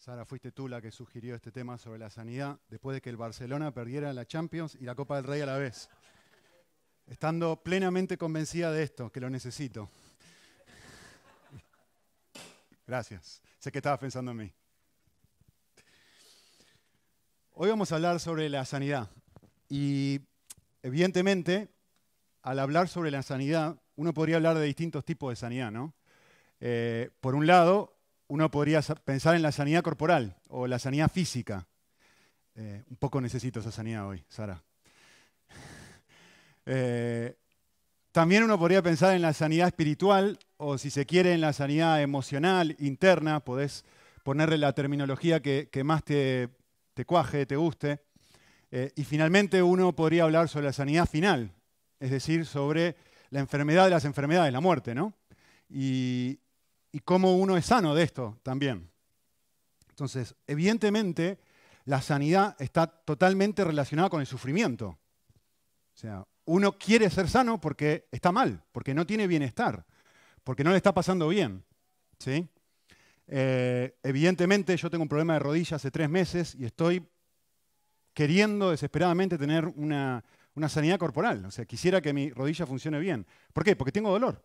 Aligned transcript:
Sara, 0.00 0.24
fuiste 0.24 0.50
tú 0.50 0.66
la 0.66 0.80
que 0.80 0.90
sugirió 0.90 1.34
este 1.34 1.52
tema 1.52 1.76
sobre 1.76 1.98
la 1.98 2.08
sanidad 2.08 2.58
después 2.70 2.94
de 2.94 3.02
que 3.02 3.10
el 3.10 3.18
Barcelona 3.18 3.74
perdiera 3.74 4.14
la 4.14 4.24
Champions 4.24 4.74
y 4.80 4.86
la 4.86 4.94
Copa 4.94 5.16
del 5.16 5.26
Rey 5.26 5.42
a 5.42 5.46
la 5.46 5.58
vez. 5.58 5.90
Estando 7.06 7.62
plenamente 7.62 8.16
convencida 8.16 8.72
de 8.72 8.82
esto, 8.82 9.12
que 9.12 9.20
lo 9.20 9.28
necesito. 9.28 9.90
Gracias. 12.86 13.42
Sé 13.58 13.70
que 13.70 13.76
estabas 13.76 13.98
pensando 13.98 14.30
en 14.30 14.38
mí. 14.38 14.52
Hoy 17.52 17.68
vamos 17.68 17.92
a 17.92 17.96
hablar 17.96 18.20
sobre 18.20 18.48
la 18.48 18.64
sanidad. 18.64 19.10
Y 19.68 20.22
evidentemente, 20.82 21.68
al 22.40 22.58
hablar 22.58 22.88
sobre 22.88 23.10
la 23.10 23.22
sanidad, 23.22 23.78
uno 23.96 24.14
podría 24.14 24.36
hablar 24.36 24.56
de 24.56 24.64
distintos 24.64 25.04
tipos 25.04 25.30
de 25.30 25.36
sanidad, 25.36 25.70
¿no? 25.70 25.92
Eh, 26.58 27.10
por 27.20 27.34
un 27.34 27.46
lado, 27.46 27.99
uno 28.30 28.48
podría 28.48 28.80
pensar 28.80 29.34
en 29.34 29.42
la 29.42 29.50
sanidad 29.50 29.82
corporal 29.82 30.36
o 30.48 30.68
la 30.68 30.78
sanidad 30.78 31.10
física. 31.10 31.66
Eh, 32.54 32.84
un 32.88 32.96
poco 32.96 33.20
necesito 33.20 33.58
esa 33.58 33.72
sanidad 33.72 34.06
hoy, 34.08 34.24
Sara. 34.28 34.62
Eh, 36.66 37.34
también 38.12 38.44
uno 38.44 38.56
podría 38.56 38.82
pensar 38.82 39.16
en 39.16 39.22
la 39.22 39.32
sanidad 39.32 39.66
espiritual 39.66 40.38
o 40.58 40.78
si 40.78 40.90
se 40.90 41.06
quiere 41.06 41.32
en 41.32 41.40
la 41.40 41.52
sanidad 41.52 42.00
emocional, 42.00 42.76
interna, 42.78 43.40
podés 43.40 43.84
ponerle 44.22 44.58
la 44.58 44.72
terminología 44.74 45.40
que, 45.40 45.68
más 45.82 46.04
te, 46.04 46.50
cuaje, 47.06 47.46
te 47.46 47.56
guste. 47.56 48.00
Eh, 48.70 48.92
y 48.94 49.04
finalmente 49.04 49.62
uno 49.62 49.96
podría 49.96 50.24
hablar 50.24 50.48
sobre 50.48 50.66
la 50.66 50.72
sanidad 50.72 51.08
final, 51.08 51.50
es 51.98 52.10
decir, 52.10 52.46
sobre 52.46 52.94
la 53.30 53.40
enfermedad 53.40 53.84
de 53.84 53.90
las 53.90 54.04
enfermedades, 54.04 54.52
la 54.52 54.60
muerte, 54.60 54.94
¿no? 54.94 55.14
Y, 55.68 56.38
y 56.92 57.00
cómo 57.00 57.36
uno 57.36 57.56
es 57.56 57.66
sano 57.66 57.94
de 57.94 58.02
esto 58.02 58.38
también. 58.42 58.90
Entonces, 59.90 60.34
evidentemente, 60.46 61.38
la 61.84 62.00
sanidad 62.02 62.56
está 62.58 62.86
totalmente 62.86 63.64
relacionada 63.64 64.08
con 64.08 64.20
el 64.20 64.26
sufrimiento. 64.26 64.86
O 64.88 65.98
sea, 66.00 66.26
uno 66.46 66.78
quiere 66.78 67.10
ser 67.10 67.28
sano 67.28 67.60
porque 67.60 68.08
está 68.10 68.32
mal, 68.32 68.62
porque 68.72 68.94
no 68.94 69.06
tiene 69.06 69.26
bienestar, 69.26 69.84
porque 70.42 70.64
no 70.64 70.70
le 70.70 70.76
está 70.76 70.94
pasando 70.94 71.28
bien. 71.28 71.64
¿sí? 72.18 72.48
Eh, 73.26 73.96
evidentemente, 74.02 74.76
yo 74.76 74.90
tengo 74.90 75.02
un 75.02 75.08
problema 75.08 75.34
de 75.34 75.40
rodilla 75.40 75.76
hace 75.76 75.90
tres 75.90 76.08
meses 76.08 76.54
y 76.54 76.64
estoy 76.64 77.06
queriendo 78.14 78.70
desesperadamente 78.70 79.38
tener 79.38 79.66
una, 79.66 80.24
una 80.54 80.68
sanidad 80.68 80.98
corporal. 80.98 81.44
O 81.44 81.50
sea, 81.50 81.64
quisiera 81.64 82.00
que 82.00 82.12
mi 82.12 82.30
rodilla 82.30 82.66
funcione 82.66 82.98
bien. 82.98 83.26
¿Por 83.52 83.64
qué? 83.64 83.76
Porque 83.76 83.92
tengo 83.92 84.10
dolor. 84.10 84.42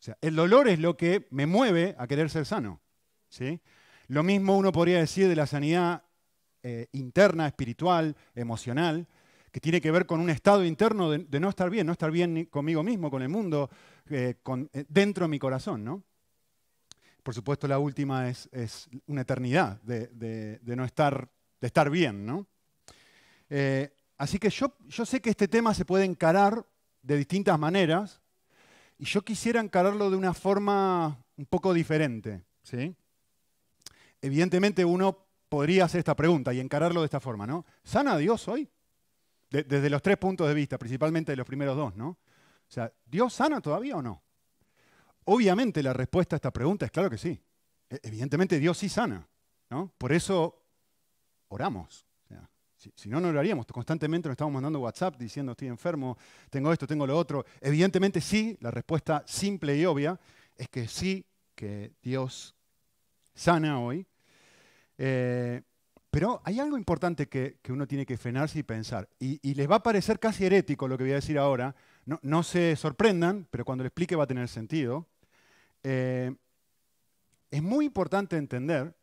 O 0.00 0.02
sea, 0.02 0.16
el 0.20 0.36
dolor 0.36 0.68
es 0.68 0.78
lo 0.78 0.96
que 0.96 1.26
me 1.30 1.46
mueve 1.46 1.96
a 1.98 2.06
querer 2.06 2.30
ser 2.30 2.46
sano. 2.46 2.80
¿sí? 3.28 3.60
Lo 4.06 4.22
mismo 4.22 4.56
uno 4.56 4.72
podría 4.72 4.98
decir 4.98 5.28
de 5.28 5.36
la 5.36 5.46
sanidad 5.46 6.02
eh, 6.62 6.86
interna, 6.92 7.46
espiritual, 7.46 8.16
emocional, 8.34 9.06
que 9.52 9.60
tiene 9.60 9.80
que 9.80 9.90
ver 9.90 10.06
con 10.06 10.20
un 10.20 10.30
estado 10.30 10.64
interno 10.64 11.10
de, 11.10 11.40
no 11.40 11.48
estar 11.48 11.68
bien, 11.68 11.86
no 11.86 11.92
estar 11.92 12.10
bien 12.10 12.46
conmigo 12.46 12.82
mismo, 12.82 13.10
con 13.10 13.22
el 13.22 13.28
mundo, 13.28 13.70
eh, 14.08 14.34
eh, 14.72 14.84
dentro 14.88 15.24
de 15.24 15.28
mi 15.28 15.38
corazón. 15.38 15.84
¿no? 15.84 16.02
Por 17.22 17.34
supuesto, 17.34 17.66
la 17.66 17.78
última 17.78 18.28
es, 18.28 18.48
una 19.06 19.22
eternidad 19.22 19.80
de, 19.82 20.60
no 20.64 20.84
estar, 20.84 21.28
de 21.60 21.66
estar 21.66 21.90
bien. 21.90 22.24
¿no? 22.24 22.46
así 24.18 24.38
que 24.38 24.50
yo, 24.50 24.74
yo 24.88 25.06
sé 25.06 25.20
que 25.20 25.30
este 25.30 25.48
tema 25.48 25.74
se 25.74 25.84
puede 25.84 26.04
encarar 26.04 26.66
de 27.02 27.16
distintas 27.16 27.58
maneras 27.58 28.20
y 28.98 29.04
yo 29.04 29.22
quisiera 29.22 29.60
encararlo 29.60 30.10
de 30.10 30.16
una 30.16 30.34
forma 30.34 31.24
un 31.36 31.46
poco 31.46 31.72
diferente. 31.72 32.44
¿sí? 32.62 32.94
Evidentemente 34.20 34.84
uno 34.84 35.26
podría 35.48 35.84
hacer 35.84 36.00
esta 36.00 36.16
pregunta 36.16 36.52
y 36.52 36.60
encararlo 36.60 37.00
de 37.00 37.06
esta 37.06 37.20
forma, 37.20 37.46
¿no? 37.46 37.64
¿Sana 37.84 38.16
Dios 38.16 38.48
hoy? 38.48 38.68
desde 39.50 39.88
los 39.88 40.02
tres 40.02 40.18
puntos 40.18 40.46
de 40.46 40.52
vista, 40.52 40.76
principalmente 40.76 41.32
de 41.32 41.36
los 41.36 41.46
primeros 41.46 41.74
dos, 41.74 41.96
¿no? 41.96 42.08
O 42.08 42.70
sea, 42.70 42.92
¿Dios 43.06 43.32
sana 43.32 43.62
todavía 43.62 43.96
o 43.96 44.02
no? 44.02 44.22
Obviamente 45.24 45.82
la 45.82 45.94
respuesta 45.94 46.36
a 46.36 46.38
esta 46.38 46.50
pregunta 46.50 46.84
es 46.84 46.90
claro 46.90 47.08
que 47.08 47.16
sí. 47.16 47.40
E, 47.88 47.98
evidentemente 48.02 48.58
Dios 48.58 48.76
sí 48.76 48.90
sana, 48.90 49.26
¿no? 49.70 49.92
Por 49.96 50.12
eso 50.12 50.66
oramos. 51.48 52.07
Si, 52.94 53.08
no, 53.08 53.20
no 53.20 53.32
lo 53.32 53.40
haríamos. 53.40 53.66
Constantemente 53.66 54.28
nos 54.28 54.34
estamos 54.34 54.54
mandando 54.54 54.78
WhatsApp 54.78 55.16
diciendo 55.18 55.52
estoy 55.52 55.66
enfermo, 55.66 56.16
tengo 56.48 56.72
esto, 56.72 56.86
tengo 56.86 57.06
lo 57.06 57.18
otro. 57.18 57.44
Evidentemente 57.60 58.20
sí, 58.20 58.56
la 58.60 58.70
respuesta 58.70 59.24
simple 59.26 59.76
y 59.76 59.84
obvia 59.84 60.18
es 60.56 60.68
que 60.68 60.86
sí, 60.86 61.26
que 61.56 61.92
Dios 62.00 62.54
sana 63.34 63.80
hoy. 63.80 64.06
Eh, 64.96 65.60
pero 66.10 66.40
hay 66.44 66.60
algo 66.60 66.78
importante 66.78 67.28
que, 67.28 67.58
uno 67.68 67.86
tiene 67.86 68.06
que 68.06 68.16
frenarse 68.16 68.60
y 68.60 68.62
pensar. 68.62 69.08
Y, 69.18 69.54
les 69.54 69.68
va 69.68 69.76
a 69.76 69.82
parecer 69.82 70.20
casi 70.20 70.46
herético 70.46 70.86
lo 70.86 70.96
que 70.96 71.04
voy 71.04 71.12
a 71.12 71.16
decir 71.16 71.38
ahora. 71.38 71.74
No, 72.22 72.42
se 72.42 72.76
sorprendan, 72.76 73.46
pero 73.50 73.64
cuando 73.64 73.84
lo 73.84 73.88
explique 73.88 74.16
va 74.16 74.24
a 74.24 74.28
tener 74.28 74.48
sentido. 74.48 75.06
Eh, 75.82 76.34
es 77.50 77.62
muy 77.62 77.86
importante 77.86 78.36
entender 78.36 78.94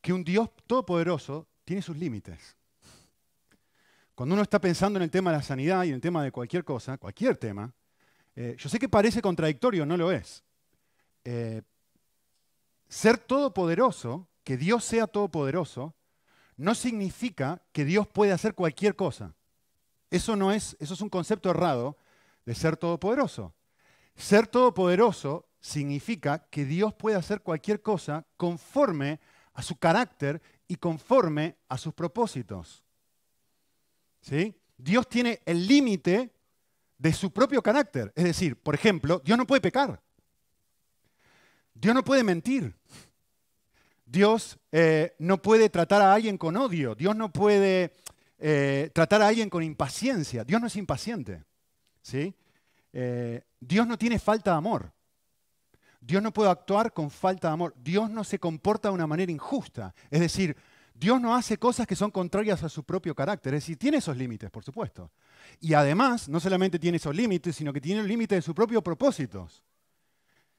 que 0.00 0.12
un 0.12 0.24
Dios 0.24 0.50
todopoderoso 0.66 1.48
tiene 1.64 1.80
sus 1.80 1.96
límites. 1.96 2.56
Cuando 4.22 4.34
uno 4.34 4.44
está 4.44 4.60
pensando 4.60 5.00
en 5.00 5.02
el 5.02 5.10
tema 5.10 5.32
de 5.32 5.38
la 5.38 5.42
sanidad 5.42 5.82
y 5.82 5.88
en 5.88 5.96
el 5.96 6.00
tema 6.00 6.22
de 6.22 6.30
cualquier 6.30 6.62
cosa, 6.62 6.96
cualquier 6.96 7.36
tema, 7.36 7.74
eh, 8.36 8.54
yo 8.56 8.68
sé 8.68 8.78
que 8.78 8.88
parece 8.88 9.20
contradictorio, 9.20 9.84
no 9.84 9.96
lo 9.96 10.12
es. 10.12 10.44
Eh, 11.24 11.62
ser 12.88 13.18
todopoderoso, 13.18 14.28
que 14.44 14.56
Dios 14.56 14.84
sea 14.84 15.08
todopoderoso, 15.08 15.96
no 16.56 16.76
significa 16.76 17.62
que 17.72 17.84
Dios 17.84 18.06
puede 18.06 18.30
hacer 18.30 18.54
cualquier 18.54 18.94
cosa. 18.94 19.34
Eso 20.08 20.36
no 20.36 20.52
es, 20.52 20.76
eso 20.78 20.94
es 20.94 21.00
un 21.00 21.08
concepto 21.08 21.50
errado 21.50 21.96
de 22.46 22.54
ser 22.54 22.76
todopoderoso. 22.76 23.56
Ser 24.14 24.46
todopoderoso 24.46 25.48
significa 25.58 26.46
que 26.48 26.64
Dios 26.64 26.94
puede 26.94 27.16
hacer 27.16 27.40
cualquier 27.40 27.82
cosa 27.82 28.24
conforme 28.36 29.18
a 29.52 29.62
su 29.64 29.74
carácter 29.80 30.40
y 30.68 30.76
conforme 30.76 31.56
a 31.68 31.76
sus 31.76 31.92
propósitos. 31.92 32.84
Dios 34.76 35.08
tiene 35.08 35.40
el 35.44 35.66
límite 35.66 36.32
de 36.98 37.12
su 37.12 37.32
propio 37.32 37.62
carácter. 37.62 38.12
Es 38.14 38.24
decir, 38.24 38.56
por 38.56 38.74
ejemplo, 38.74 39.20
Dios 39.24 39.36
no 39.36 39.46
puede 39.46 39.60
pecar. 39.60 40.00
Dios 41.74 41.94
no 41.94 42.04
puede 42.04 42.22
mentir. 42.22 42.74
Dios 44.04 44.58
eh, 44.70 45.14
no 45.18 45.40
puede 45.40 45.68
tratar 45.70 46.02
a 46.02 46.14
alguien 46.14 46.38
con 46.38 46.56
odio. 46.56 46.94
Dios 46.94 47.16
no 47.16 47.32
puede 47.32 47.92
eh, 48.38 48.90
tratar 48.94 49.22
a 49.22 49.28
alguien 49.28 49.50
con 49.50 49.62
impaciencia. 49.62 50.44
Dios 50.44 50.60
no 50.60 50.66
es 50.66 50.76
impaciente. 50.76 51.42
¿sí? 52.02 52.34
Eh, 52.92 53.42
Dios 53.58 53.86
no 53.86 53.98
tiene 53.98 54.18
falta 54.18 54.52
de 54.52 54.56
amor. 54.58 54.92
Dios 56.00 56.22
no 56.22 56.32
puede 56.32 56.50
actuar 56.50 56.92
con 56.92 57.10
falta 57.10 57.48
de 57.48 57.54
amor. 57.54 57.74
Dios 57.76 58.10
no 58.10 58.22
se 58.22 58.38
comporta 58.38 58.88
de 58.88 58.94
una 58.94 59.06
manera 59.06 59.32
injusta. 59.32 59.94
Es 60.10 60.20
decir, 60.20 60.56
Dios 61.02 61.20
no 61.20 61.34
hace 61.34 61.58
cosas 61.58 61.84
que 61.84 61.96
son 61.96 62.12
contrarias 62.12 62.62
a 62.62 62.68
su 62.68 62.84
propio 62.84 63.12
carácter, 63.12 63.54
es 63.54 63.64
decir, 63.64 63.76
tiene 63.76 63.96
esos 63.96 64.16
límites, 64.16 64.48
por 64.52 64.62
supuesto. 64.62 65.10
Y 65.58 65.74
además, 65.74 66.28
no 66.28 66.38
solamente 66.38 66.78
tiene 66.78 66.98
esos 66.98 67.12
límites, 67.12 67.56
sino 67.56 67.72
que 67.72 67.80
tiene 67.80 68.02
el 68.02 68.06
límite 68.06 68.36
de 68.36 68.42
sus 68.42 68.54
propios 68.54 68.84
propósitos. 68.84 69.64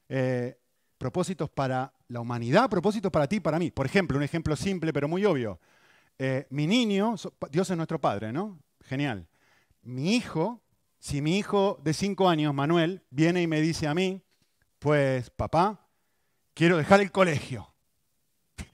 Eh, 0.09 0.59
propósitos 0.97 1.49
para 1.49 1.93
la 2.09 2.19
humanidad, 2.19 2.69
propósitos 2.69 3.09
para 3.09 3.25
ti 3.25 3.39
para 3.39 3.57
mí. 3.57 3.71
Por 3.71 3.85
ejemplo, 3.85 4.17
un 4.17 4.23
ejemplo 4.23 4.57
simple 4.57 4.91
pero 4.91 5.07
muy 5.07 5.23
obvio. 5.23 5.61
Eh, 6.19 6.45
mi 6.49 6.67
niño, 6.67 7.15
Dios 7.49 7.69
es 7.69 7.77
nuestro 7.77 8.01
padre, 8.01 8.33
¿no? 8.33 8.59
Genial. 8.81 9.25
Mi 9.81 10.13
hijo, 10.13 10.61
si 10.99 11.21
mi 11.21 11.37
hijo 11.37 11.79
de 11.85 11.93
cinco 11.93 12.27
años, 12.27 12.53
Manuel, 12.53 13.01
viene 13.11 13.41
y 13.41 13.47
me 13.47 13.61
dice 13.61 13.87
a 13.87 13.93
mí, 13.93 14.21
pues 14.79 15.29
papá, 15.29 15.87
quiero 16.53 16.75
dejar 16.75 16.99
el 16.99 17.13
colegio. 17.13 17.69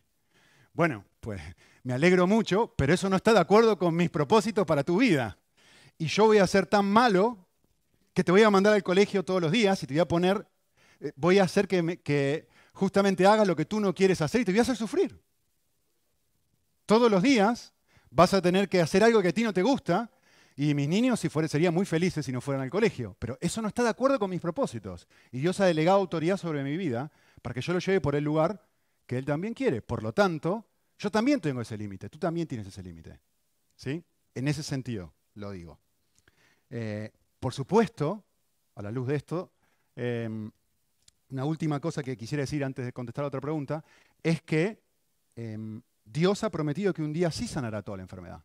Bueno, 0.74 1.04
pues 1.20 1.42
me 1.84 1.94
alegro 1.94 2.28
mucho, 2.28 2.74
pero 2.78 2.94
eso 2.94 3.10
no 3.10 3.16
está 3.16 3.34
de 3.34 3.40
acuerdo 3.40 3.78
con 3.78 3.96
mis 3.96 4.10
propósitos 4.10 4.66
para 4.66 4.84
tu 4.84 4.98
vida. 4.98 5.38
Y 5.98 6.08
yo 6.08 6.26
voy 6.28 6.38
a 6.38 6.48
ser 6.48 6.66
tan 6.66 6.86
malo 6.86 7.48
que 8.14 8.24
te 8.24 8.32
voy 8.32 8.44
a 8.44 8.50
mandar 8.50 8.74
al 8.74 8.84
colegio 8.84 9.24
todos 9.24 9.42
los 9.42 9.52
días 9.52 9.82
y 9.84 9.88
te 9.88 9.94
voy 9.94 10.02
a 10.02 10.08
poner, 10.08 10.48
eh, 11.00 11.12
voy 11.16 11.40
a 11.40 11.44
hacer 11.44 11.68
que, 11.68 12.00
que 12.02 12.48
justamente 12.74 13.26
hagas 13.26 13.48
lo 13.48 13.56
que 13.56 13.66
tú 13.66 13.80
no 13.80 13.94
quieres 13.94 14.22
hacer 14.22 14.42
y 14.42 14.46
te 14.46 14.52
voy 14.52 14.60
a 14.60 14.64
hacer 14.64 14.76
sufrir. 14.76 15.22
Todos 16.86 17.12
los 17.12 17.22
días 17.22 17.74
vas 18.10 18.34
a 18.34 18.42
tener 18.42 18.70
que 18.70 18.82
hacer 18.82 19.04
algo 19.04 19.22
que 19.22 19.30
a 19.30 19.34
ti 19.34 19.44
no 19.44 19.54
te 19.54 19.62
gusta 19.62 20.12
y 20.56 20.74
mis 20.74 20.90
niños 20.90 21.20
si 21.20 21.30
serían 21.48 21.74
muy 21.74 21.86
felices 21.86 22.26
si 22.26 22.32
no 22.32 22.42
fueran 22.42 22.64
al 22.64 22.70
colegio. 22.70 23.16
Pero 23.20 23.38
eso 23.40 23.62
no 23.62 23.68
está 23.68 23.84
de 23.84 23.90
acuerdo 23.90 24.20
con 24.20 24.30
mis 24.30 24.42
propósitos. 24.42 25.08
Y 25.32 25.40
Dios 25.40 25.60
ha 25.60 25.66
delegado 25.66 26.00
autoridad 26.00 26.38
sobre 26.38 26.64
mi 26.64 26.76
vida 26.76 27.12
para 27.42 27.54
que 27.54 27.62
yo 27.62 27.72
lo 27.72 27.80
lleve 27.80 28.02
por 28.02 28.16
el 28.16 28.24
lugar 28.26 28.66
que 29.06 29.18
Él 29.18 29.26
también 29.26 29.54
quiere. 29.54 29.82
Por 29.82 30.04
lo 30.04 30.14
tanto, 30.14 30.66
yo 31.00 31.10
también 31.10 31.40
tengo 31.40 31.62
ese 31.62 31.78
límite, 31.78 32.10
tú 32.10 32.20
también 32.20 32.46
tienes 32.46 32.68
ese 32.68 32.84
límite. 32.84 33.20
¿sí? 33.76 34.04
En 34.36 34.48
ese 34.50 34.62
sentido 34.62 35.14
lo 35.36 35.52
digo. 35.52 35.80
Eh, 36.70 37.12
por 37.40 37.54
supuesto, 37.54 38.26
a 38.76 38.82
la 38.82 38.92
luz 38.92 39.08
de 39.08 39.16
esto, 39.16 39.54
em, 39.96 40.52
una 41.30 41.46
última 41.46 41.80
cosa 41.80 42.04
que 42.04 42.18
quisiera 42.18 42.42
decir 42.42 42.66
antes 42.66 42.86
de 42.86 42.92
contestar 42.92 43.24
a 43.24 43.30
otra 43.30 43.40
pregunta, 43.40 43.84
es 44.22 44.42
que 44.42 44.82
em, 45.38 45.82
Dios 46.04 46.44
ha 46.44 46.50
prometido 46.50 46.94
que 46.94 47.02
un 47.02 47.14
día 47.14 47.32
sí 47.32 47.48
sanará 47.48 47.82
toda 47.82 47.98
la 47.98 48.04
enfermedad. 48.04 48.44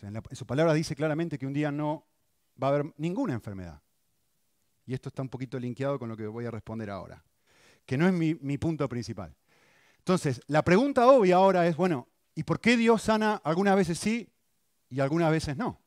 en, 0.00 0.20
su 0.32 0.44
palabra 0.44 0.74
dice 0.74 0.96
claramente 0.96 1.38
que 1.38 1.46
un 1.46 1.52
día 1.52 1.70
no 1.70 2.04
va 2.60 2.66
a 2.66 2.70
haber 2.70 2.92
ninguna 2.96 3.34
enfermedad. 3.34 3.80
Y 4.86 4.94
esto 4.94 5.10
está 5.10 5.22
un 5.22 5.28
poquito 5.28 5.60
linkeado 5.60 6.00
con 6.00 6.08
lo 6.08 6.16
que 6.16 6.26
voy 6.26 6.46
a 6.46 6.50
responder 6.50 6.90
ahora, 6.90 7.22
que 7.86 7.96
no 7.96 8.08
es 8.08 8.12
mi 8.12 8.58
punto 8.58 8.88
principal. 8.88 9.36
Entonces, 10.02 10.40
la 10.48 10.64
pregunta 10.64 11.06
obvia 11.06 11.36
ahora 11.36 11.64
es, 11.68 11.76
bueno, 11.76 12.08
¿y 12.34 12.42
por 12.42 12.60
qué 12.60 12.76
Dios 12.76 13.02
sana 13.02 13.40
algunas 13.44 13.76
veces 13.76 13.98
sí 13.98 14.28
y 14.88 14.98
algunas 14.98 15.30
veces 15.30 15.56
no? 15.56 15.80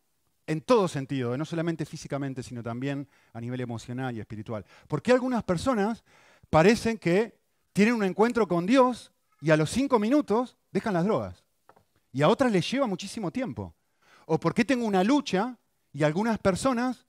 En 0.47 0.61
todo 0.61 0.87
sentido, 0.87 1.37
no 1.37 1.43
solamente 1.43 1.85
físicamente, 1.85 2.41
sino 2.41 2.63
también 2.63 3.09
a 3.33 3.41
nivel 3.41 3.59
emocional 3.59 4.15
y 4.15 4.21
espiritual. 4.21 4.63
¿Por 4.87 5.01
qué 5.01 5.11
algunas 5.11 5.43
personas 5.43 6.05
parecen 6.49 6.97
que 6.97 7.37
tienen 7.73 7.93
un 7.93 8.05
encuentro 8.05 8.47
con 8.47 8.65
Dios 8.65 9.11
y 9.41 9.51
a 9.51 9.57
los 9.57 9.69
cinco 9.69 9.99
minutos 9.99 10.55
dejan 10.71 10.93
las 10.93 11.03
drogas? 11.03 11.43
Y 12.13 12.21
a 12.21 12.29
otras 12.29 12.53
les 12.53 12.71
lleva 12.71 12.87
muchísimo 12.87 13.31
tiempo. 13.31 13.75
¿O 14.27 14.39
por 14.39 14.53
qué 14.53 14.63
tengo 14.63 14.85
una 14.85 15.03
lucha 15.03 15.57
y 15.91 16.03
algunas 16.03 16.39
personas 16.39 17.05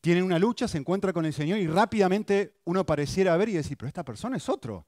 tienen 0.00 0.24
una 0.24 0.38
lucha, 0.38 0.66
se 0.66 0.78
encuentran 0.78 1.12
con 1.12 1.26
el 1.26 1.34
Señor 1.34 1.58
y 1.58 1.66
rápidamente 1.66 2.54
uno 2.64 2.86
pareciera 2.86 3.36
ver 3.36 3.50
y 3.50 3.54
decir, 3.54 3.76
pero 3.76 3.88
esta 3.88 4.04
persona 4.04 4.38
es 4.38 4.48
otro? 4.48 4.86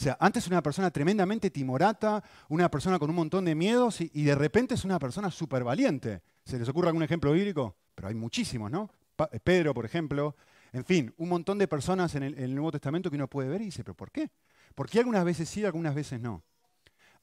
O 0.00 0.02
sea, 0.02 0.16
antes 0.18 0.46
una 0.46 0.62
persona 0.62 0.90
tremendamente 0.90 1.50
timorata, 1.50 2.24
una 2.48 2.70
persona 2.70 2.98
con 2.98 3.10
un 3.10 3.16
montón 3.16 3.44
de 3.44 3.54
miedos 3.54 4.00
y, 4.00 4.22
de 4.22 4.34
repente 4.34 4.72
es 4.72 4.86
una 4.86 4.98
persona 4.98 5.30
súper 5.30 5.62
valiente. 5.62 6.22
¿Se 6.42 6.58
les 6.58 6.66
ocurre 6.70 6.88
algún 6.88 7.02
ejemplo 7.02 7.32
bíblico? 7.32 7.76
Pero 7.94 8.08
hay 8.08 8.14
muchísimos, 8.14 8.70
¿no? 8.70 8.90
Eh, 9.30 9.40
Pedro, 9.40 9.74
por 9.74 9.84
ejemplo. 9.84 10.36
En 10.72 10.86
fin, 10.86 11.12
un 11.18 11.28
montón 11.28 11.58
de 11.58 11.68
personas 11.68 12.14
en 12.14 12.22
el, 12.22 12.54
Nuevo 12.54 12.70
Testamento 12.70 13.10
que 13.10 13.16
uno 13.16 13.28
puede 13.28 13.50
ver 13.50 13.60
y 13.60 13.66
dice, 13.66 13.84
¿pero 13.84 13.94
por 13.94 14.10
qué? 14.10 14.30
¿Por 14.74 14.88
qué 14.88 15.00
algunas 15.00 15.22
veces 15.22 15.50
sí 15.50 15.66
algunas 15.66 15.94
veces 15.94 16.18
no? 16.18 16.44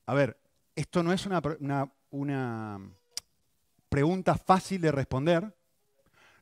A 0.05 0.13
ver, 0.13 0.39
esto 0.75 1.01
no 1.01 1.11
es 1.11 1.25
una, 1.25 1.41
una 2.11 2.79
pregunta 3.89 4.35
fácil 4.35 4.81
de 4.81 4.91
responder. 4.91 5.51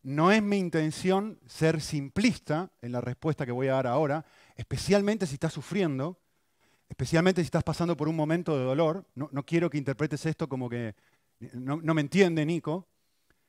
No 0.04 0.34
es 0.34 0.44
mi 0.44 0.58
intención 0.58 1.40
ser 1.46 1.80
simplista 1.80 2.74
en 2.82 2.92
la 2.92 3.00
respuesta 3.00 3.46
que 3.46 3.54
voy 3.54 3.70
a 3.70 3.76
dar 3.76 3.88
ahora, 3.88 4.26
especialmente 4.58 5.28
si 5.28 5.36
estás 5.36 5.54
sufriendo 5.54 6.20
especialmente 6.90 7.42
si 7.42 7.46
estás 7.46 7.64
pasando 7.64 7.98
por 7.98 8.08
un 8.08 8.16
momento 8.16 8.58
de 8.58 8.64
dolor, 8.64 9.06
no, 9.16 9.30
quiero 9.44 9.70
que 9.70 9.78
interpretes 9.78 10.26
esto 10.26 10.48
como 10.48 10.70
que 10.70 10.96
no, 11.54 11.78
me 11.78 12.02
entiende 12.02 12.46
Nico, 12.46 12.88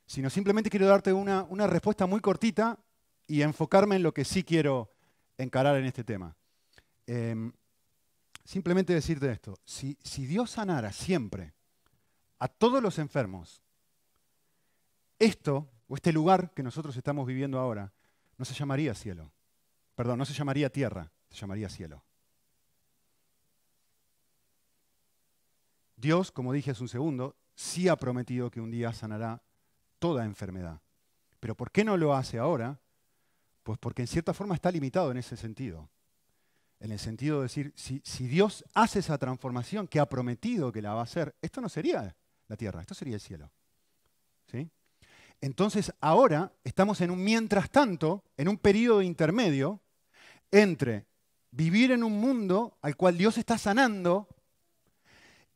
sino 0.05 0.29
simplemente 0.29 0.69
quiero 0.69 0.87
darte 0.87 1.13
una, 1.13 1.67
respuesta 1.67 2.05
muy 2.05 2.19
cortita 2.19 2.79
y 3.27 3.41
enfocarme 3.41 3.97
en 3.97 4.03
lo 4.03 4.13
que 4.13 4.25
sí 4.25 4.43
quiero 4.43 4.91
encarar 5.37 5.75
en 5.77 5.85
este 5.85 6.03
tema. 6.03 6.35
Em, 7.05 7.51
simplemente 8.43 8.93
decirte 8.93 9.31
esto, 9.31 9.59
si, 9.63 9.97
si 10.03 10.25
Dios 10.25 10.51
sanara 10.51 10.91
siempre 10.91 11.53
a 12.39 12.47
todos 12.47 12.81
los 12.81 12.99
enfermos, 12.99 13.61
esto 15.19 15.69
o 15.87 15.95
este 15.95 16.11
lugar 16.11 16.51
que 16.53 16.63
nosotros 16.63 16.95
estamos 16.95 17.25
viviendo 17.27 17.59
ahora 17.59 17.91
no 18.37 18.45
se 18.45 18.53
llamaría 18.53 18.93
cielo. 18.93 19.31
Perdón, 19.95 20.19
no 20.19 20.25
se 20.25 20.33
llamaría 20.33 20.69
tierra, 20.69 21.11
se 21.29 21.37
llamaría 21.37 21.69
cielo. 21.69 22.03
Dios, 25.97 26.31
como 26.31 26.53
dije 26.53 26.71
hace 26.71 26.83
un 26.83 26.89
segundo, 26.89 27.35
sí 27.55 27.87
ha 27.89 27.95
prometido 27.95 28.51
que 28.51 28.61
un 28.61 28.69
día 28.69 28.93
sanará 28.93 29.41
toda 29.99 30.25
enfermedad. 30.25 30.79
Pero 31.39 31.55
¿por 31.55 31.71
qué 31.71 31.83
no 31.83 31.97
lo 31.97 32.13
hace 32.13 32.37
ahora? 32.37 32.79
Pues 33.63 33.79
porque 33.79 34.03
en 34.03 34.07
cierta 34.07 34.33
forma 34.33 34.55
está 34.55 34.71
limitado 34.71 35.11
en 35.11 35.17
ese 35.17 35.35
sentido. 35.35 35.89
En 36.79 36.91
el 36.91 36.99
sentido 36.99 37.37
de 37.37 37.43
decir, 37.43 37.73
si, 37.75 38.27
Dios 38.27 38.63
hace 38.75 38.99
esa 38.99 39.17
transformación 39.17 39.87
que 39.87 39.99
ha 39.99 40.07
prometido 40.07 40.71
que 40.71 40.83
la 40.83 40.93
va 40.93 41.01
a 41.01 41.03
hacer, 41.03 41.35
esto 41.41 41.59
no 41.59 41.67
sería 41.67 42.15
la 42.47 42.55
tierra, 42.55 42.81
esto 42.81 42.93
sería 42.93 43.15
el 43.15 43.21
cielo. 43.21 43.51
¿Sí? 44.51 44.69
Entonces 45.41 45.91
ahora 45.99 46.53
estamos 46.63 47.01
en 47.01 47.09
un 47.09 47.23
mientras 47.23 47.71
tanto, 47.71 48.23
en 48.37 48.47
un 48.47 48.57
periodo 48.57 49.01
intermedio 49.01 49.81
entre 50.51 51.07
vivir 51.51 51.91
en 51.91 52.03
un 52.03 52.13
mundo 52.19 52.77
al 52.81 52.95
cual 52.95 53.17
Dios 53.17 53.37
está 53.39 53.57
sanando 53.57 54.27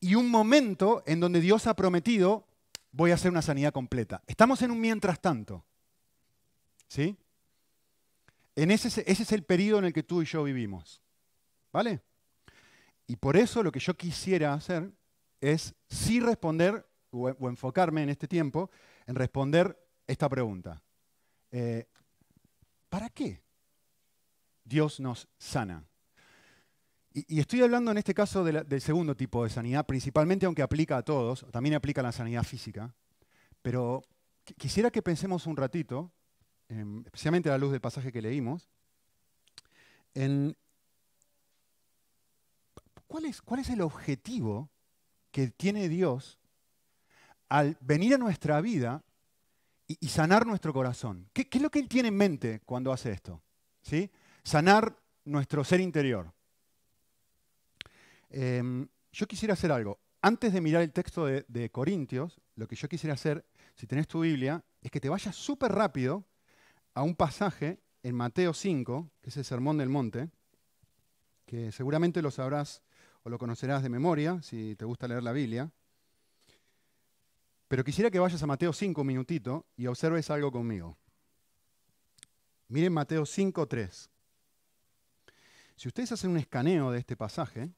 y 0.01 0.15
un 0.15 0.29
momento 0.29 1.03
en 1.05 1.19
donde 1.19 1.39
Dios 1.39 1.67
ha 1.67 1.75
prometido, 1.75 2.47
voy 2.91 3.11
a 3.11 3.13
hacer 3.13 3.31
una 3.31 3.43
sanidad 3.43 3.71
completa. 3.71 4.21
Estamos 4.27 4.61
en 4.63 4.71
un 4.71 4.81
mientras 4.81 5.21
tanto. 5.21 5.63
¿Sí? 6.87 7.15
En 8.55 8.71
ese, 8.71 8.87
ese 8.87 9.23
es 9.23 9.31
el 9.31 9.43
periodo 9.43 9.79
en 9.79 9.85
el 9.85 9.93
que 9.93 10.03
tú 10.03 10.21
y 10.21 10.25
yo 10.25 10.43
vivimos. 10.43 11.01
¿Vale? 11.71 12.01
Y 13.07 13.15
por 13.15 13.37
eso 13.37 13.63
lo 13.63 13.71
que 13.71 13.79
yo 13.79 13.95
quisiera 13.95 14.53
hacer 14.53 14.91
es 15.39 15.75
sí 15.87 16.19
responder 16.19 16.85
o, 17.11 17.29
enfocarme 17.47 18.03
en 18.03 18.09
este 18.09 18.27
tiempo 18.27 18.71
en 19.05 19.15
responder 19.15 19.77
esta 20.07 20.27
pregunta. 20.27 20.81
Eh, 21.51 21.87
¿Para 22.89 23.09
qué 23.09 23.41
Dios 24.63 24.99
nos 24.99 25.27
sana? 25.37 25.85
Y, 27.13 27.39
estoy 27.39 27.61
hablando 27.61 27.91
en 27.91 27.97
este 27.97 28.13
caso 28.13 28.43
del 28.43 28.81
segundo 28.81 29.15
tipo 29.15 29.43
de 29.43 29.49
sanidad, 29.49 29.85
principalmente 29.85 30.45
aunque 30.45 30.61
aplica 30.61 30.97
a 30.97 31.03
todos, 31.03 31.45
también 31.51 31.75
aplica 31.75 31.99
a 31.99 32.05
la 32.05 32.11
sanidad 32.13 32.43
física, 32.43 32.93
pero 33.61 34.01
quisiera 34.57 34.91
que 34.91 35.01
pensemos 35.01 35.45
un 35.45 35.57
ratito, 35.57 36.11
em, 36.69 37.03
especialmente 37.05 37.49
a 37.49 37.53
la 37.53 37.57
luz 37.57 37.71
del 37.71 37.81
pasaje 37.81 38.13
que 38.13 38.21
leímos, 38.21 38.69
en 40.13 40.55
cuál 43.07 43.25
es, 43.59 43.69
el 43.69 43.81
objetivo 43.81 44.69
que 45.31 45.49
tiene 45.49 45.89
Dios 45.89 46.39
al 47.49 47.77
venir 47.81 48.13
a 48.15 48.17
nuestra 48.17 48.61
vida 48.61 49.03
y, 49.85 50.07
sanar 50.07 50.45
nuestro 50.47 50.71
corazón. 50.71 51.29
¿Qué, 51.33 51.49
¿Qué, 51.49 51.57
es 51.57 51.61
lo 51.61 51.69
que 51.69 51.79
Él 51.79 51.89
tiene 51.89 52.07
en 52.07 52.15
mente 52.15 52.61
cuando 52.63 52.93
hace 52.93 53.11
esto? 53.11 53.43
¿Sí? 53.81 54.09
Sanar 54.43 54.97
nuestro 55.25 55.65
ser 55.65 55.81
interior. 55.81 56.33
Em, 58.31 58.87
yo 59.11 59.27
quisiera 59.27 59.53
hacer 59.53 59.71
algo. 59.71 59.99
Antes 60.21 60.53
de 60.53 60.61
mirar 60.61 60.81
el 60.81 60.93
texto 60.93 61.25
de, 61.25 61.69
Corintios, 61.71 62.39
lo 62.55 62.67
que 62.67 62.75
yo 62.75 62.87
quisiera 62.87 63.15
hacer, 63.15 63.45
si 63.75 63.87
tenés 63.87 64.07
tu 64.07 64.21
Biblia, 64.21 64.63
es 64.81 64.89
que 64.89 65.01
te 65.01 65.09
vayas 65.09 65.35
súper 65.35 65.71
rápido 65.71 66.25
a 66.93 67.03
un 67.03 67.15
pasaje 67.15 67.81
en 68.03 68.15
Mateo 68.15 68.53
5, 68.53 69.11
que 69.21 69.29
es 69.29 69.37
el 69.37 69.45
Sermón 69.45 69.77
del 69.77 69.89
Monte, 69.89 70.29
que 71.45 71.71
seguramente 71.71 72.21
lo 72.21 72.31
sabrás 72.31 72.81
o 73.23 73.29
lo 73.29 73.37
conocerás 73.37 73.83
de 73.83 73.89
memoria, 73.89 74.41
si 74.41 74.75
te 74.75 74.85
gusta 74.85 75.07
leer 75.07 75.23
la 75.23 75.33
Biblia. 75.33 75.71
Pero 77.67 77.83
quisiera 77.83 78.11
que 78.11 78.19
vayas 78.19 78.41
a 78.41 78.47
Mateo 78.47 78.73
5 78.73 79.01
un 79.01 79.07
minutito 79.07 79.65
y 79.75 79.87
observes 79.87 80.29
algo 80.29 80.51
conmigo. 80.51 80.97
Miren 82.67 82.93
Mateo 82.93 83.25
5, 83.25 83.67
3. 83.67 84.09
Si 85.75 85.87
ustedes 85.87 86.11
hacen 86.11 86.31
un 86.31 86.37
escaneo 86.37 86.91
de 86.91 86.99
este 86.99 87.17
pasaje, 87.17 87.71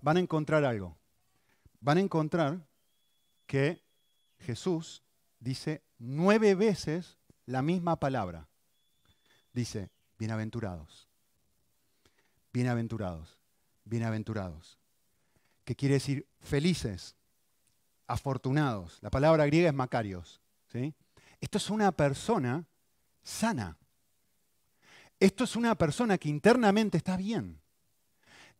van 0.00 0.16
a 0.16 0.20
encontrar 0.20 0.64
algo. 0.64 0.96
Van 1.80 1.98
a 1.98 2.00
encontrar 2.00 2.66
que 3.46 3.82
Jesús 4.38 5.02
dice 5.38 5.82
nueve 5.98 6.54
veces 6.54 7.18
la 7.46 7.62
misma 7.62 7.98
palabra. 7.98 8.48
Dice, 9.52 9.90
bienaventurados, 10.18 11.08
bienaventurados, 12.52 13.38
bienaventurados. 13.84 14.78
¿Qué 15.64 15.74
quiere 15.74 15.94
decir 15.94 16.26
felices, 16.40 17.16
afortunados. 18.10 18.98
La 19.00 19.10
palabra 19.10 19.46
griega 19.46 19.68
es 19.68 19.74
macarios. 19.74 20.40
¿sí? 20.72 20.94
Esto 21.40 21.58
es 21.58 21.70
una 21.70 21.92
persona 21.92 22.66
sana. 23.22 23.78
Esto 25.18 25.44
es 25.44 25.56
una 25.56 25.74
persona 25.76 26.18
que 26.18 26.28
internamente 26.28 26.98
está 26.98 27.16
bien. 27.16 27.60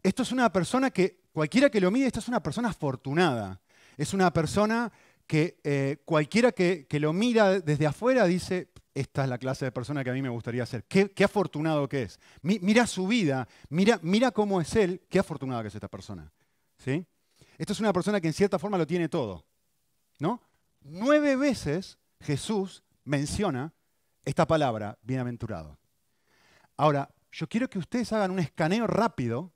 Esto 0.02 0.22
es 0.22 0.32
una 0.32 0.50
persona 0.52 0.90
que 0.90 1.19
cualquiera 1.32 1.70
que 1.70 1.80
lo 1.80 1.90
mide, 1.90 2.06
esta 2.06 2.20
es 2.20 2.28
una 2.28 2.42
persona 2.42 2.68
afortunada. 2.68 3.60
Es 3.96 4.14
una 4.14 4.32
persona 4.32 4.90
que 5.26 5.60
eh, 5.62 5.98
cualquiera 6.04 6.52
que, 6.52 6.86
lo 6.98 7.12
mira 7.12 7.60
desde 7.60 7.86
afuera 7.86 8.24
dice, 8.24 8.70
esta 8.94 9.24
es 9.24 9.28
la 9.28 9.38
clase 9.38 9.64
de 9.64 9.72
persona 9.72 10.02
que 10.02 10.10
a 10.10 10.12
mí 10.12 10.22
me 10.22 10.28
gustaría 10.28 10.66
ser. 10.66 10.84
Qué, 10.84 11.12
afortunado 11.24 11.88
que 11.88 12.02
es. 12.02 12.18
mira 12.42 12.86
su 12.86 13.06
vida, 13.06 13.46
mira, 13.68 14.00
mira 14.02 14.30
cómo 14.30 14.60
es 14.60 14.74
él, 14.74 15.02
qué 15.08 15.18
afortunada 15.18 15.62
que 15.62 15.68
es 15.68 15.74
esta 15.74 15.88
persona. 15.88 16.32
¿Sí? 16.78 17.06
Esta 17.58 17.72
es 17.72 17.80
una 17.80 17.92
persona 17.92 18.20
que 18.20 18.28
en 18.28 18.32
cierta 18.32 18.58
forma 18.58 18.78
lo 18.78 18.86
tiene 18.86 19.08
todo. 19.08 19.44
¿no? 20.18 20.40
Nueve 20.80 21.36
veces 21.36 21.98
Jesús 22.20 22.82
menciona 23.04 23.72
esta 24.24 24.46
palabra, 24.46 24.98
bienaventurado. 25.02 25.78
Ahora, 26.76 27.08
yo 27.32 27.48
quiero 27.48 27.68
que 27.68 27.78
ustedes 27.78 28.12
hagan 28.12 28.30
un 28.30 28.38
escaneo 28.38 28.86
rápido 28.86 29.52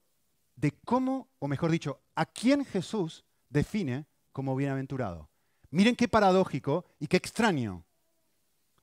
de 0.56 0.72
cómo, 0.84 1.28
o 1.38 1.48
mejor 1.48 1.70
dicho, 1.70 2.00
a 2.14 2.26
quién 2.26 2.64
Jesús 2.64 3.24
define 3.48 4.06
como 4.32 4.56
bienaventurado. 4.56 5.30
Miren 5.70 5.96
qué 5.96 6.08
paradójico 6.08 6.84
y 6.98 7.06
qué 7.06 7.16
extraño. 7.16 7.84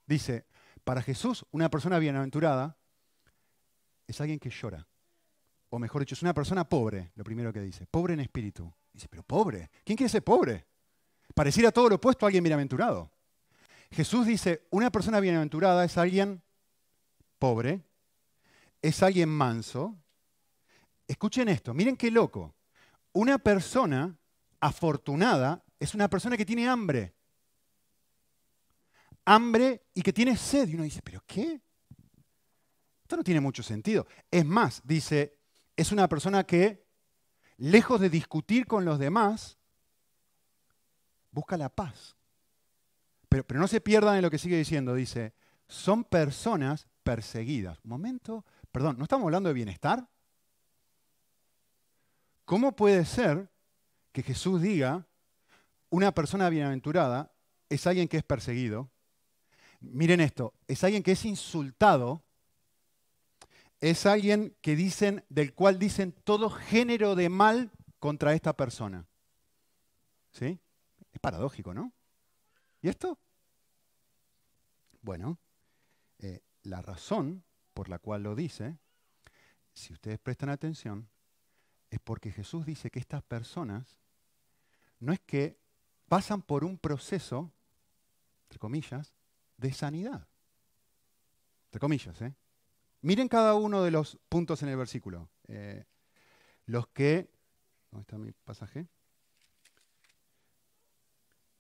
Dice, 0.06 0.46
para 0.84 1.02
Jesús 1.02 1.46
una 1.52 1.70
persona 1.70 2.00
bienaventurada 2.00 2.78
es 4.08 4.20
alguien 4.20 4.40
que 4.40 4.50
llora, 4.50 4.88
o 5.70 5.80
mejor 5.80 6.02
dicho, 6.02 6.16
es 6.16 6.22
una 6.22 6.34
persona 6.34 6.68
pobre, 6.68 7.14
lo 7.16 7.24
primero 7.24 7.54
que 7.54 7.62
dice, 7.62 7.88
pobre 7.88 8.14
en 8.14 8.20
espíritu. 8.20 8.72
Dice, 8.92 9.08
pero 9.08 9.24
pobre, 9.24 9.72
¿quién 9.86 9.96
quiere 9.96 10.10
ser 10.10 10.22
pobre? 10.22 10.68
Pareciera 11.34 11.72
todo 11.72 11.88
lo 11.88 11.96
opuesto 11.96 12.26
a 12.26 12.28
alguien 12.28 12.44
bienaventurado. 12.44 13.10
Jesús 13.90 14.26
dice, 14.26 14.68
una 14.70 14.92
persona 14.92 15.22
bienaventurada 15.22 15.86
es 15.86 15.98
alguien 15.98 16.42
pobre, 17.40 17.86
es 18.82 19.02
alguien 19.02 19.30
manso. 19.30 19.98
Escuchen 21.12 21.50
esto, 21.50 21.74
miren 21.74 21.98
qué 21.98 22.10
loco. 22.10 22.56
Una 23.12 23.38
persona 23.38 24.18
afortunada 24.62 25.62
es 25.78 25.94
una 25.94 26.10
persona 26.10 26.38
que 26.38 26.46
tiene 26.46 26.70
hambre. 26.70 27.14
Hambre 29.26 29.88
y 29.94 30.04
que 30.04 30.14
tiene 30.14 30.38
sed. 30.38 30.70
Y 30.70 30.76
uno 30.76 30.86
dice, 30.86 31.02
¿pero 31.02 31.22
qué? 31.28 31.62
Esto 33.02 33.18
no 33.18 33.26
tiene 33.26 33.42
mucho 33.42 33.62
sentido. 33.62 34.08
Es 34.32 34.46
más, 34.46 34.82
dice, 34.86 35.38
es 35.76 35.92
una 35.92 36.08
persona 36.08 36.46
que, 36.46 36.88
lejos 37.58 38.00
de 38.00 38.10
discutir 38.10 38.66
con 38.66 38.86
los 38.86 38.98
demás, 38.98 39.60
busca 41.30 41.58
la 41.58 41.68
paz. 41.68 42.16
Pero, 43.28 43.46
pero 43.46 43.60
no 43.60 43.68
se 43.68 43.82
pierdan 43.82 44.16
en 44.16 44.22
lo 44.22 44.32
que 44.32 44.38
sigue 44.38 44.58
diciendo. 44.58 44.96
Dice, 44.96 45.34
son 45.68 46.06
personas 46.06 46.88
perseguidas. 47.04 47.80
Un 47.84 47.90
momento, 47.90 48.46
perdón, 48.72 48.98
¿no 48.98 49.04
estamos 49.04 49.26
hablando 49.26 49.50
de 49.50 49.56
bienestar? 49.56 50.08
¿Cómo 52.46 52.76
puede 52.76 53.06
ser 53.06 53.50
que 54.12 54.24
Jesús 54.24 54.62
diga, 54.62 55.08
una 55.90 56.14
persona 56.14 56.50
bienaventurada 56.50 57.32
es 57.70 57.88
alguien 57.88 58.08
que 58.08 58.18
es 58.18 58.24
perseguido? 58.24 58.90
Miren 59.80 60.22
esto, 60.22 60.54
es 60.68 60.84
alguien 60.84 61.04
que 61.04 61.14
es 61.14 61.26
insultado, 61.26 62.24
es 63.80 64.06
alguien 64.06 64.56
que 64.62 64.76
dicen, 64.76 65.26
del 65.30 65.54
cual 65.54 65.80
dicen 65.80 66.12
todo 66.24 66.50
género 66.50 67.16
de 67.16 67.30
mal 67.30 67.72
contra 68.00 68.34
esta 68.34 68.54
persona. 68.54 69.08
¿Sí? 70.32 70.60
Es 71.12 71.20
paradójico, 71.20 71.74
¿no? 71.74 71.92
¿Y 72.82 72.90
esto? 72.90 73.18
Bueno, 75.02 75.40
eh, 76.20 76.42
la 76.64 76.82
razón 76.82 77.44
por 77.74 77.90
la 77.90 78.00
cual 78.00 78.24
lo 78.24 78.36
dice, 78.36 78.78
si 79.74 79.94
ustedes 79.94 80.20
prestan 80.20 80.50
atención, 80.50 81.10
es 81.92 82.00
porque 82.00 82.32
Jesús 82.32 82.66
dice 82.66 82.90
que 82.90 83.00
estas 83.00 83.22
personas 83.22 84.00
no 85.00 85.14
es 85.14 85.20
que 85.20 85.60
pasan 86.08 86.42
por 86.42 86.64
un 86.64 86.78
proceso, 86.78 87.54
entre 88.44 88.58
comillas, 88.58 89.14
de 89.58 89.74
sanidad. 89.74 90.28
Entre 91.66 91.80
comillas, 91.80 92.20
¿eh? 92.22 92.34
Miren 93.02 93.28
cada 93.28 93.56
uno 93.56 93.84
de 93.84 93.92
los 93.92 94.18
puntos 94.30 94.64
en 94.64 94.70
el 94.70 94.78
versículo. 94.78 95.30
Eh, 95.48 95.86
los 96.66 96.88
que. 96.88 97.30
¿Dónde 97.90 98.04
está 98.04 98.18
mi 98.18 98.32
pasaje? 98.32 98.88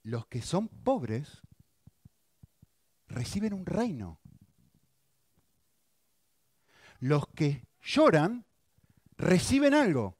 Los 0.04 0.28
que 0.28 0.42
son 0.42 0.70
pobres 0.70 1.42
reciben 3.08 3.54
un 3.54 3.66
reino. 3.66 4.20
Los 7.00 7.28
que 7.28 7.66
lloran 7.82 8.46
reciben 9.18 9.74
algo, 9.74 10.18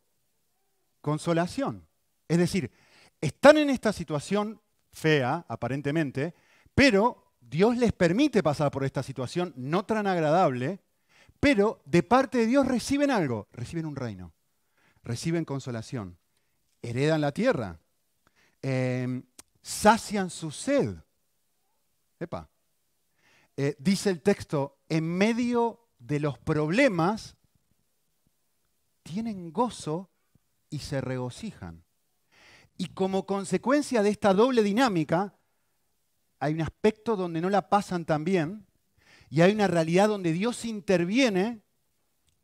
consolación. 1.02 1.88
Es 2.28 2.38
decir, 2.38 2.72
están 3.20 3.58
en 3.58 3.70
esta 3.70 3.94
situación 3.94 4.62
fea, 4.92 5.46
aparentemente, 5.48 6.34
pero 6.74 7.34
Dios 7.40 7.78
les 7.78 7.92
permite 7.92 8.42
pasar 8.44 8.72
por 8.72 8.86
esta 8.86 9.04
situación 9.04 9.54
no 9.56 9.86
tan 9.86 10.08
agradable, 10.08 10.80
pero 11.40 11.82
de 11.86 12.04
parte 12.04 12.40
de 12.40 12.46
Dios 12.48 12.68
reciben 12.68 13.12
algo, 13.12 13.50
reciben 13.52 13.86
un 13.86 13.96
reino, 13.96 14.34
reciben 15.04 15.44
consolación, 15.44 16.18
heredan 16.82 17.22
la 17.22 17.32
tierra, 17.32 17.80
em, 18.62 19.24
sacian 19.62 20.30
su 20.30 20.52
sed. 20.52 20.96
Epa. 22.20 22.50
Eh, 23.58 23.76
dice 23.80 24.10
el 24.10 24.22
texto, 24.22 24.80
en 24.88 25.04
medio 25.06 25.90
de 26.00 26.20
los 26.20 26.38
problemas, 26.38 27.36
tienen 29.04 29.52
gozo 29.52 30.10
y 30.72 30.80
se 30.80 31.02
regocijan. 31.02 31.84
Y 32.78 32.88
como 32.88 33.28
consecuencia 33.28 34.02
de 34.02 34.10
esta 34.10 34.34
doble 34.34 34.64
dinámica, 34.64 35.36
hay 36.40 36.56
un 36.56 36.62
aspecto 36.62 37.16
donde 37.16 37.40
no 37.40 37.52
la 37.52 37.70
pasan 37.70 38.06
tan 38.06 38.24
bien 38.24 38.66
y 39.30 39.42
hay 39.42 39.54
una 39.54 39.68
realidad 39.68 40.08
donde 40.08 40.34
Dios 40.34 40.66
interviene 40.66 41.62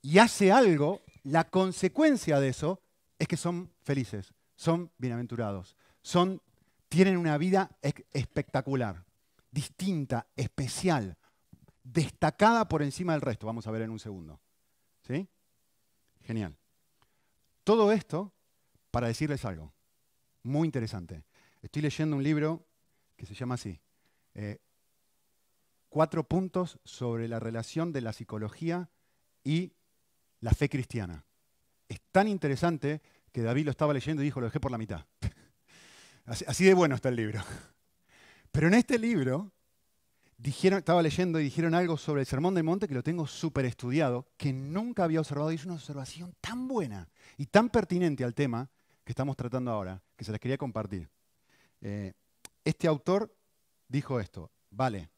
y 0.04 0.20
hace 0.20 0.52
algo. 0.52 1.02
La 1.24 1.50
consecuencia 1.50 2.40
de 2.40 2.50
eso 2.50 2.80
es 3.18 3.28
que 3.28 3.36
son 3.36 3.74
felices, 3.82 4.36
son 4.56 4.92
bienaventurados, 5.00 5.76
son, 6.04 6.44
tienen 6.88 7.18
una 7.18 7.36
vida 7.40 7.72
espectacular 8.14 9.08
distinta, 9.58 10.28
especial, 10.36 11.18
destacada 11.84 12.68
por 12.68 12.84
encima 12.84 13.14
del 13.14 13.22
resto. 13.22 13.48
Vamos 13.48 13.66
a 13.66 13.72
ver 13.72 13.82
en 13.82 13.90
un 13.90 13.98
segundo. 13.98 14.40
¿Sí? 15.02 15.28
Genial. 16.22 16.56
Todo 17.68 17.92
esto 17.92 18.34
para 18.92 19.08
decirles 19.08 19.44
algo 19.44 19.74
muy 20.44 20.66
interesante. 20.66 21.26
Estoy 21.62 21.82
leyendo 21.82 22.16
un 22.16 22.24
libro 22.24 22.66
que 23.18 23.26
se 23.26 23.34
llama 23.34 23.56
así. 23.56 23.78
Eh, 24.36 24.60
cuatro 25.90 26.24
puntos 26.24 26.80
sobre 26.86 27.28
la 27.28 27.42
relación 27.42 27.92
de 27.92 28.00
la 28.00 28.14
psicología 28.14 28.90
y 29.44 29.74
la 30.40 30.52
fe 30.52 30.70
cristiana. 30.70 31.26
Es 31.90 32.00
tan 32.10 32.30
interesante 32.30 33.02
que 33.34 33.42
David 33.42 33.66
lo 33.66 33.72
estaba 33.72 33.94
leyendo 33.94 34.22
y 34.22 34.26
dijo, 34.28 34.40
lo 34.40 34.48
dejé 34.48 34.62
por 34.62 34.72
la 34.72 34.78
mitad. 34.78 35.06
así 36.26 36.64
de 36.64 36.74
bueno 36.74 36.96
está 36.96 37.10
el 37.10 37.18
libro. 37.18 37.44
Pero 38.54 38.68
en 38.68 38.76
este 38.76 38.98
libro, 38.98 39.52
dijeron, 40.38 40.80
estaba 40.80 41.02
leyendo 41.02 41.40
y 41.40 41.44
dijeron 41.44 41.74
algo 41.74 41.98
sobre 41.98 42.22
el 42.22 42.28
Sermón 42.28 42.54
del 42.54 42.64
Monte 42.64 42.88
que 42.88 42.94
lo 42.94 43.04
tengo 43.04 43.28
súper 43.28 43.66
estudiado, 43.66 44.28
que 44.38 44.54
nunca 44.54 45.04
había 45.04 45.20
observado 45.20 45.52
y 45.52 45.56
es 45.56 45.66
una 45.66 45.76
observación 45.76 46.36
tan 46.40 46.68
buena 46.68 47.10
y 47.38 47.48
tan 47.48 47.70
pertinente 47.70 48.24
al 48.24 48.34
tema 48.34 48.70
que 49.04 49.12
estamos 49.12 49.36
tratando 49.36 49.72
ahora, 49.72 50.02
que 50.16 50.24
se 50.24 50.32
les 50.32 50.40
quería 50.40 50.58
compartir. 50.58 51.10
Eh, 51.82 52.14
este 52.64 52.88
autor 52.88 53.36
dijo 53.88 54.20
esto, 54.20 54.52
vale, 54.70 55.10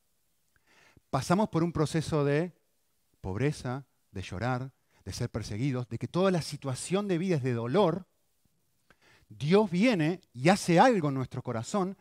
pasamos 1.10 1.50
por 1.50 1.64
un 1.64 1.72
proceso 1.72 2.24
de 2.24 2.54
pobreza, 3.22 3.86
de 4.12 4.22
llorar, 4.22 4.72
de 5.04 5.14
ser 5.14 5.30
perseguidos, 5.30 5.90
de 5.90 5.98
que 5.98 6.08
toda 6.08 6.32
la 6.32 6.42
situación 6.42 7.08
de 7.08 7.18
vida 7.18 7.38
es 7.38 7.44
de 7.44 7.54
dolor, 7.54 8.08
Dios 9.28 9.70
viene 9.70 10.22
y 10.34 10.50
hace 10.50 10.80
algo 10.80 11.10
en 11.10 11.16
nuestro 11.16 11.44
corazón 11.44 11.98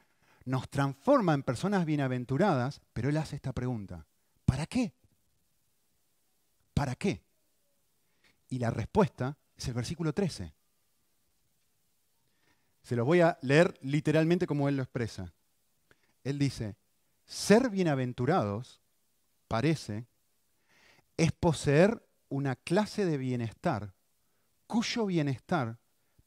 nos 0.49 0.71
transforma 0.71 1.35
en 1.35 1.43
personas 1.43 1.85
bienaventuradas, 1.85 2.81
pero 2.95 3.11
Él 3.11 3.19
hace 3.19 3.37
esta 3.37 3.53
pregunta, 3.53 4.07
¿para 4.47 4.65
qué? 4.65 4.95
¿Para 6.73 6.95
qué? 6.95 7.23
Y 8.49 8.59
la 8.59 8.71
respuesta 8.71 9.37
es 9.57 9.69
el 9.69 9.75
versículo 9.75 10.15
13. 10.15 10.55
Se 12.83 12.97
lo 12.97 13.05
voy 13.05 13.21
a 13.21 13.37
leer 13.43 13.79
literalmente 13.83 14.47
como 14.47 14.71
Él 14.71 14.79
lo 14.79 14.83
expresa. 14.83 15.35
Él 16.25 16.39
dice, 16.39 16.77
ser 17.27 17.69
bienaventurados 17.69 18.81
parece 19.49 20.07
es 21.19 21.31
poseer 21.33 22.03
una 22.31 22.57
clase 22.57 23.05
de 23.05 23.19
bienestar 23.19 23.93
cuyo 24.67 25.05
bienestar 25.05 25.79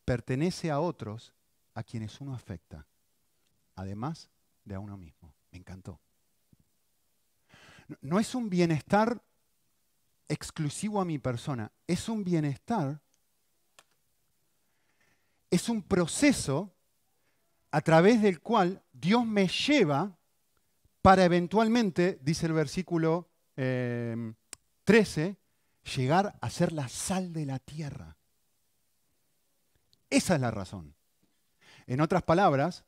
pertenece 0.06 0.70
a 0.70 0.80
otros 0.80 1.34
a 1.74 1.82
quienes 1.82 2.22
uno 2.22 2.36
afecta 2.36 2.86
además 3.82 4.30
de 4.64 4.76
a 4.76 4.80
uno 4.80 4.98
mismo. 4.98 5.34
Me 5.52 5.60
encantó. 5.60 6.00
No 8.00 8.20
es 8.20 8.34
un 8.36 8.50
bienestar 8.50 9.22
exclusivo 10.28 11.02
a 11.02 11.06
mi 11.06 11.20
persona, 11.20 11.72
es 11.88 12.08
un 12.08 12.24
bienestar, 12.24 13.02
es 15.50 15.68
un 15.68 15.82
proceso 15.82 16.74
a 17.70 17.82
través 17.82 18.22
del 18.22 18.40
cual 18.40 18.82
Dios 18.94 19.26
me 19.26 19.48
lleva 19.48 20.18
para 21.02 21.26
eventualmente, 21.26 22.18
dice 22.22 22.46
el 22.46 22.54
versículo 22.54 23.30
13, 23.56 25.26
eh, 25.26 25.36
llegar 25.96 26.38
a 26.40 26.50
ser 26.50 26.72
la 26.72 26.88
sal 26.88 27.34
de 27.34 27.46
la 27.46 27.60
tierra. 27.60 28.16
Esa 30.10 30.36
es 30.36 30.42
la 30.42 30.52
razón. 30.52 30.96
En 31.88 32.00
otras 32.00 32.24
palabras, 32.24 32.86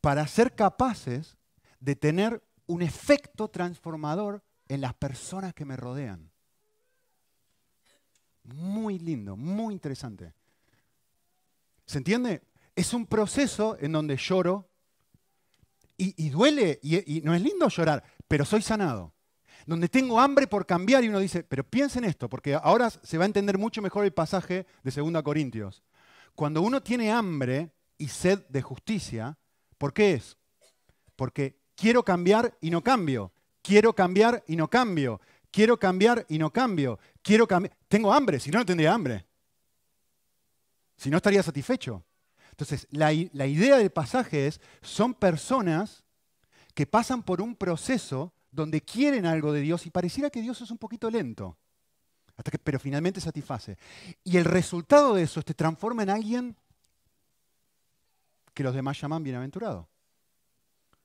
para 0.00 0.26
ser 0.26 0.54
capaces 0.54 1.36
de 1.80 1.96
tener 1.96 2.42
un 2.66 2.82
efecto 2.82 3.48
transformador 3.48 4.42
en 4.68 4.80
las 4.80 4.94
personas 4.94 5.54
que 5.54 5.64
me 5.64 5.76
rodean. 5.76 6.30
Muy 8.44 8.98
lindo, 8.98 9.36
muy 9.36 9.74
interesante. 9.74 10.32
¿Se 11.86 11.98
entiende? 11.98 12.42
Es 12.76 12.92
un 12.94 13.06
proceso 13.06 13.76
en 13.80 13.92
donde 13.92 14.16
lloro 14.16 14.68
y, 16.00 16.28
duele, 16.28 16.78
y, 16.80 17.20
no 17.22 17.34
es 17.34 17.42
lindo 17.42 17.68
llorar, 17.68 18.04
pero 18.28 18.44
soy 18.44 18.62
sanado. 18.62 19.14
donde 19.66 19.88
tengo 19.88 20.20
hambre 20.20 20.46
por 20.46 20.64
cambiar 20.64 21.04
y 21.04 21.08
uno 21.08 21.18
dice, 21.18 21.42
pero 21.42 21.62
piensen 21.62 22.04
esto, 22.04 22.28
porque 22.28 22.54
ahora 22.54 22.88
se 22.88 23.18
va 23.18 23.24
a 23.24 23.26
entender 23.26 23.58
mucho 23.58 23.82
mejor 23.82 24.04
el 24.04 24.12
pasaje 24.12 24.66
de 24.82 24.90
2 24.90 25.22
Corintios. 25.22 25.82
Cuando 26.34 26.62
uno 26.62 26.80
tiene 26.82 27.10
hambre 27.10 27.72
y 27.98 28.08
sed 28.08 28.46
de 28.48 28.62
justicia, 28.62 29.36
¿por 29.78 29.92
qué 29.92 30.14
es? 30.14 30.36
Porque 31.16 31.58
quiero 31.74 32.04
cambiar 32.04 32.56
y 32.60 32.70
no 32.70 32.82
cambio, 32.82 33.32
quiero 33.62 33.94
cambiar 33.94 34.44
y 34.46 34.56
no 34.56 34.68
cambio, 34.68 35.20
quiero 35.50 35.78
cambiar 35.78 36.26
y 36.28 36.38
no 36.38 36.52
cambio, 36.52 36.98
quiero 37.22 37.46
cambiar. 37.46 37.76
Tengo 37.88 38.12
hambre, 38.12 38.40
si 38.40 38.50
no, 38.50 38.58
no 38.58 38.66
tendría 38.66 38.92
hambre. 38.92 39.24
Si 40.96 41.10
no, 41.10 41.16
estaría 41.16 41.42
satisfecho. 41.42 42.04
Entonces, 42.50 42.88
la, 42.90 43.12
la 43.32 43.46
idea 43.46 43.78
del 43.78 43.90
pasaje 43.90 44.48
es, 44.48 44.60
son 44.82 45.14
personas 45.14 46.04
que 46.74 46.86
pasan 46.86 47.22
por 47.22 47.40
un 47.40 47.54
proceso 47.54 48.32
donde 48.50 48.80
quieren 48.80 49.26
algo 49.26 49.52
de 49.52 49.60
Dios 49.60 49.86
y 49.86 49.90
pareciera 49.90 50.30
que 50.30 50.42
Dios 50.42 50.60
es 50.60 50.70
un 50.70 50.78
poquito 50.78 51.10
lento, 51.10 51.56
pero 52.64 52.78
finalmente 52.78 53.20
satisface. 53.20 53.76
Y 54.24 54.36
el 54.36 54.44
resultado 54.44 55.14
de 55.14 55.22
eso 55.22 55.40
es 55.40 55.46
te 55.46 55.54
transforma 55.54 56.02
en 56.02 56.10
alguien 56.10 56.56
que 58.58 58.64
los 58.64 58.74
demás 58.74 59.00
llaman 59.00 59.22
bienaventurado. 59.22 59.88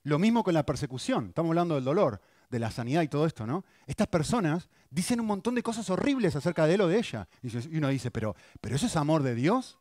Lo 0.01 0.17
mismo 0.17 0.43
con 0.43 0.55
la 0.55 0.65
persecución, 0.65 1.27
estamos 1.27 1.51
hablando 1.51 1.75
del 1.75 1.83
dolor, 1.83 2.19
de 2.50 2.57
la 2.57 2.72
sanidad 2.72 3.03
y 3.03 3.07
todo 3.07 3.27
esto, 3.27 3.45
¿no? 3.45 3.63
Estas 3.86 4.07
personas 4.07 4.69
dicen 4.89 5.19
un 5.19 5.27
montón 5.27 5.53
de 5.53 5.62
cosas 5.62 5.88
horribles 5.91 6.36
acerca 6.36 6.65
de 6.65 6.74
él 6.74 6.81
o 6.81 6.88
de 6.88 6.98
ella. 6.98 7.27
Y 7.43 7.77
uno 7.77 7.89
dice, 7.89 8.10
pero, 8.10 8.36
pero 8.60 8.75
¿eso 8.75 8.88
es 8.88 8.95
amor 8.95 9.22
de 9.22 9.36
Dios? 9.36 9.77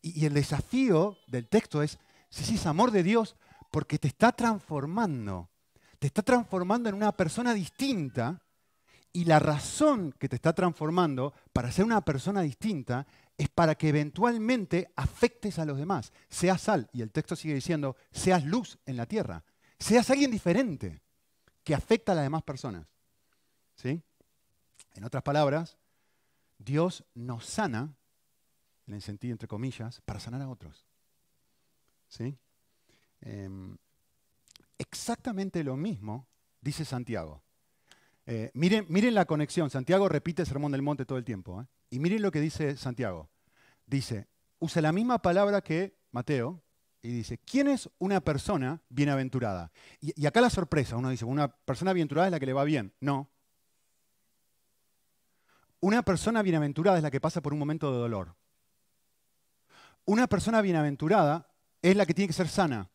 Y, 0.00 0.20
y 0.20 0.26
el 0.26 0.34
desafío 0.34 1.18
del 1.26 1.48
texto 1.48 1.82
es, 1.82 1.98
sí, 2.30 2.44
sí, 2.44 2.54
es 2.54 2.66
amor 2.66 2.92
de 2.92 3.02
Dios 3.02 3.34
porque 3.72 3.98
te 3.98 4.06
está 4.06 4.30
transformando 4.30 5.50
te 5.98 6.06
está 6.06 6.22
transformando 6.22 6.88
en 6.88 6.94
una 6.94 7.10
persona 7.10 7.54
distinta 7.54 8.42
y 9.16 9.24
la 9.24 9.38
razón 9.38 10.12
que 10.18 10.28
te 10.28 10.36
está 10.36 10.52
transformando 10.52 11.32
para 11.54 11.72
ser 11.72 11.86
una 11.86 12.02
persona 12.02 12.42
distinta 12.42 13.06
es 13.38 13.48
para 13.48 13.74
que 13.74 13.88
eventualmente 13.88 14.92
afectes 14.94 15.58
a 15.58 15.64
los 15.64 15.78
demás. 15.78 16.12
Seas 16.28 16.60
sal, 16.60 16.90
y 16.92 17.00
el 17.00 17.10
texto 17.10 17.34
sigue 17.34 17.54
diciendo, 17.54 17.96
seas 18.10 18.44
luz 18.44 18.78
en 18.84 18.98
la 18.98 19.06
tierra. 19.06 19.42
Seas 19.78 20.10
alguien 20.10 20.30
diferente 20.30 21.00
que 21.64 21.74
afecta 21.74 22.12
a 22.12 22.14
las 22.14 22.24
demás 22.24 22.42
personas. 22.42 22.86
¿Sí? 23.74 24.02
En 24.92 25.04
otras 25.04 25.22
palabras, 25.22 25.78
Dios 26.58 27.02
nos 27.14 27.46
sana, 27.46 27.96
en 28.86 28.92
el 28.92 29.00
sentido 29.00 29.32
entre 29.32 29.48
comillas, 29.48 30.02
para 30.02 30.20
sanar 30.20 30.42
a 30.42 30.48
otros. 30.50 30.84
¿Sí? 32.06 32.36
Em, 33.22 33.78
exactamente 34.76 35.64
lo 35.64 35.74
mismo 35.74 36.28
dice 36.60 36.84
Santiago. 36.84 37.45
Eh, 38.26 38.50
miren, 38.54 38.86
miren, 38.88 39.14
la 39.14 39.24
conexión. 39.24 39.70
Santiago 39.70 40.08
repite 40.08 40.42
el 40.42 40.48
Sermón 40.48 40.72
del 40.72 40.82
Monte 40.82 41.06
todo 41.06 41.18
el 41.18 41.24
tiempo. 41.24 41.62
¿eh? 41.62 41.66
Y 41.90 42.00
miren 42.00 42.22
lo 42.22 42.30
que 42.30 42.40
dice 42.40 42.76
Santiago. 42.76 43.30
Dice, 43.86 44.26
usa 44.58 44.82
la 44.82 44.92
misma 44.92 45.22
palabra 45.22 45.62
que 45.62 45.96
Mateo 46.10 46.62
y 47.02 47.12
dice, 47.12 47.38
¿quién 47.38 47.68
es 47.68 47.88
una 47.98 48.20
persona 48.20 48.82
bienaventurada? 48.88 49.70
Y, 50.00 50.20
y 50.20 50.26
acá 50.26 50.40
la 50.40 50.50
sorpresa, 50.50 50.96
uno 50.96 51.08
dice, 51.08 51.24
una 51.24 51.48
persona 51.48 51.92
bienaventurada 51.92 52.26
es 52.26 52.32
la 52.32 52.40
que 52.40 52.46
le 52.46 52.52
va 52.52 52.64
bien. 52.64 52.92
No. 53.00 53.30
Una 55.78 56.02
persona 56.02 56.42
bienaventurada 56.42 56.96
es 56.96 57.02
la 57.04 57.12
que 57.12 57.20
pasa 57.20 57.40
por 57.40 57.52
un 57.52 57.60
momento 57.60 57.92
de 57.92 57.98
dolor. 57.98 58.34
Una 60.04 60.26
persona 60.26 60.60
bienaventurada 60.62 61.48
es 61.80 61.94
la 61.94 62.06
que 62.06 62.14
tiene 62.14 62.26
que 62.26 62.32
ser 62.32 62.48
sana. 62.48 62.90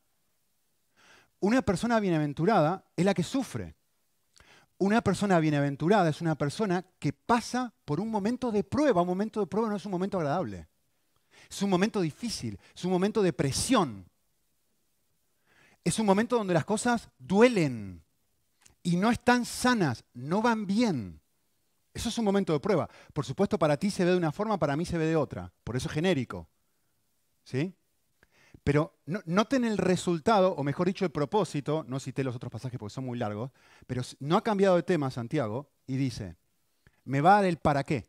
Una 1.40 1.62
persona 1.62 2.00
bienaventurada 2.00 2.86
es 2.96 3.06
la 3.06 3.14
que 3.14 3.24
sufre. 3.24 3.76
Una 4.82 5.02
persona 5.02 5.40
bienaventurada 5.40 6.10
es 6.10 6.22
una 6.22 6.34
persona 6.34 6.84
que 6.98 7.14
pasa 7.14 7.72
por 7.86 8.00
un 8.00 8.10
momento 8.10 8.52
de 8.52 8.64
prueba. 8.64 9.04
Un 9.04 9.10
momento 9.10 9.40
de 9.40 9.46
prueba 9.46 9.70
no 9.70 9.76
es 9.76 9.86
un 9.86 9.92
momento 9.92 10.18
agradable. 10.18 10.68
Es 11.48 11.62
un 11.62 11.70
momento 11.70 12.02
difícil, 12.02 12.60
es 12.74 12.84
un 12.84 12.90
momento 12.90 13.22
de 13.22 13.32
presión. 13.32 14.10
Es 15.84 16.00
un 16.00 16.08
momento 16.08 16.36
donde 16.36 16.56
las 16.56 16.66
cosas 16.66 17.12
duelen 17.20 18.04
y 18.82 18.96
no 18.96 19.12
están 19.12 19.46
sanas, 19.46 20.04
no 20.16 20.42
van 20.42 20.66
bien. 20.66 21.22
Eso 21.94 22.10
es 22.10 22.18
un 22.18 22.26
momento 22.26 22.52
de 22.52 22.60
prueba. 22.60 22.90
Por 23.14 23.24
supuesto, 23.24 23.60
para 23.60 23.78
ti 23.78 23.92
se 23.92 24.04
ve 24.04 24.10
de 24.10 24.18
una 24.18 24.32
forma, 24.32 24.58
para 24.58 24.76
mí 24.76 24.84
se 24.84 24.98
ve 24.98 25.06
de 25.06 25.16
otra. 25.16 25.54
Por 25.64 25.76
eso 25.76 25.90
es 25.90 25.94
genérico. 25.94 26.50
¿Sí? 27.44 27.76
Pero 28.64 29.00
noten 29.26 29.66
el 29.66 29.78
resultado, 29.78 30.54
o 30.54 30.64
mejor 30.64 30.88
dicho, 30.88 31.04
el 31.04 31.12
propósito, 31.12 31.84
no 31.88 32.00
cité 32.00 32.24
los 32.24 32.36
otros 32.36 32.52
pasajes 32.52 32.80
porque 32.80 32.94
son 32.94 33.06
muy 33.06 33.18
largos, 33.18 33.52
pero 33.88 34.04
no 34.20 34.38
ha 34.38 34.44
cambiado 34.44 34.76
de 34.76 34.84
tema 34.84 35.10
Santiago 35.10 35.72
y 35.88 35.98
dice, 35.98 36.36
me 37.06 37.22
va 37.22 37.34
a 37.34 37.36
dar 37.38 37.46
el 37.46 37.58
para 37.58 37.84
qué. 37.84 38.08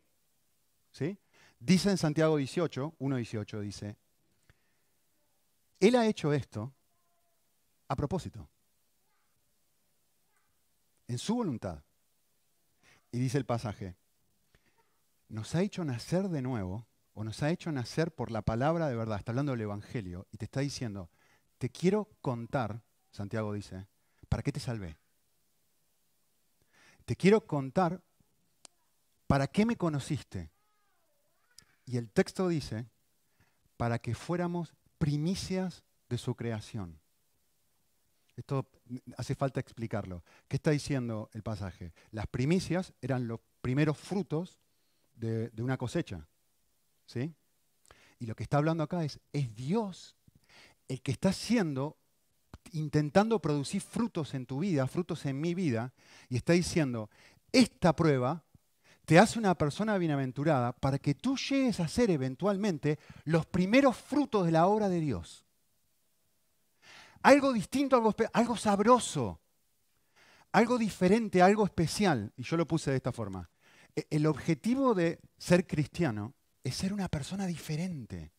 Dice 1.59 1.89
en 1.89 1.97
Santiago 1.97 2.37
18, 2.37 2.95
1.18, 2.99 3.59
dice, 3.61 3.97
Él 5.79 5.95
ha 5.95 6.05
hecho 6.05 6.33
esto 6.33 6.73
a 7.87 7.95
propósito, 7.95 8.49
en 11.07 11.17
su 11.17 11.35
voluntad. 11.35 11.83
Y 13.11 13.19
dice 13.19 13.37
el 13.37 13.45
pasaje, 13.45 13.95
nos 15.29 15.55
ha 15.55 15.61
hecho 15.61 15.85
nacer 15.85 16.29
de 16.29 16.41
nuevo 16.41 16.87
o 17.13 17.23
nos 17.23 17.43
ha 17.43 17.51
hecho 17.51 17.71
nacer 17.71 18.13
por 18.13 18.31
la 18.31 18.41
palabra 18.41 18.87
de 18.87 18.95
verdad, 18.95 19.19
está 19.19 19.31
hablando 19.31 19.51
del 19.51 19.61
Evangelio, 19.61 20.27
y 20.31 20.37
te 20.37 20.45
está 20.45 20.61
diciendo, 20.61 21.09
te 21.57 21.69
quiero 21.69 22.09
contar, 22.21 22.83
Santiago 23.11 23.53
dice, 23.53 23.87
¿para 24.29 24.43
qué 24.43 24.51
te 24.51 24.59
salvé? 24.59 24.97
Te 27.05 27.15
quiero 27.15 27.45
contar 27.45 28.01
para 29.27 29.47
qué 29.47 29.65
me 29.65 29.75
conociste. 29.75 30.51
Y 31.85 31.97
el 31.97 32.11
texto 32.11 32.47
dice, 32.47 32.89
para 33.77 33.99
que 33.99 34.15
fuéramos 34.15 34.73
primicias 34.97 35.83
de 36.09 36.17
su 36.17 36.35
creación. 36.35 36.99
Esto 38.35 38.69
hace 39.17 39.35
falta 39.35 39.59
explicarlo. 39.59 40.23
¿Qué 40.47 40.55
está 40.55 40.71
diciendo 40.71 41.29
el 41.33 41.43
pasaje? 41.43 41.93
Las 42.11 42.27
primicias 42.27 42.93
eran 43.01 43.27
los 43.27 43.39
primeros 43.61 43.97
frutos 43.97 44.59
de, 45.13 45.49
de 45.49 45.61
una 45.61 45.77
cosecha. 45.77 46.27
Y 48.19 48.25
lo 48.25 48.35
que 48.35 48.43
está 48.43 48.57
hablando 48.57 48.83
acá 48.83 49.03
es, 49.03 49.19
es 49.31 49.53
Dios 49.55 50.15
el 50.87 51.01
que 51.01 51.11
está 51.11 51.29
haciendo, 51.29 51.97
intentando 52.71 53.39
producir 53.39 53.81
frutos 53.81 54.33
en 54.33 54.45
tu 54.45 54.59
vida, 54.59 54.87
frutos 54.87 55.25
en 55.25 55.39
mi 55.39 55.53
vida, 55.53 55.93
y 56.29 56.37
está 56.37 56.53
diciendo, 56.53 57.09
esta 57.51 57.95
prueba 57.95 58.43
te 59.05 59.19
hace 59.19 59.37
una 59.37 59.55
persona 59.55 59.97
bienaventurada 59.97 60.71
para 60.71 60.97
que 60.97 61.15
tú 61.15 61.35
llegues 61.37 61.79
a 61.79 61.87
ser 61.87 62.09
eventualmente 62.09 62.99
los 63.25 63.45
primeros 63.45 63.97
frutos 63.97 64.45
de 64.45 64.51
la 64.51 64.67
obra 64.67 64.89
de 64.89 64.99
Dios. 64.99 65.45
Algo 67.21 67.53
distinto, 67.53 67.95
algo, 67.95 68.13
algo 68.33 68.55
sabroso, 68.55 69.41
algo 70.51 70.77
diferente, 70.77 71.41
algo 71.41 71.65
especial. 71.65 72.31
Y 72.37 72.43
yo 72.43 72.57
lo 72.57 72.67
puse 72.67 72.91
de 72.91 72.97
esta 72.97 73.11
forma. 73.11 73.49
E, 73.95 74.07
el 74.09 74.25
objetivo 74.25 74.93
de 74.93 75.19
ser 75.37 75.67
cristiano 75.67 76.33
es 76.63 76.75
ser 76.75 76.93
una 76.93 77.09
persona 77.09 77.45
diferente. 77.45 78.31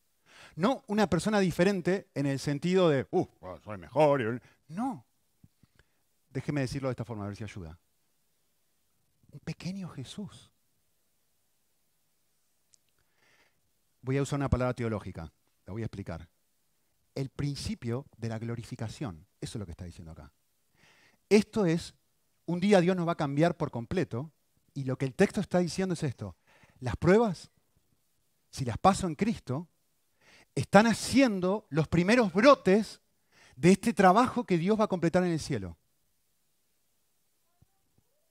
No 0.57 0.85
una 0.87 1.09
persona 1.09 1.41
diferente 1.41 2.09
en 2.15 2.27
el 2.27 2.39
sentido 2.39 2.89
de, 2.89 3.07
uh, 3.11 3.27
soy 3.63 3.79
mejor. 3.79 4.41
No. 4.69 5.05
Déjeme 6.31 6.63
decirlo 6.63 6.89
de 6.89 6.93
esta 6.93 7.05
forma, 7.05 7.25
a 7.25 7.29
ver 7.29 7.37
si 7.37 7.45
ayuda. 7.45 7.79
Un 9.33 9.41
pequeño 9.41 9.89
Jesús. 9.89 10.51
Voy 14.01 14.19
a 14.19 14.23
usar 14.23 14.39
una 14.39 14.51
palabra 14.51 14.75
teológica, 14.75 15.33
la 15.65 15.73
voy 15.73 15.83
a 15.83 15.87
explicar. 15.87 16.29
El 17.15 17.31
principio 17.31 18.07
de 18.17 18.29
la 18.29 18.39
glorificación. 18.39 19.27
Eso 19.41 19.59
es 19.59 19.61
lo 19.61 19.67
que 19.67 19.73
está 19.73 19.85
diciendo 19.85 20.13
acá. 20.13 20.33
Esto 21.29 21.65
es, 21.67 21.95
un 22.47 22.61
día 22.61 22.81
Dios 22.81 22.97
nos 22.97 23.09
va 23.09 23.13
a 23.13 23.17
cambiar 23.17 23.57
por 23.57 23.71
completo 23.71 24.33
y 24.75 24.85
lo 24.85 24.99
que 24.99 25.07
el 25.07 25.15
texto 25.15 25.41
está 25.41 25.59
diciendo 25.59 25.95
es 25.95 26.03
esto. 26.03 26.37
Las 26.81 26.97
pruebas 26.97 27.51
si 28.55 28.64
las 28.64 28.79
paso 28.79 29.09
en 29.09 29.17
Cristo, 29.17 29.67
están 30.55 30.87
haciendo 30.87 31.67
los 31.71 31.88
primeros 31.88 32.33
brotes 32.33 33.01
de 33.57 33.73
este 33.73 33.93
trabajo 33.93 34.45
que 34.45 34.59
Dios 34.59 34.79
va 34.79 34.85
a 34.85 34.88
completar 34.88 35.25
en 35.25 35.33
el 35.33 35.40
cielo. 35.40 35.77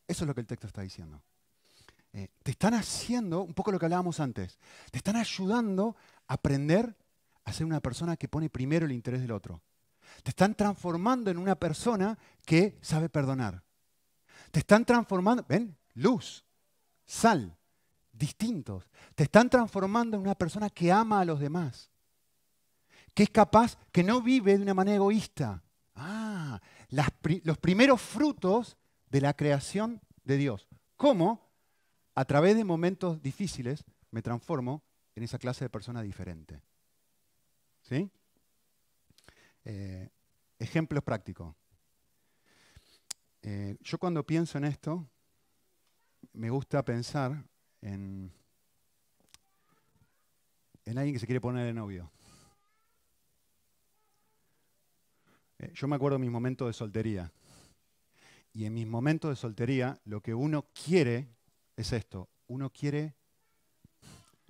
Eso 0.08 0.24
es 0.24 0.28
lo 0.30 0.34
que 0.34 0.40
el 0.40 0.48
texto 0.48 0.66
está 0.66 0.82
diciendo. 0.82 1.22
Eh, 2.14 2.30
te 2.42 2.52
están 2.52 2.74
haciendo, 2.74 3.42
un 3.42 3.54
poco 3.54 3.74
lo 3.74 3.78
que 3.78 3.86
hablábamos 3.86 4.22
antes, 4.22 4.58
te 4.92 5.00
están 5.00 5.18
ayudando 5.18 5.98
a 6.30 6.36
aprender 6.36 6.96
a 7.44 7.52
ser 7.52 7.66
una 7.66 7.82
persona 7.82 8.16
que 8.16 8.30
pone 8.30 8.50
primero 8.50 8.86
el 8.86 8.94
interés 8.94 9.20
del 9.20 9.34
otro. 9.34 9.62
Te 10.24 10.30
están 10.30 10.56
transformando 10.56 11.32
en 11.32 11.38
una 11.38 11.56
persona 11.56 12.18
que 12.46 12.80
sabe 12.82 13.10
perdonar. 13.10 13.62
Te 14.52 14.60
están 14.60 14.86
transformando, 14.86 15.44
ven, 15.50 15.78
luz, 15.96 16.46
sal, 17.06 17.58
distintos. 18.14 18.90
Te 19.16 19.24
están 19.24 19.50
transformando 19.50 20.16
en 20.16 20.24
una 20.24 20.36
persona 20.36 20.70
que 20.70 20.92
ama 20.92 21.20
a 21.20 21.26
los 21.26 21.40
demás. 21.40 21.90
Que 23.14 23.24
es 23.24 23.30
capaz, 23.30 23.78
que 23.92 24.04
no 24.04 24.22
vive 24.22 24.58
de 24.58 24.64
una 24.64 24.74
manera 24.74 24.96
egoísta. 24.96 25.62
Ah, 25.96 26.62
los 26.90 27.58
primeros 27.58 28.02
frutos 28.02 28.78
de 29.10 29.22
la 29.22 29.34
creación 29.34 30.02
de 30.24 30.38
Dios. 30.38 30.68
¿Cómo? 30.96 31.52
A 32.16 32.26
través 32.26 32.56
de 32.56 32.64
momentos 32.64 33.22
difíciles 33.22 33.84
me 34.12 34.22
transformo 34.22 34.84
en 35.16 35.24
esa 35.24 35.38
clase 35.38 35.66
de 35.66 35.70
persona 35.70 36.02
diferente. 36.02 36.62
¿Sí? 37.82 38.10
Eh, 39.66 40.10
ejemplos 40.60 41.04
prácticos. 41.04 41.56
Eh, 43.42 43.78
yo 43.82 43.98
cuando 43.98 44.26
pienso 44.26 44.58
en 44.58 44.66
esto, 44.66 45.08
me 46.32 46.50
gusta 46.50 46.84
pensar 46.84 47.44
en, 47.84 48.32
en 50.86 50.98
alguien 50.98 51.14
que 51.14 51.20
se 51.20 51.26
quiere 51.26 51.42
poner 51.42 51.66
de 51.66 51.74
novio. 51.74 52.10
Eh, 55.60 55.72
yo 55.76 55.88
me 55.88 55.96
acuerdo 55.96 56.18
de 56.18 56.22
mis 56.22 56.32
momentos 56.32 56.68
de 56.68 56.74
soltería. 56.74 57.32
Y 58.54 58.66
en 58.66 58.74
mis 58.74 58.88
momentos 58.88 59.30
de 59.30 59.36
soltería, 59.36 60.00
lo 60.06 60.22
que 60.22 60.34
uno 60.34 60.68
quiere 60.74 61.28
es 61.76 61.92
esto. 61.92 62.30
Uno 62.48 62.70
quiere 62.72 63.16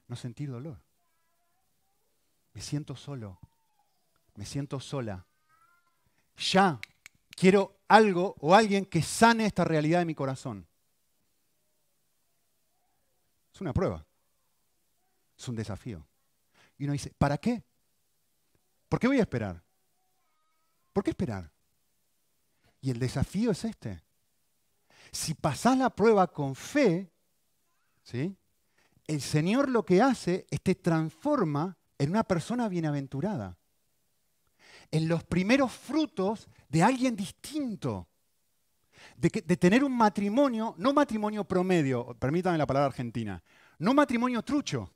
no 0.07 0.15
sentir 0.15 0.49
dolor. 0.49 0.79
Me 2.53 2.61
siento 2.61 2.95
solo. 2.95 3.39
Me 4.35 4.45
siento 4.45 4.79
sola. 4.79 5.25
Ya 6.37 6.79
quiero 7.35 7.77
algo 7.87 8.35
o 8.39 8.53
alguien 8.53 8.85
que 8.85 9.01
sane 9.01 9.45
esta 9.45 9.63
realidad 9.63 9.99
de 9.99 10.05
mi 10.05 10.15
corazón. 10.15 10.67
Es 13.53 13.61
una 13.61 13.73
prueba. 13.73 14.05
Es 15.37 15.47
un 15.47 15.55
desafío. 15.55 16.05
Y 16.77 16.85
uno 16.85 16.93
dice, 16.93 17.13
¿para 17.17 17.37
qué? 17.37 17.63
¿Por 18.89 18.99
qué 18.99 19.07
voy 19.07 19.19
a 19.19 19.21
esperar? 19.21 19.63
¿Por 20.91 21.03
qué 21.03 21.11
esperar? 21.11 21.51
Y 22.81 22.89
el 22.91 22.99
desafío 22.99 23.51
es 23.51 23.63
este. 23.65 24.03
Si 25.11 25.33
pasás 25.33 25.77
la 25.77 25.89
prueba 25.89 26.27
con 26.27 26.55
fe, 26.55 27.11
¿sí? 28.03 28.35
el 29.07 29.21
Señor 29.21 29.69
lo 29.69 29.85
que 29.85 30.01
hace 30.01 30.45
es 30.49 30.61
te 30.61 30.75
transforma 30.75 31.77
en 31.97 32.09
una 32.09 32.23
persona 32.23 32.67
bienaventurada. 32.67 33.57
En 34.91 35.07
los 35.07 35.23
primeros 35.23 35.71
frutos 35.71 36.47
de 36.69 36.83
alguien 36.83 37.15
distinto. 37.15 38.07
De, 39.17 39.29
tener 39.57 39.83
un 39.83 39.95
matrimonio, 39.95 40.75
no 40.77 40.93
matrimonio 40.93 41.43
promedio, 41.43 42.15
permítame 42.19 42.57
la 42.57 42.67
palabra 42.67 42.87
argentina, 42.87 43.41
no 43.79 43.93
matrimonio 43.93 44.41
trucho, 44.43 44.93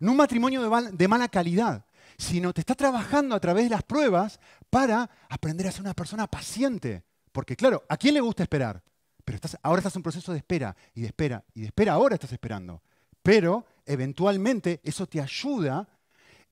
no 0.00 0.12
un 0.12 0.16
matrimonio 0.16 0.62
de, 0.62 0.92
de 0.92 1.08
mala 1.08 1.28
calidad, 1.28 1.84
sino 2.16 2.52
te 2.52 2.60
está 2.60 2.74
trabajando 2.74 3.34
a 3.34 3.40
través 3.40 3.64
de 3.64 3.70
las 3.70 3.82
pruebas 3.82 4.40
para 4.70 5.08
aprender 5.28 5.66
a 5.66 5.72
ser 5.72 5.82
una 5.82 5.94
persona 5.94 6.26
paciente. 6.26 7.04
Porque 7.32 7.56
claro, 7.56 7.84
¿a 7.88 7.96
quién 7.96 8.14
le 8.14 8.20
gusta 8.20 8.42
esperar? 8.42 8.82
Pero 9.24 9.38
ahora 9.62 9.80
estás 9.80 9.94
en 9.94 10.00
un 10.00 10.04
proceso 10.04 10.32
de 10.32 10.38
espera 10.38 10.74
y 10.94 11.02
de 11.02 11.08
espera 11.08 11.44
y 11.54 11.60
de 11.60 11.66
espera, 11.66 11.92
ahora 11.92 12.14
estás 12.14 12.32
esperando. 12.32 12.82
Pero 13.22 13.66
eventualmente 13.84 14.80
eso 14.82 15.06
te 15.06 15.20
ayuda 15.20 15.88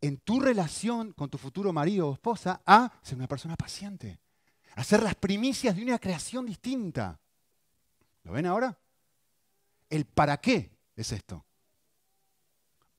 en 0.00 0.18
tu 0.18 0.40
relación 0.40 1.12
con 1.12 1.30
tu 1.30 1.38
futuro 1.38 1.72
marido 1.72 2.08
o 2.08 2.12
esposa 2.12 2.60
a 2.66 2.92
ser 3.02 3.16
una 3.16 3.28
persona 3.28 3.56
paciente, 3.56 4.20
a 4.76 4.84
ser 4.84 5.02
las 5.02 5.14
primicias 5.14 5.74
de 5.74 5.82
una 5.82 5.98
creación 5.98 6.46
distinta. 6.46 7.18
¿Lo 8.22 8.32
ven 8.32 8.46
ahora? 8.46 8.78
El 9.88 10.04
para 10.04 10.36
qué 10.36 10.70
es 10.94 11.12
esto. 11.12 11.44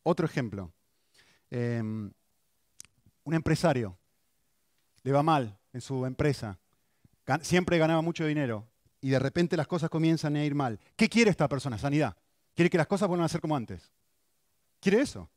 Otro 0.04 0.26
ejemplo. 0.26 0.74
Em, 1.50 2.12
un 3.24 3.34
empresario 3.34 3.98
le 5.04 5.12
va 5.12 5.24
mal 5.24 5.58
en 5.72 5.82
su 5.82 6.06
empresa, 6.06 6.60
siempre 7.42 7.78
ganaba 7.78 8.02
mucho 8.02 8.26
dinero 8.26 8.68
y 9.00 9.10
de 9.10 9.20
repente 9.20 9.56
las 9.56 9.68
cosas 9.68 9.90
comienzan 9.90 10.36
a 10.36 10.44
ir 10.44 10.56
mal. 10.56 10.80
¿Qué 10.96 11.08
quiere 11.08 11.30
esta 11.30 11.48
persona? 11.48 11.78
Sanidad. 11.78 12.18
Quiere 12.56 12.70
que 12.70 12.78
las 12.78 12.88
cosas 12.88 13.08
vuelvan 13.08 13.26
a 13.26 13.30
ser 13.30 13.40
como 13.40 13.56
antes. 13.56 13.92
Quiere 14.80 15.02
eso. 15.02 15.30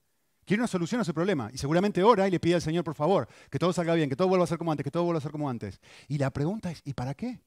Quiere 0.51 0.63
una 0.63 0.67
solución 0.67 1.01
a 1.01 1.05
su 1.05 1.15
problema. 1.15 1.49
Y 1.53 1.59
seguramente 1.59 2.03
ora 2.03 2.27
y 2.27 2.31
le 2.33 2.41
pide 2.41 2.57
al 2.57 2.61
Señor, 2.61 2.83
por 2.83 2.97
favor, 2.97 3.29
que 3.49 3.57
todo 3.57 3.73
salga 3.73 3.95
bien, 3.95 4.11
que 4.11 4.17
todo 4.17 4.27
vuelva 4.27 4.43
a 4.43 4.49
ser 4.49 4.59
como 4.59 4.73
antes, 4.73 4.83
que 4.83 4.91
todo 4.91 5.05
vuelva 5.05 5.19
a 5.19 5.23
ser 5.23 5.31
como 5.31 5.49
antes. 5.49 5.81
Y 6.09 6.19
la 6.19 6.33
pregunta 6.33 6.73
es, 6.73 6.83
¿y 6.85 6.93
para 6.93 7.15
qué? 7.15 7.39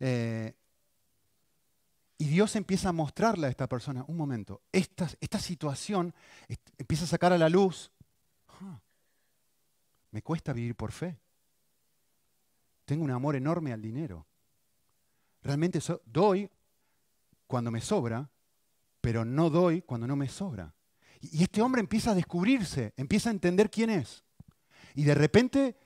Eh, 0.00 0.52
y 2.18 2.24
Dios 2.24 2.56
empieza 2.56 2.88
a 2.88 2.92
mostrarle 2.92 3.46
a 3.46 3.50
esta 3.50 3.68
persona, 3.68 4.04
un 4.08 4.16
momento, 4.16 4.62
esta, 4.72 5.08
esta 5.20 5.38
situación 5.38 6.12
empieza 6.76 7.04
a 7.04 7.06
sacar 7.06 7.32
a 7.32 7.38
la 7.38 7.48
luz 7.48 7.92
me 10.10 10.22
cuesta 10.22 10.52
vivir 10.52 10.74
por 10.74 10.90
fe. 10.90 11.20
Tengo 12.84 13.04
un 13.04 13.12
amor 13.12 13.36
enorme 13.36 13.72
al 13.72 13.80
dinero. 13.80 14.26
Realmente 15.40 15.78
doy 16.04 16.50
cuando 17.46 17.70
me 17.70 17.80
sobra, 17.80 18.28
pero 19.00 19.24
no 19.24 19.50
doy 19.50 19.82
cuando 19.82 20.08
no 20.08 20.16
me 20.16 20.28
sobra. 20.28 20.74
Y 21.22 21.44
este 21.44 21.62
hombre 21.62 21.80
empieza 21.80 22.10
a 22.10 22.14
descubrirse, 22.14 22.92
empieza 22.96 23.30
a 23.30 23.32
entender 23.32 23.70
quién 23.70 23.90
es. 23.90 24.24
Y 24.94 25.04
de 25.04 25.14
repente 25.14 25.76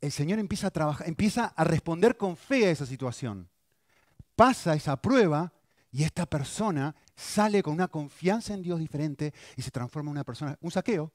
el 0.00 0.10
Señor 0.10 0.40
empieza 0.40 0.66
a 0.66 0.70
trabajar, 0.72 1.08
empieza 1.08 1.46
a 1.46 1.64
responder 1.64 2.16
con 2.16 2.36
fe 2.36 2.66
a 2.66 2.70
esa 2.70 2.84
situación. 2.84 3.48
Pasa 4.34 4.74
esa 4.74 5.00
prueba 5.00 5.52
y 5.92 6.02
esta 6.02 6.26
persona 6.26 6.96
sale 7.14 7.62
con 7.62 7.74
una 7.74 7.86
confianza 7.86 8.54
en 8.54 8.62
Dios 8.62 8.80
diferente 8.80 9.32
y 9.56 9.62
se 9.62 9.70
transforma 9.70 10.08
en 10.08 10.16
una 10.16 10.24
persona, 10.24 10.58
un 10.60 10.72
saqueo, 10.72 11.12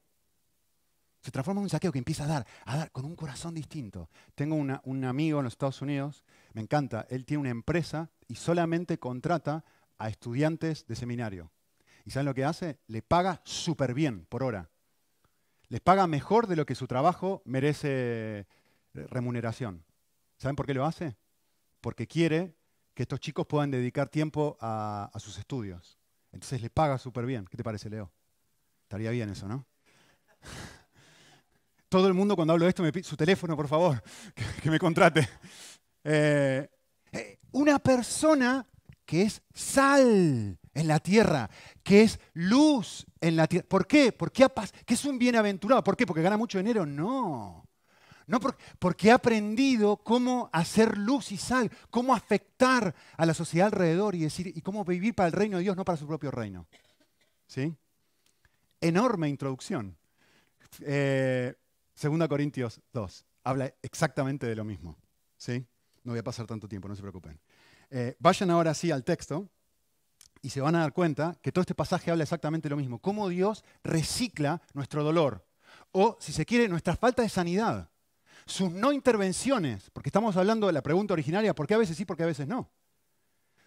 se 1.21 1.31
transforma 1.31 1.59
en 1.59 1.63
un 1.63 1.69
saqueo 1.69 1.91
que 1.91 1.97
empieza 1.97 2.23
a 2.23 2.27
dar, 2.27 2.47
a 2.63 2.77
dar 2.77 2.91
con 2.91 3.03
un 3.03 3.15
corazón 3.15 3.53
distinto. 3.53 4.09
Tengo 4.33 4.55
un 4.55 5.03
amigo 5.03 5.39
en 5.39 5.43
los 5.43 5.53
Estados 5.53 5.81
Unidos, 5.81 6.23
me 6.53 6.61
encanta, 6.61 7.05
él 7.09 7.25
tiene 7.25 7.41
una 7.41 7.49
empresa 7.49 8.11
y 8.29 8.35
solamente 8.35 8.97
contrata 8.97 9.65
a 9.97 10.07
estudiantes 10.07 10.85
de 10.87 10.95
seminario. 10.95 11.51
¿Y 12.07 12.11
saben 12.11 12.27
lo 12.27 12.33
que 12.33 12.45
hace? 12.45 12.79
Le 12.87 13.01
paga 13.01 13.41
súper 13.43 13.93
bien 13.93 14.25
por 14.27 14.41
hora. 14.41 14.71
Les 15.67 15.81
paga 15.81 16.07
mejor 16.07 16.47
de 16.47 16.55
lo 16.55 16.65
que 16.65 16.73
su 16.73 16.87
trabajo 16.87 17.41
merece 17.43 17.89
eh, 18.39 18.45
remuneración. 18.93 19.83
¿Saben 20.37 20.55
por 20.55 20.65
qué 20.65 20.73
lo 20.73 20.85
hace? 20.85 21.17
Porque 21.81 22.07
quiere 22.07 22.55
que 22.93 23.03
estos 23.03 23.19
chicos 23.19 23.45
puedan 23.45 23.71
dedicar 23.71 24.07
tiempo 24.07 24.57
a, 24.61 25.11
sus 25.17 25.37
estudios. 25.37 25.99
Entonces 26.31 26.61
le 26.61 26.69
paga 26.69 26.97
súper 26.97 27.25
bien. 27.25 27.43
¿Qué 27.43 27.57
te 27.57 27.63
parece, 27.65 27.89
Leo? 27.89 28.09
Estaría 28.83 29.11
bien 29.11 29.29
eso, 29.29 29.49
¿no? 29.49 29.67
Todo 31.89 32.07
el 32.07 32.13
mundo 32.13 32.37
cuando 32.37 32.53
hablo 32.53 32.63
de 32.63 32.69
esto 32.69 32.83
me 32.83 32.93
pide 32.93 33.03
su 33.03 33.17
teléfono, 33.17 33.57
por 33.57 33.67
favor, 33.67 34.01
que, 34.63 34.71
me 34.71 34.79
contrate. 34.79 35.27
Eh, 36.05 36.69
eh, 37.11 37.39
una 37.51 37.79
persona 37.79 38.65
que 39.05 39.23
es 39.23 39.41
sal 39.53 40.57
en 40.77 40.87
la 40.87 40.99
tierra, 40.99 41.49
que 41.83 42.03
es 42.03 42.19
luz 42.33 43.07
en 43.19 43.35
la 43.35 43.47
tierra. 43.47 43.67
¿Por 43.67 43.87
qué? 43.87 44.11
Porque 44.11 44.45
que 44.85 44.93
es 44.93 45.05
un 45.05 45.17
bienaventurado. 45.17 45.83
¿Por 45.83 45.97
qué? 45.97 46.05
¿Porque 46.05 46.21
gana 46.21 46.37
mucho 46.37 46.59
dinero? 46.59 46.85
No. 46.85 47.67
No 48.27 48.39
porque 48.77 49.09
ha 49.09 49.15
aprendido 49.15 49.97
cómo 49.97 50.49
hacer 50.53 50.97
luz 50.97 51.31
y 51.31 51.37
sal, 51.37 51.71
cómo 51.89 52.13
afectar 52.13 52.93
a 53.15 53.25
la 53.25 53.33
sociedad 53.33 53.67
alrededor 53.67 54.13
y 54.13 54.19
decir, 54.19 54.51
y 54.53 54.61
cómo 54.61 54.85
vivir 54.85 55.15
para 55.15 55.27
el 55.27 55.33
reino 55.33 55.57
de 55.57 55.63
Dios, 55.63 55.75
no 55.75 55.83
para 55.83 55.97
su 55.97 56.05
propio 56.05 56.29
reino. 56.29 56.67
¿Sí? 57.47 57.73
Enorme 58.79 59.29
introducción. 59.29 59.97
Eh, 60.81 61.55
Corintios 62.29 62.81
2 62.93 63.25
habla 63.45 63.73
exactamente 63.81 64.45
de 64.45 64.55
lo 64.55 64.63
mismo. 64.63 64.95
¿sí? 65.37 65.65
No 66.03 66.11
voy 66.11 66.19
a 66.19 66.23
pasar 66.23 66.45
tanto 66.45 66.67
tiempo, 66.67 66.87
no 66.87 66.95
se 66.95 67.01
preocupen. 67.01 67.39
Eh, 67.89 68.15
vayan 68.19 68.51
ahora 68.51 68.73
sí 68.75 68.91
al 68.91 69.03
texto 69.03 69.49
y 70.47 70.49
se 70.49 70.61
van 70.61 70.75
a 70.75 70.79
dar 70.79 70.93
cuenta 70.93 71.37
que 71.41 71.51
todo 71.51 71.59
este 71.59 71.75
pasaje 71.75 72.09
habla 72.09 72.23
exactamente 72.23 72.69
lo 72.69 72.77
mismo. 72.77 72.99
Cómo 72.99 73.27
Dios 73.27 73.65
recicla 73.83 74.61
nuestro 74.73 75.03
dolor. 75.03 75.45
O, 75.91 76.15
si 76.21 76.31
se 76.31 76.45
quiere, 76.45 76.69
nuestra 76.69 76.95
falta 76.95 77.21
de 77.21 77.27
sanidad. 77.27 77.89
Sus 78.45 78.71
no 78.71 78.93
intervenciones, 78.93 79.89
porque 79.89 80.07
estamos 80.07 80.37
hablando 80.37 80.67
de 80.67 80.71
la 80.71 80.81
pregunta 80.81 81.11
originaria, 81.11 81.53
¿por 81.53 81.67
qué 81.67 81.73
a 81.73 81.79
veces 81.79 81.97
sí, 81.97 82.05
por 82.05 82.15
qué 82.15 82.23
a 82.23 82.27
veces 82.27 82.47
no? 82.47 82.71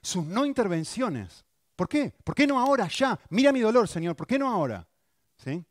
Sus 0.01 0.25
no 0.25 0.47
intervenciones. 0.47 1.45
¿Por 1.77 1.87
qué? 1.87 2.15
¿Por 2.25 2.35
qué 2.35 2.47
no 2.47 2.59
ahora, 2.59 2.89
ya? 2.89 3.21
Mira 3.29 3.53
mi 3.53 3.61
dolor, 3.61 3.87
Señor, 3.87 4.17
¿por 4.17 4.27
qué 4.27 4.39
no 4.39 4.49
ahora? 4.49 4.89
¿Sí? 5.37 5.63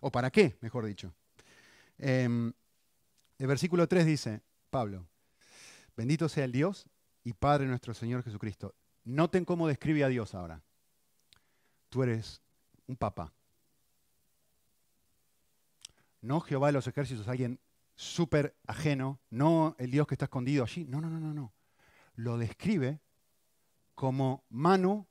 ¿O 0.00 0.12
para 0.12 0.30
qué, 0.30 0.58
mejor 0.60 0.86
dicho? 0.86 1.12
Em, 1.98 2.52
el 3.36 3.46
versículo 3.48 3.88
3 3.88 4.06
dice, 4.06 4.42
Pablo, 4.70 5.08
bendito 5.96 6.28
sea 6.28 6.44
el 6.44 6.52
Dios 6.52 6.86
y 7.24 7.32
Padre 7.32 7.66
nuestro 7.66 7.94
Señor 7.94 8.22
Jesucristo. 8.22 8.76
Noten 9.04 9.44
cómo 9.44 9.68
describe 9.68 10.04
a 10.04 10.08
Dios 10.08 10.34
ahora. 10.34 10.62
Tú 11.88 12.02
eres 12.02 12.40
un 12.86 12.96
papá. 12.96 13.32
No 16.20 16.40
Jehová 16.40 16.68
de 16.68 16.72
los 16.74 16.86
ejércitos, 16.86 17.26
alguien 17.26 17.58
súper 17.94 18.56
ajeno, 18.66 19.20
no 19.30 19.74
el 19.78 19.90
Dios 19.90 20.06
que 20.06 20.14
está 20.14 20.26
escondido 20.26 20.64
allí. 20.64 20.84
No, 20.84 21.00
no, 21.00 21.10
no, 21.10 21.18
no, 21.18 21.34
no. 21.34 21.52
Lo 22.14 22.38
describe 22.38 23.00
como 23.94 24.44
Manu 24.48 25.06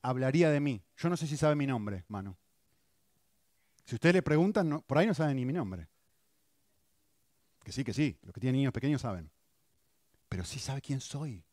hablaría 0.00 0.50
de 0.50 0.60
mí. 0.60 0.82
Yo 0.96 1.08
no 1.08 1.16
sé 1.16 1.26
si 1.26 1.36
sabe 1.36 1.54
mi 1.54 1.66
nombre, 1.66 2.04
Manu. 2.08 2.36
Si 3.84 3.94
ustedes 3.94 4.14
le 4.14 4.22
preguntan, 4.22 4.82
por 4.86 4.98
ahí 4.98 5.06
no 5.06 5.14
saben 5.14 5.36
ni 5.36 5.44
mi 5.44 5.52
nombre. 5.52 5.88
Que 7.62 7.72
sí, 7.72 7.84
que 7.84 7.92
sí, 7.92 8.18
los 8.22 8.32
que 8.32 8.40
tienen 8.40 8.58
niños 8.58 8.72
pequeños 8.72 9.02
saben. 9.02 9.30
Pero 10.28 10.44
sí 10.44 10.58
sabe 10.58 10.80
quién 10.80 11.00
soy. 11.00 11.44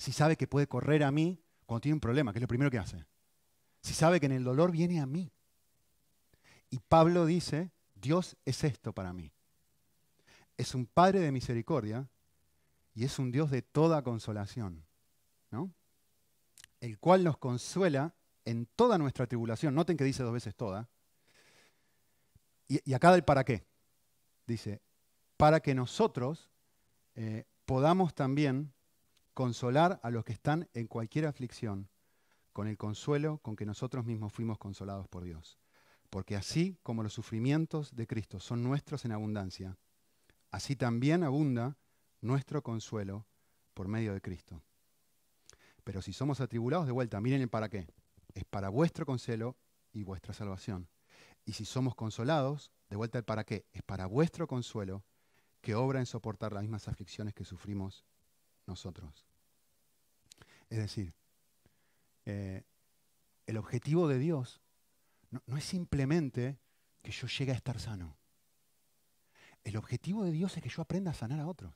Si 0.00 0.12
sabe 0.12 0.36
que 0.36 0.46
puede 0.46 0.66
correr 0.66 1.04
a 1.04 1.10
mí 1.10 1.38
cuando 1.66 1.82
tiene 1.82 1.94
un 1.94 2.00
problema, 2.00 2.32
que 2.32 2.38
es 2.38 2.40
lo 2.40 2.48
primero 2.48 2.70
que 2.70 2.78
hace? 2.78 3.04
Si 3.82 3.92
sabe 3.92 4.18
que 4.18 4.24
en 4.26 4.32
el 4.32 4.44
dolor 4.44 4.72
viene 4.72 4.98
a 4.98 5.04
mí. 5.04 5.30
Y 6.70 6.78
Pablo 6.78 7.26
dice, 7.26 7.70
Dios 7.94 8.38
es 8.46 8.64
esto 8.64 8.94
para 8.94 9.12
mí. 9.12 9.30
Es 10.56 10.74
un 10.74 10.86
Padre 10.86 11.20
de 11.20 11.30
misericordia 11.30 12.08
y 12.94 13.04
es 13.04 13.18
un 13.18 13.30
Dios 13.30 13.50
de 13.50 13.60
toda 13.60 14.02
consolación, 14.02 14.86
¿no? 15.50 15.70
El 16.80 16.98
cual 16.98 17.22
nos 17.22 17.36
consuela 17.36 18.14
en 18.46 18.64
toda 18.74 18.96
nuestra 18.96 19.26
tribulación. 19.26 19.74
Noten 19.74 19.98
que 19.98 20.04
dice 20.04 20.22
dos 20.22 20.32
veces 20.32 20.54
toda. 20.56 20.88
Y, 22.68 22.94
acá 22.94 23.12
del 23.12 23.22
para 23.22 23.44
qué. 23.44 23.66
Dice, 24.46 24.80
para 25.36 25.60
que 25.60 25.74
nosotros 25.74 26.48
eh, 27.16 27.44
podamos 27.66 28.14
también 28.14 28.72
consolar 29.40 29.98
a 30.02 30.10
los 30.10 30.22
que 30.22 30.34
están 30.34 30.68
en 30.74 30.86
cualquier 30.86 31.24
aflicción 31.24 31.88
con 32.52 32.68
el 32.68 32.76
consuelo 32.76 33.38
con 33.38 33.56
que 33.56 33.64
nosotros 33.64 34.04
mismos 34.04 34.34
fuimos 34.34 34.58
consolados 34.58 35.08
por 35.08 35.24
Dios. 35.24 35.58
Porque 36.10 36.36
así 36.36 36.76
como 36.82 37.02
los 37.02 37.14
sufrimientos 37.14 37.96
de 37.96 38.06
Cristo 38.06 38.38
son 38.38 38.62
nuestros 38.62 39.06
en 39.06 39.12
abundancia, 39.12 39.78
así 40.50 40.76
también 40.76 41.24
abunda 41.24 41.78
nuestro 42.20 42.62
consuelo 42.62 43.24
por 43.72 43.88
medio 43.88 44.12
de 44.12 44.20
Cristo. 44.20 44.60
Pero 45.84 46.02
si 46.02 46.12
somos 46.12 46.42
atribulados, 46.42 46.84
de 46.84 46.92
vuelta, 46.92 47.18
miren 47.22 47.40
el 47.40 47.48
para 47.48 47.70
qué. 47.70 47.88
Es 48.34 48.44
para 48.44 48.68
vuestro 48.68 49.06
consuelo 49.06 49.56
y 49.90 50.02
vuestra 50.02 50.34
salvación. 50.34 50.86
Y 51.46 51.54
si 51.54 51.64
somos 51.64 51.94
consolados, 51.94 52.72
de 52.90 52.96
vuelta 52.96 53.16
el 53.16 53.24
para 53.24 53.44
qué. 53.44 53.64
Es 53.72 53.82
para 53.84 54.04
vuestro 54.04 54.46
consuelo 54.46 55.02
que 55.62 55.76
obra 55.76 55.98
en 55.98 56.04
soportar 56.04 56.52
las 56.52 56.60
mismas 56.60 56.88
aflicciones 56.88 57.32
que 57.32 57.46
sufrimos 57.46 58.04
nosotros. 58.66 59.29
Es 60.70 60.78
decir, 60.78 61.12
eh, 62.24 62.62
el 63.46 63.56
objetivo 63.56 64.06
de 64.06 64.18
Dios 64.18 64.60
no, 65.30 65.56
es 65.56 65.64
simplemente 65.64 66.58
que 67.02 67.10
yo 67.10 67.26
llegue 67.26 67.52
a 67.52 67.56
estar 67.56 67.78
sano. 67.80 68.16
El 69.64 69.76
objetivo 69.76 70.24
de 70.24 70.32
Dios 70.32 70.56
es 70.56 70.62
que 70.62 70.68
yo 70.68 70.82
aprenda 70.82 71.10
a 71.10 71.14
sanar 71.14 71.40
a 71.40 71.48
otros. 71.48 71.74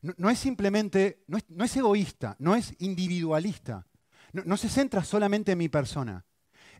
No, 0.00 0.30
es 0.30 0.38
simplemente, 0.38 1.24
no 1.26 1.64
es, 1.64 1.76
egoísta, 1.76 2.36
no 2.38 2.54
es 2.54 2.72
individualista, 2.78 3.84
no, 4.32 4.56
se 4.56 4.68
centra 4.68 5.02
solamente 5.02 5.52
en 5.52 5.58
mi 5.58 5.68
persona. 5.68 6.24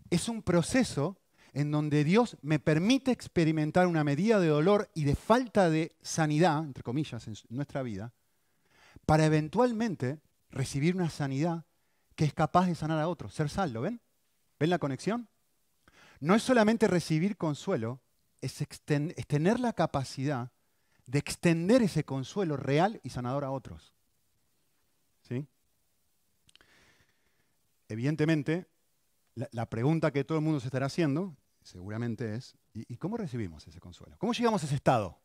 Es 0.08 0.28
un 0.28 0.42
proceso 0.42 1.20
en 1.52 1.72
donde 1.72 2.04
Dios 2.04 2.36
me 2.42 2.60
permite 2.60 3.10
experimentar 3.10 3.88
una 3.88 4.04
medida 4.04 4.38
de 4.38 4.48
dolor 4.48 4.88
y 4.94 5.02
de 5.02 5.16
falta 5.16 5.68
de 5.68 5.96
sanidad, 6.00 6.62
entre 6.62 6.84
comillas, 6.84 7.26
en 7.26 7.34
nuestra 7.48 7.82
vida, 7.82 8.12
para 9.08 9.24
eventualmente 9.24 10.20
recibir 10.50 10.94
una 10.94 11.08
sanidad 11.08 11.64
que 12.14 12.26
es 12.26 12.34
capaz 12.34 12.66
de 12.66 12.74
sanar 12.74 13.00
a 13.00 13.08
otros, 13.08 13.32
ser 13.32 13.48
saldo, 13.48 13.80
¿ven? 13.80 14.02
¿Ven 14.60 14.68
la 14.68 14.78
conexión? 14.78 15.30
No 16.20 16.34
es 16.34 16.42
solamente 16.42 16.86
recibir 16.86 17.38
consuelo, 17.38 18.02
es, 18.42 18.62
tener 19.26 19.60
la 19.60 19.72
capacidad 19.72 20.52
de 21.06 21.18
extender 21.20 21.80
ese 21.80 22.04
consuelo 22.04 22.58
real 22.58 23.00
y 23.02 23.08
sanador 23.08 23.44
a 23.44 23.50
otros. 23.50 23.94
¿Sí? 25.22 25.48
Evidentemente, 27.88 28.66
la, 29.36 29.70
pregunta 29.70 30.12
que 30.12 30.22
todo 30.22 30.36
el 30.36 30.44
mundo 30.44 30.60
se 30.60 30.66
estará 30.66 30.84
haciendo, 30.84 31.34
seguramente 31.62 32.34
es, 32.34 32.58
¿y, 32.74 32.98
cómo 32.98 33.16
recibimos 33.16 33.66
ese 33.66 33.80
consuelo? 33.80 34.18
¿Cómo 34.18 34.34
llegamos 34.34 34.62
a 34.62 34.66
ese 34.66 34.74
estado? 34.74 35.18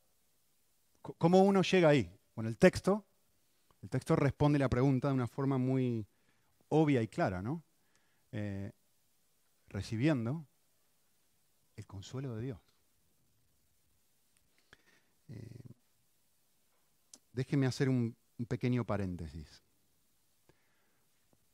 ¿Cómo 1.02 1.44
uno 1.44 1.64
llega 1.64 1.90
ahí? 1.90 2.18
Bueno, 2.34 2.48
el 2.48 2.58
texto, 2.58 3.06
el 3.84 3.90
texto 3.90 4.16
responde 4.16 4.58
la 4.58 4.70
pregunta 4.70 5.10
de 5.10 5.14
una 5.14 5.28
forma 5.28 5.58
muy 5.58 6.08
obvia 6.70 7.02
y 7.02 7.08
clara, 7.10 7.42
¿no? 7.42 7.62
Eh, 8.32 8.72
recibiendo 9.68 10.48
el 11.76 11.86
consuelo 11.86 12.34
de 12.34 12.42
Dios. 12.42 12.60
Eh, 15.28 15.76
déjenme 17.34 17.68
hacer 17.68 17.90
un, 17.90 18.16
un 18.38 18.46
pequeño 18.46 18.86
paréntesis. 18.86 19.62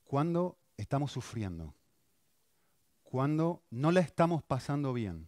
Cuando 0.04 0.60
estamos 0.78 1.12
sufriendo, 1.12 1.74
cuando 3.02 3.64
no 3.72 3.92
la 3.92 4.02
estamos 4.02 4.44
pasando 4.44 4.94
bien, 4.94 5.28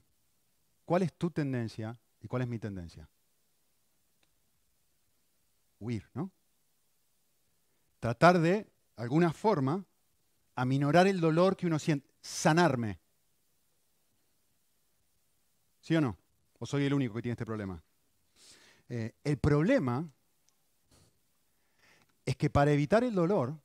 ¿cuál 0.85 1.01
es 1.01 1.11
tu 1.13 1.31
tendencia 1.31 1.99
y 2.19 2.27
cuál 2.27 2.43
es 2.43 2.47
mi 2.47 2.59
tendencia? 2.59 3.09
Huir, 5.79 6.07
¿no? 6.13 6.31
Tratar 8.01 8.39
de, 8.39 8.67
alguna 8.95 9.31
forma, 9.31 9.85
aminorar 10.55 11.05
el 11.05 11.21
dolor 11.21 11.55
que 11.55 11.67
uno 11.67 11.77
siente 11.77 12.09
sanarme. 12.19 12.99
¿Sí 15.81 15.95
o 15.95 16.01
no? 16.01 16.17
¿O 16.57 16.65
soy 16.65 16.85
el 16.85 16.95
único 16.95 17.13
que 17.13 17.21
tiene 17.21 17.33
este 17.33 17.45
problema? 17.45 17.79
Eh, 18.89 19.13
el 19.23 19.37
problema 19.37 20.09
es 22.25 22.35
que 22.37 22.49
para 22.49 22.71
evitar 22.71 23.03
el 23.03 23.13
dolor, 23.13 23.55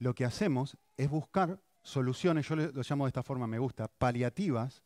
lo 0.00 0.14
que 0.14 0.26
hacemos 0.26 0.76
es 0.98 1.08
buscar 1.08 1.62
soluciones, 1.82 2.46
yo 2.46 2.56
lo 2.56 2.82
llamo 2.82 3.06
de 3.06 3.08
esta 3.08 3.22
forma, 3.22 3.46
me 3.46 3.58
gusta, 3.58 3.88
paliativas, 3.88 4.82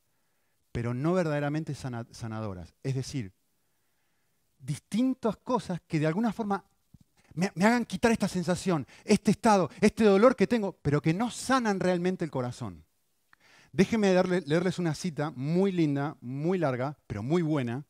pero 0.71 0.95
no 0.95 1.12
verdaderamente 1.12 1.75
sanadoras. 1.75 2.73
Es 2.85 2.95
decir, 2.95 3.33
distintas 4.61 5.38
cosas 5.38 5.81
que 5.88 5.99
de 5.99 6.07
alguna 6.07 6.33
forma 6.33 6.64
me, 7.35 7.51
hagan 7.64 7.85
quitar 7.85 8.12
esta 8.12 8.29
sensación, 8.29 8.87
este 9.05 9.33
estado, 9.33 9.70
este 9.81 10.05
dolor 10.05 10.37
que 10.37 10.47
tengo, 10.47 10.79
pero 10.81 11.03
que 11.03 11.12
no 11.12 11.31
sanan 11.31 11.81
realmente 11.81 12.25
el 12.25 12.31
corazón. 12.31 12.85
Déjenme 13.73 14.14
leerles 14.47 14.79
una 14.79 14.94
cita 14.94 15.33
muy 15.35 15.73
linda, 15.73 16.16
muy 16.20 16.59
larga, 16.59 16.97
pero 17.09 17.23
muy 17.25 17.42
buena, 17.42 17.85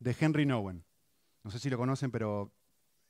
de 0.00 0.16
Henry 0.18 0.44
Nowen. 0.44 0.84
No 1.44 1.50
sé 1.52 1.60
si 1.60 1.70
lo 1.70 1.78
conocen, 1.78 2.10
pero 2.10 2.52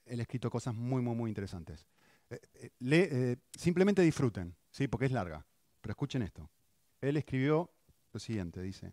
él 0.05 0.21
ha 0.21 0.23
escrito 0.23 0.51
cosas 0.51 0.75
muy, 0.75 1.01
muy, 1.01 1.15
muy 1.15 1.31
interesantes. 1.31 1.87
Eh, 2.29 2.41
eh, 2.55 2.71
eh, 2.81 3.37
simplemente 3.59 4.03
disfruten, 4.03 4.55
¿sí? 4.71 4.89
porque 4.89 5.07
es 5.07 5.13
larga. 5.13 5.47
Pero 5.81 5.93
escuchen 5.93 6.23
esto. 6.23 6.51
Él 7.01 7.17
escribió 7.17 7.71
lo 8.13 8.21
siguiente, 8.21 8.61
dice, 8.61 8.93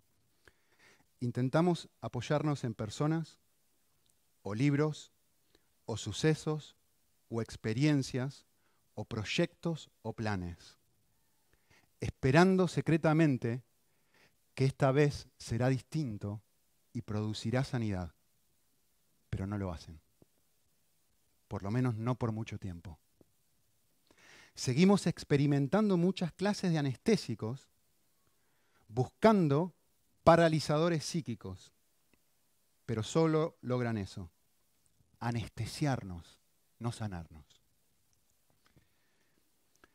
intentamos 1.19 1.89
apoyarnos 1.99 2.63
en 2.63 2.73
personas 2.73 3.37
o 4.41 4.55
libros 4.55 5.11
o 5.89 5.97
sucesos 5.97 6.75
o 7.29 7.41
experiencias 7.41 8.45
o 8.93 9.05
proyectos 9.05 9.89
o 10.03 10.13
planes, 10.13 10.77
esperando 11.99 12.67
secretamente 12.67 13.63
que 14.53 14.65
esta 14.65 14.91
vez 14.91 15.27
será 15.39 15.67
distinto 15.67 16.43
y 16.93 17.01
producirá 17.01 17.63
sanidad, 17.63 18.13
pero 19.31 19.47
no 19.47 19.57
lo 19.57 19.71
hacen, 19.71 19.99
por 21.47 21.63
lo 21.63 21.71
menos 21.71 21.95
no 21.95 22.13
por 22.19 22.31
mucho 22.31 22.59
tiempo. 22.59 22.99
Seguimos 24.53 25.07
experimentando 25.07 25.97
muchas 25.97 26.31
clases 26.33 26.71
de 26.71 26.77
anestésicos 26.77 27.67
buscando 28.87 29.73
paralizadores 30.23 31.03
psíquicos, 31.03 31.73
pero 32.85 33.01
solo 33.01 33.57
logran 33.61 33.97
eso, 33.97 34.29
anestesiarnos, 35.19 36.39
no 36.79 36.91
sanarnos. 36.91 37.45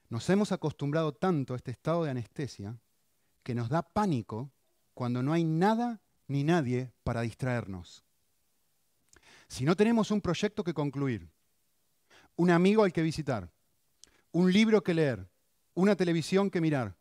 Nos 0.08 0.28
hemos 0.30 0.52
acostumbrado 0.52 1.12
tanto 1.12 1.54
a 1.54 1.56
este 1.56 1.70
estado 1.70 2.04
de 2.04 2.10
anestesia 2.10 2.76
que 3.42 3.54
nos 3.54 3.68
da 3.68 3.82
pánico 3.82 4.50
cuando 4.94 5.22
no 5.22 5.32
hay 5.32 5.44
nada 5.44 6.00
ni 6.28 6.44
nadie 6.44 6.92
para 7.02 7.22
distraernos. 7.22 8.04
Si 9.48 9.64
no 9.64 9.76
tenemos 9.76 10.10
un 10.10 10.20
proyecto 10.20 10.64
que 10.64 10.74
concluir, 10.74 11.28
un 12.37 12.50
amigo 12.50 12.84
al 12.84 12.92
que 12.92 13.02
visitar, 13.02 13.50
un 14.32 14.52
libro 14.52 14.82
que 14.82 14.94
leer, 14.94 15.28
una 15.74 15.96
televisión 15.96 16.50
que 16.50 16.60
mirar, 16.60 16.96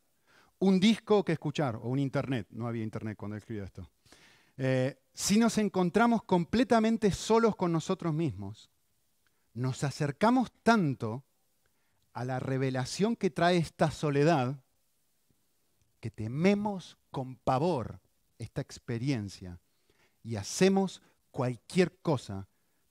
un 0.60 0.80
disco 0.80 1.24
que 1.24 1.34
escuchar, 1.34 1.76
o 1.76 1.90
un 1.90 2.00
internet, 2.00 2.48
no 2.52 2.68
había 2.68 2.84
internet 2.84 3.18
cuando 3.18 3.38
escribí 3.38 3.62
esto, 3.62 3.90
eh, 4.58 4.98
si 5.14 5.38
nos 5.38 5.58
encontramos 5.58 6.24
completamente 6.24 7.12
solos 7.12 7.56
con 7.56 7.72
nosotros 7.72 8.14
mismos, 8.14 8.70
nos 9.54 9.84
acercamos 9.84 10.52
tanto 10.64 11.24
a 12.14 12.26
la 12.26 12.40
revelación 12.40 13.16
que 13.16 13.30
trae 13.30 13.58
esta 13.58 13.92
soledad 13.92 14.64
que 16.00 16.10
tememos 16.10 16.98
con 17.12 17.36
pavor 17.36 18.02
esta 18.38 18.62
experiencia 18.62 19.60
y 20.24 20.36
hacemos 20.36 21.02
cualquier 21.32 21.98
cosa 22.02 22.48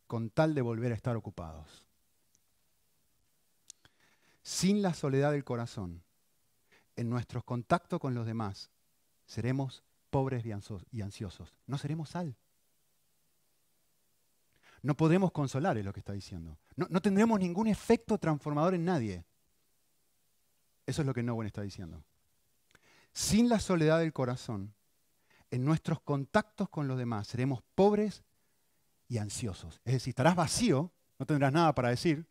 con 0.06 0.30
tal 0.30 0.54
de 0.54 0.62
volver 0.62 0.92
a 0.92 0.94
estar 0.94 1.16
ocupados. 1.16 1.84
Sin 4.42 4.82
la 4.82 4.94
soledad 4.94 5.32
del 5.32 5.44
corazón, 5.44 6.02
en 6.96 7.08
nuestros 7.08 7.44
contactos 7.44 8.00
con 8.00 8.14
los 8.14 8.26
demás, 8.26 8.70
seremos 9.26 9.82
pobres 10.12 10.44
y 10.44 11.00
ansiosos. 11.00 11.56
No 11.66 11.78
seremos 11.78 12.10
sal. 12.10 12.36
no 14.82 14.94
podremos 14.94 15.32
consolar, 15.32 15.78
es 15.78 15.84
lo 15.84 15.92
que 15.92 16.00
está 16.00 16.12
diciendo. 16.12 16.58
No, 16.76 17.00
tendremos 17.00 17.40
ningún 17.40 17.66
efecto 17.66 18.18
transformador 18.18 18.74
en 18.74 18.84
nadie. 18.84 19.24
Eso 20.84 21.00
es 21.02 21.06
lo 21.06 21.14
que 21.14 21.22
Nowen 21.22 21.46
está 21.46 21.62
diciendo. 21.62 22.04
Sin 23.12 23.48
la 23.48 23.58
soledad 23.58 24.00
del 24.00 24.12
corazón, 24.12 24.74
en 25.50 25.64
nuestros 25.64 26.00
contactos 26.00 26.68
con 26.68 26.88
los 26.88 26.98
demás 26.98 27.26
seremos 27.28 27.62
pobres 27.74 28.22
y 29.08 29.18
ansiosos. 29.18 29.80
Es 29.84 29.94
decir, 29.94 30.10
estarás 30.10 30.36
vacío, 30.36 30.92
no 31.18 31.26
tendrás 31.26 31.52
nada 31.52 31.74
para 31.74 31.88
decir, 31.88 32.26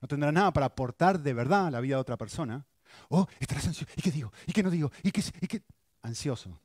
no 0.00 0.06
tendrás 0.06 0.32
nada 0.32 0.52
para 0.52 0.66
aportar 0.66 1.20
de 1.20 1.32
verdad 1.32 1.66
a 1.66 1.70
la 1.70 1.80
vida 1.80 1.96
de 1.96 2.00
otra 2.00 2.16
persona. 2.16 2.66
Oh, 3.08 3.26
estarás 3.40 3.66
ansioso. 3.66 3.92
¿Y 3.96 4.02
qué 4.02 4.10
digo? 4.10 4.32
¿Y 4.46 4.52
qué 4.52 4.62
no 4.62 4.70
digo? 4.70 4.90
¿Y 5.02 5.10
qué? 5.10 5.22
Y 5.40 5.46
qué? 5.46 5.62
Ansioso. 6.02 6.60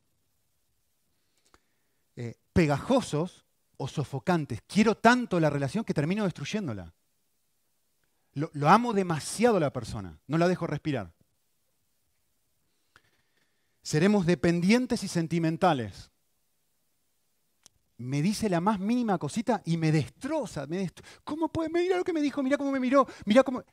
Pegajosos 2.54 3.46
o 3.78 3.88
sofocantes. 3.88 4.62
Quiero 4.68 4.96
tanto 4.96 5.39
la 5.39 5.50
relación 5.50 5.84
que 5.84 5.94
termino 5.94 6.24
destruyéndola. 6.24 6.94
Lo, 8.34 8.70
amo 8.70 8.94
demasiado 8.94 9.60
la 9.60 9.72
persona, 9.72 10.20
no 10.28 10.38
la 10.38 10.48
dejo 10.48 10.66
respirar. 10.66 11.13
Seremos 13.84 14.26
dependientes 14.26 15.04
y 15.04 15.08
sentimentales. 15.08 16.10
Me 17.98 18.22
dice 18.22 18.50
la 18.50 18.60
más 18.60 18.80
mínima 18.80 19.20
cosita 19.20 19.62
y 19.66 19.78
me 19.78 19.92
destroza. 19.92 20.66
Me 20.66 20.89
¿Cómo 21.24 21.50
puede? 21.50 21.70
Mira 21.70 21.98
lo 21.98 22.04
que 22.04 22.13
me 22.13 22.22
dijo, 22.22 22.42
mira 22.42 22.58
cómo 22.58 22.72
me 22.72 22.80
miró, 22.80 23.08
mira 23.26 23.44
cómo... 23.44 23.63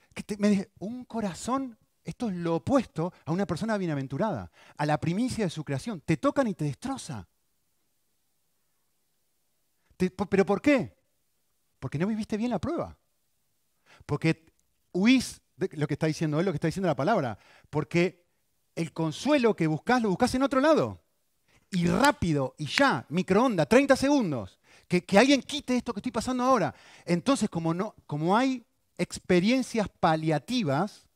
un 0.81 1.05
corazón, 1.05 1.79
esto 2.05 2.29
es 2.29 2.37
lo 2.37 2.57
opuesto 2.57 3.15
a 3.25 3.33
una 3.33 3.47
persona 3.47 3.79
bienaventurada, 3.79 4.51
a 4.77 4.85
la 4.85 4.99
primicia 4.99 5.45
de 5.45 5.51
su 5.51 5.65
creación. 5.65 6.03
Te 6.03 6.19
tocan 6.19 6.49
y 6.49 6.55
te 6.55 6.65
destroza. 6.65 7.27
¿Pero 10.09 10.47
por 10.47 10.63
qué? 10.63 10.97
Porque 11.79 11.99
no 11.99 12.07
viviste 12.07 12.37
bien 12.37 12.51
la 12.51 12.59
prueba. 12.59 12.97
Porque 14.07 14.47
huís 14.93 15.41
de 15.57 15.69
lo 15.75 15.87
que 15.87 15.95
está 15.95 16.07
diciendo 16.07 16.41
él, 16.41 16.47
lo 16.47 16.53
que 16.53 16.57
está 16.57 16.69
diciendo 16.69 16.89
la 16.89 16.97
palabra. 16.97 17.39
Porque 17.69 18.27
el 18.75 18.93
consuelo 18.93 19.55
que 19.55 19.67
buscas 19.67 20.03
lo 20.03 20.09
buscas 20.09 20.35
en 20.35 20.43
otro 20.43 20.61
lado. 20.61 21.03
Y 21.71 21.87
rápido, 21.87 22.55
y 22.59 22.67
ya, 22.67 23.07
microondas, 23.11 23.69
30 23.69 23.95
segundos. 23.97 24.59
Que, 24.89 25.05
alguien 25.17 25.41
quite 25.41 25.77
esto 25.77 25.93
que 25.93 26.01
estoy 26.01 26.11
pasando 26.11 26.43
ahora. 26.43 26.75
Entonces, 27.05 27.49
como, 27.49 27.73
no, 27.73 27.95
como 28.07 28.37
hay 28.37 28.67
experiencias 28.99 29.89
paliativas, 29.89 31.07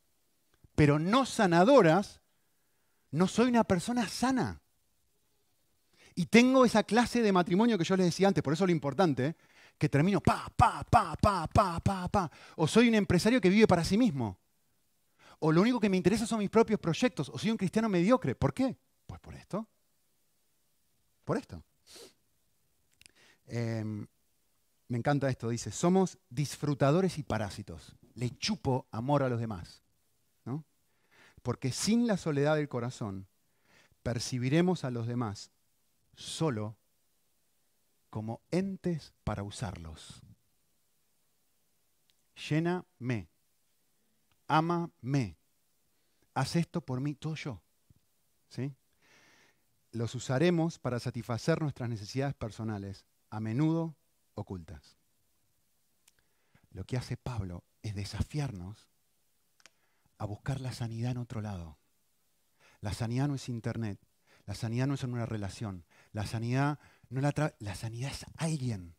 pero 0.75 0.97
no 0.97 1.25
sanadoras, 1.25 2.21
no 3.11 3.27
soy 3.27 3.49
una 3.49 3.65
persona 3.65 4.07
sana. 4.07 4.61
Y 6.15 6.27
tengo 6.27 6.65
esa 6.65 6.83
clase 6.83 7.21
de 7.21 7.31
matrimonio 7.31 7.77
que 7.77 7.83
yo 7.83 7.95
les 7.97 8.07
decía 8.07 8.27
antes, 8.27 8.41
por 8.41 8.53
eso 8.53 8.65
lo 8.65 8.71
importante, 8.71 9.35
que 9.77 9.89
termino 9.89 10.21
pa, 10.21 10.51
pa, 10.55 10.83
pa, 10.89 11.15
pa, 11.17 11.47
pa, 11.47 11.79
pa, 11.79 12.07
pa. 12.07 12.31
O 12.55 12.67
soy 12.67 12.87
un 12.87 12.95
empresario 12.95 13.41
que 13.41 13.49
vive 13.49 13.67
para 13.67 13.83
sí 13.83 13.97
mismo 13.97 14.39
o 15.39 15.51
lo 15.51 15.61
único 15.61 15.79
que 15.79 15.89
me 15.89 15.97
interesa 15.97 16.25
son 16.25 16.39
mis 16.39 16.49
propios 16.49 16.79
proyectos, 16.79 17.29
o 17.29 17.37
soy 17.37 17.51
un 17.51 17.57
cristiano 17.57 17.89
mediocre. 17.89 18.35
¿Por 18.35 18.53
qué? 18.53 18.75
Pues 19.05 19.19
por 19.19 19.35
esto. 19.35 19.67
Por 21.23 21.37
esto. 21.37 21.63
Em, 23.47 24.07
me 24.87 24.97
encanta 24.97 25.29
esto, 25.29 25.49
dice, 25.49 25.71
somos 25.71 26.17
disfrutadores 26.29 27.17
y 27.17 27.23
parásitos. 27.23 27.95
Le 28.13 28.35
chupo 28.37 28.87
amor 28.91 29.23
a 29.23 29.29
los 29.29 29.39
demás. 29.39 29.83
¿no? 30.45 30.63
Porque 31.41 31.71
sin 31.71 32.07
la 32.07 32.17
soledad 32.17 32.55
del 32.55 32.69
corazón, 32.69 33.27
percibiremos 34.03 34.83
a 34.83 34.91
los 34.91 35.07
demás 35.07 35.51
solo 36.15 36.77
como 38.09 38.41
entes 38.51 39.13
para 39.23 39.43
usarlos. 39.43 40.21
Lléname 42.49 43.29
ámame. 44.47 45.37
Haz 46.33 46.55
esto 46.55 46.81
por 46.81 47.01
mí, 47.01 47.15
todo 47.15 47.35
yo. 47.35 47.61
¿Sí? 48.49 48.75
Los 49.91 50.15
usaremos 50.15 50.79
para 50.79 50.99
satisfacer 50.99 51.61
nuestras 51.61 51.89
necesidades 51.89 52.35
personales, 52.35 53.05
a 53.29 53.39
menudo 53.39 53.95
ocultas. 54.33 54.97
Lo 56.71 56.83
que 56.83 56.97
hace 56.97 57.15
Pablo 57.15 57.63
es 57.81 57.95
desafiarnos 57.95 58.89
a 60.17 60.25
buscar 60.25 60.59
la 60.59 60.73
sanidad 60.73 61.11
en 61.11 61.17
otro 61.17 61.41
lado. 61.41 61.77
La 62.81 62.93
sanidad 62.93 63.27
no 63.27 63.35
es 63.35 63.47
internet, 63.47 63.99
la 64.45 64.53
sanidad 64.53 64.87
no 64.87 64.95
es 64.95 65.03
en 65.03 65.13
una 65.13 65.25
relación, 65.25 65.85
la 66.15 66.25
sanidad 66.25 66.79
no 67.09 67.19
la, 67.19 67.53
la 67.59 67.75
sanidad 67.75 68.09
es 68.09 68.25
alguien. 68.37 68.95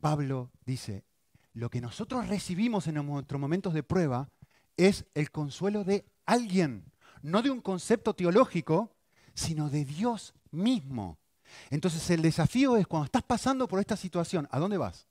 Pablo 0.00 0.50
dice, 0.66 1.04
lo 1.52 1.70
que 1.70 1.80
nosotros 1.80 2.26
recibimos 2.26 2.88
en 2.88 2.96
nuestros 2.96 3.40
momentos 3.40 3.72
de 3.72 3.84
prueba 3.84 4.28
es 4.76 5.06
el 5.14 5.30
consuelo 5.30 5.84
de 5.84 6.04
alguien, 6.26 6.92
no 7.22 7.40
de 7.40 7.50
un 7.50 7.60
concepto 7.60 8.14
teológico, 8.14 8.96
sino 9.32 9.70
de 9.70 9.84
Dios 9.84 10.34
mismo. 10.50 11.20
Entonces 11.70 12.10
el 12.10 12.20
desafío 12.20 12.76
es 12.76 12.88
cuando 12.88 13.04
estás 13.04 13.22
pasando 13.22 13.68
por 13.68 13.78
esta 13.78 13.96
situación, 13.96 14.48
¿a 14.50 14.58
dónde 14.58 14.76
vas? 14.76 15.06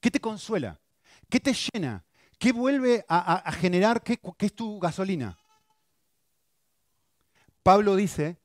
¿Qué 0.00 0.10
te 0.10 0.20
consuela? 0.20 0.80
¿Qué 1.28 1.38
te 1.38 1.54
llena? 1.54 2.04
¿Qué 2.40 2.50
vuelve 2.50 3.04
a, 3.08 3.52
generar? 3.52 4.02
¿Qué, 4.02 4.18
¿Qué 4.36 4.46
es 4.46 4.54
tu 4.54 4.80
gasolina? 4.80 5.38
Pablo 7.62 7.94
dice 7.94 8.40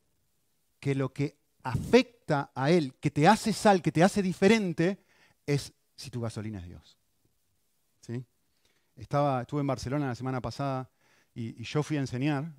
que 0.80 0.94
lo 0.94 1.12
que 1.14 1.43
afecta 1.64 2.52
a 2.54 2.70
él, 2.70 2.94
que 3.00 3.10
te 3.10 3.28
hace 3.28 3.54
sal, 3.54 3.82
que 3.82 3.92
te 3.92 4.04
hace 4.04 4.22
diferente, 4.22 5.04
es 5.46 5.74
si 5.96 6.10
tu 6.10 6.22
gasolina 6.22 6.60
es 6.60 6.66
Dios. 6.66 6.98
¿Sí? 8.02 8.26
Estaba, 8.96 9.42
estuve 9.42 9.62
en 9.62 9.68
Barcelona 9.68 10.08
la 10.08 10.16
semana 10.16 10.42
pasada 10.42 10.90
y, 11.34 11.64
yo 11.64 11.82
fui 11.82 11.98
a 11.98 12.02
enseñar 12.02 12.54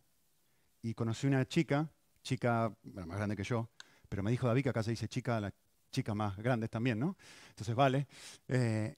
y 0.82 0.94
conocí 0.94 1.26
una 1.26 1.46
chica, 1.46 1.88
chica 2.22 2.74
más 2.82 3.16
grande 3.16 3.36
que 3.36 3.44
yo, 3.44 3.70
pero 4.08 4.22
me 4.22 4.30
dijo 4.30 4.46
David 4.46 4.64
que 4.64 4.68
acá 4.70 4.82
se 4.82 4.90
dice 4.90 5.06
chica, 5.06 5.40
las 5.40 5.52
chicas 5.90 6.16
más 6.16 6.36
grandes 6.36 6.70
también, 6.70 6.98
¿no? 6.98 7.16
Entonces, 7.50 7.74
vale. 7.74 8.08
Eh, 8.48 8.96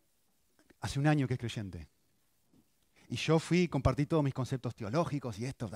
hace 0.81 0.99
un 0.99 1.07
año 1.07 1.27
que 1.27 1.35
es 1.35 1.41
creyente. 1.41 1.89
Y 3.09 3.17
yo 3.17 3.39
fui 3.39 3.69
compartí 3.69 4.07
todos 4.07 4.25
mis 4.25 4.35
conceptos 4.35 4.75
teológicos 4.75 5.39
y 5.39 5.45
esto, 5.45 5.71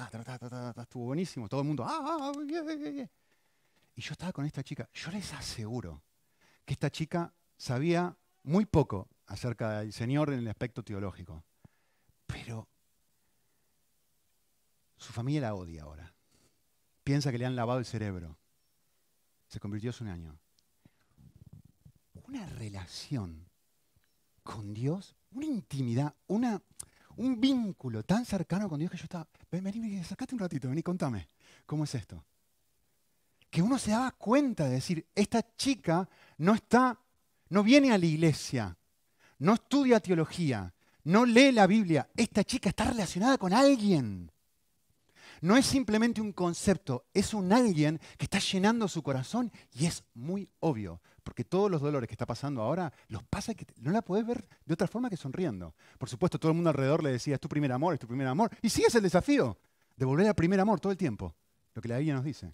estuvo 0.82 1.04
buenísimo, 1.04 1.48
todo 1.48 1.60
el 1.60 1.66
mundo, 1.66 1.84
ah, 1.86 2.32
y 4.00 4.02
yo 4.02 4.12
estaba 4.12 4.32
con 4.32 4.46
esta 4.46 4.62
chica. 4.64 4.88
Yo 4.94 5.10
les 5.10 5.30
aseguro 5.34 6.02
que 6.64 6.72
esta 6.72 6.90
chica 6.90 7.34
sabía 7.58 8.16
muy 8.44 8.64
poco 8.64 9.10
acerca 9.26 9.80
del 9.80 9.92
Señor 9.92 10.32
en 10.32 10.38
el 10.38 10.48
aspecto 10.48 10.82
teológico. 10.82 11.44
Pero 12.26 12.66
su 14.96 15.12
familia 15.12 15.42
la 15.42 15.54
odia 15.54 15.82
ahora. 15.82 16.14
Piensa 17.04 17.30
que 17.30 17.36
le 17.36 17.44
han 17.44 17.54
lavado 17.54 17.78
el 17.78 17.84
cerebro. 17.84 18.38
Se 19.48 19.60
convirtió 19.60 19.90
hace 19.90 20.02
un 20.02 20.08
año. 20.08 20.38
Una 22.26 22.46
relación 22.46 23.50
con 24.42 24.72
Dios, 24.72 25.14
una 25.32 25.44
intimidad, 25.44 26.14
una, 26.26 26.62
un 27.16 27.38
vínculo 27.38 28.02
tan 28.02 28.24
cercano 28.24 28.66
con 28.66 28.78
Dios 28.78 28.90
que 28.90 28.96
yo 28.96 29.04
estaba. 29.04 29.28
Ven, 29.50 29.62
vení, 29.62 30.02
sacate 30.04 30.34
un 30.34 30.38
ratito, 30.38 30.70
vení, 30.70 30.82
contame. 30.82 31.28
¿Cómo 31.66 31.84
es 31.84 31.94
esto? 31.94 32.24
Que 33.50 33.62
uno 33.62 33.78
se 33.78 33.90
daba 33.90 34.12
cuenta 34.12 34.64
de 34.64 34.76
decir, 34.76 35.06
esta 35.14 35.44
chica 35.56 36.08
no 36.38 36.54
está, 36.54 36.98
no 37.48 37.62
viene 37.62 37.92
a 37.92 37.98
la 37.98 38.06
iglesia, 38.06 38.76
no 39.38 39.54
estudia 39.54 40.00
teología, 40.00 40.72
no 41.04 41.24
lee 41.24 41.52
la 41.52 41.66
Biblia. 41.66 42.08
Esta 42.16 42.44
chica 42.44 42.68
está 42.68 42.84
relacionada 42.84 43.38
con 43.38 43.52
alguien. 43.52 44.30
No 45.40 45.56
es 45.56 45.64
simplemente 45.64 46.20
un 46.20 46.32
concepto, 46.32 47.06
es 47.14 47.32
un 47.32 47.52
alguien 47.52 47.98
que 48.18 48.24
está 48.24 48.38
llenando 48.38 48.86
su 48.88 49.02
corazón 49.02 49.50
y 49.72 49.86
es 49.86 50.04
muy 50.12 50.50
obvio, 50.60 51.00
porque 51.22 51.44
todos 51.44 51.70
los 51.70 51.80
dolores 51.80 52.08
que 52.08 52.14
está 52.14 52.26
pasando 52.26 52.60
ahora 52.60 52.92
los 53.08 53.22
pasa 53.22 53.54
que 53.54 53.66
no 53.78 53.90
la 53.90 54.02
puedes 54.02 54.26
ver 54.26 54.46
de 54.66 54.74
otra 54.74 54.86
forma 54.86 55.08
que 55.08 55.16
sonriendo. 55.16 55.74
Por 55.98 56.10
supuesto, 56.10 56.38
todo 56.38 56.52
el 56.52 56.56
mundo 56.56 56.68
alrededor 56.68 57.02
le 57.02 57.12
decía, 57.12 57.34
es 57.34 57.40
tu 57.40 57.48
primer 57.48 57.72
amor, 57.72 57.94
es 57.94 58.00
tu 58.00 58.06
primer 58.06 58.26
amor. 58.26 58.50
Y 58.60 58.68
sí 58.68 58.84
es 58.86 58.94
el 58.94 59.02
desafío 59.02 59.58
de 59.96 60.04
volver 60.04 60.26
al 60.26 60.34
primer 60.34 60.60
amor 60.60 60.78
todo 60.78 60.92
el 60.92 60.98
tiempo, 60.98 61.34
lo 61.74 61.80
que 61.80 61.88
la 61.88 61.96
Biblia 61.96 62.14
nos 62.14 62.24
dice. 62.24 62.52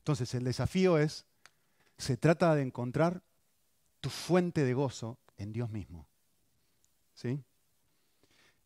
Entonces, 0.00 0.34
el 0.34 0.44
desafío 0.44 0.98
es, 0.98 1.26
se 1.98 2.16
trata 2.16 2.54
de 2.54 2.62
encontrar 2.62 3.22
tu 4.00 4.08
fuente 4.10 4.64
de 4.64 4.74
gozo 4.74 5.18
en 5.36 5.52
Dios 5.52 5.70
mismo. 5.70 6.08
¿sí? 7.14 7.44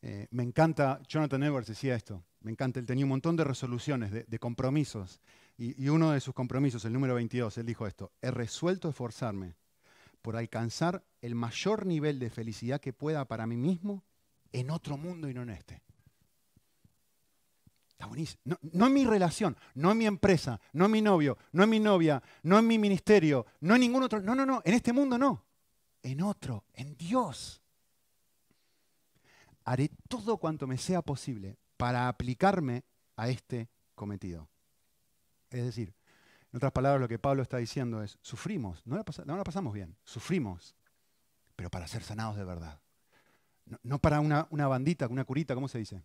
Eh, 0.03 0.29
me 0.31 0.43
encanta, 0.43 1.01
Jonathan 1.09 1.43
Edwards 1.43 1.69
decía 1.69 1.95
esto, 1.97 2.25
me 2.41 2.51
encanta, 2.51 2.79
él 2.79 2.87
tenía 2.87 3.05
un 3.05 3.11
montón 3.11 3.37
de 3.37 3.45
resoluciones, 3.45 4.13
de, 4.13 4.39
compromisos, 4.39 5.21
y, 5.57 5.89
uno 5.89 6.13
de 6.13 6.21
sus 6.21 6.35
compromisos, 6.35 6.85
el 6.85 6.93
número 6.93 7.15
22, 7.15 7.59
él 7.59 7.67
dijo 7.67 7.87
esto, 7.87 8.13
he 8.21 8.31
resuelto 8.31 8.89
esforzarme 8.89 9.55
por 10.21 10.37
alcanzar 10.37 11.05
el 11.21 11.35
mayor 11.35 11.87
nivel 11.87 12.19
de 12.19 12.31
felicidad 12.31 12.81
que 12.81 12.93
pueda 12.93 13.25
para 13.27 13.47
mí 13.47 13.57
mismo 13.57 14.05
en 14.53 14.71
otro 14.71 14.97
mundo 14.97 15.29
y 15.29 15.35
no 15.35 15.43
en 15.43 15.51
este. 15.51 15.84
No, 18.45 18.59
no, 18.73 18.87
en 18.87 18.93
mi 18.93 19.05
relación, 19.05 19.57
no 19.75 19.93
en 19.93 19.99
mi 19.99 20.07
empresa, 20.07 20.61
no 20.73 20.87
en 20.87 20.91
mi 20.91 21.03
novio, 21.03 21.39
no 21.53 21.65
en 21.65 21.71
mi 21.71 21.81
novia, 21.81 22.23
no 22.43 22.59
en 22.59 22.67
mi 22.67 22.79
ministerio, 22.79 23.47
no 23.61 23.75
en 23.75 23.81
ningún 23.81 24.03
otro. 24.03 24.21
No, 24.21 24.35
no, 24.35 24.45
no, 24.45 24.63
en 24.65 24.75
este 24.75 24.93
mundo 24.93 25.19
no. 25.19 25.45
En 26.03 26.23
otro, 26.23 26.65
en 26.75 26.97
Dios. 26.97 27.63
Haré 29.65 29.91
todo 30.09 30.37
cuanto 30.37 30.67
me 30.67 30.77
sea 30.77 31.03
posible 31.03 31.57
para 31.77 32.09
aplicarme 32.09 32.85
a 33.17 33.29
este 33.29 33.69
cometido. 33.95 34.49
Es 35.51 35.65
decir, 35.65 35.95
en 36.53 36.57
otras 36.57 36.73
palabras, 36.73 37.01
lo 37.01 37.09
que 37.09 37.19
Pablo 37.19 37.43
está 37.43 37.57
diciendo 37.57 38.03
es, 38.03 38.19
sufrimos, 38.23 38.87
no 38.87 38.97
la, 38.97 39.05
pasamos 39.45 39.73
bien, 39.73 39.97
sufrimos, 40.05 40.77
pero 41.57 41.71
para 41.71 41.89
ser 41.89 42.03
sanados 42.03 42.37
de 42.37 42.45
verdad. 42.45 42.81
No, 43.83 43.99
para 43.99 44.21
una, 44.21 44.47
una, 44.51 44.69
bandita, 44.69 45.09
una 45.09 45.25
curita, 45.25 45.55
¿cómo 45.55 45.69
se 45.69 45.79
dice? 45.79 46.05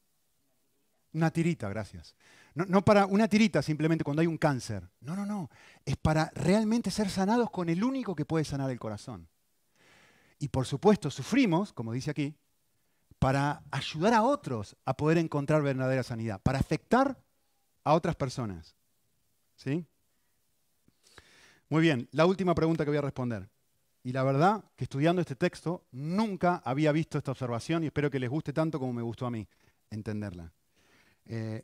Una 1.13 1.31
tirita, 1.31 1.69
gracias. 1.69 2.15
No, 2.53 2.83
para 2.83 3.05
una 3.05 3.27
tirita 3.27 3.61
simplemente 3.61 4.03
cuando 4.03 4.21
hay 4.21 4.27
un 4.27 4.37
cáncer. 4.37 4.89
No, 5.01 5.15
no, 5.15 5.25
no. 5.25 5.49
Es 5.85 5.97
para 5.97 6.31
realmente 6.35 6.91
ser 6.91 7.09
sanados 7.09 7.49
con 7.51 7.69
el 7.69 7.83
único 7.83 8.15
que 8.15 8.25
puede 8.25 8.45
sanar 8.45 8.69
el 8.69 8.79
corazón. 8.79 9.27
Y 10.39 10.49
por 10.49 10.65
supuesto, 10.65 11.09
sufrimos, 11.09 11.73
como 11.73 11.93
dice 11.93 12.11
aquí, 12.11 12.35
para 13.17 13.61
ayudar 13.71 14.13
a 14.13 14.23
otros 14.23 14.75
a 14.85 14.95
poder 14.95 15.17
encontrar 15.17 15.61
verdadera 15.61 16.03
sanidad, 16.03 16.41
para 16.41 16.59
afectar 16.59 17.21
a 17.83 17.93
otras 17.93 18.15
personas. 18.15 18.75
¿Sí? 19.55 19.85
Muy 21.69 21.81
bien, 21.81 22.07
la 22.11 22.25
última 22.25 22.55
pregunta 22.55 22.83
que 22.83 22.91
voy 22.91 22.97
a 22.97 23.01
responder. 23.01 23.49
Y 24.03 24.13
la 24.13 24.23
verdad 24.23 24.63
que 24.75 24.85
estudiando 24.85 25.21
este 25.21 25.35
texto 25.35 25.85
nunca 25.91 26.61
había 26.63 26.91
visto 26.91 27.17
esta 27.17 27.31
observación 27.31 27.83
y 27.83 27.87
espero 27.87 28.09
que 28.09 28.19
les 28.19 28.29
guste 28.29 28.53
tanto 28.53 28.79
como 28.79 28.93
me 28.93 29.01
gustó 29.01 29.25
a 29.25 29.31
mí 29.31 29.47
entenderla. 29.89 30.53
Eh, 31.29 31.63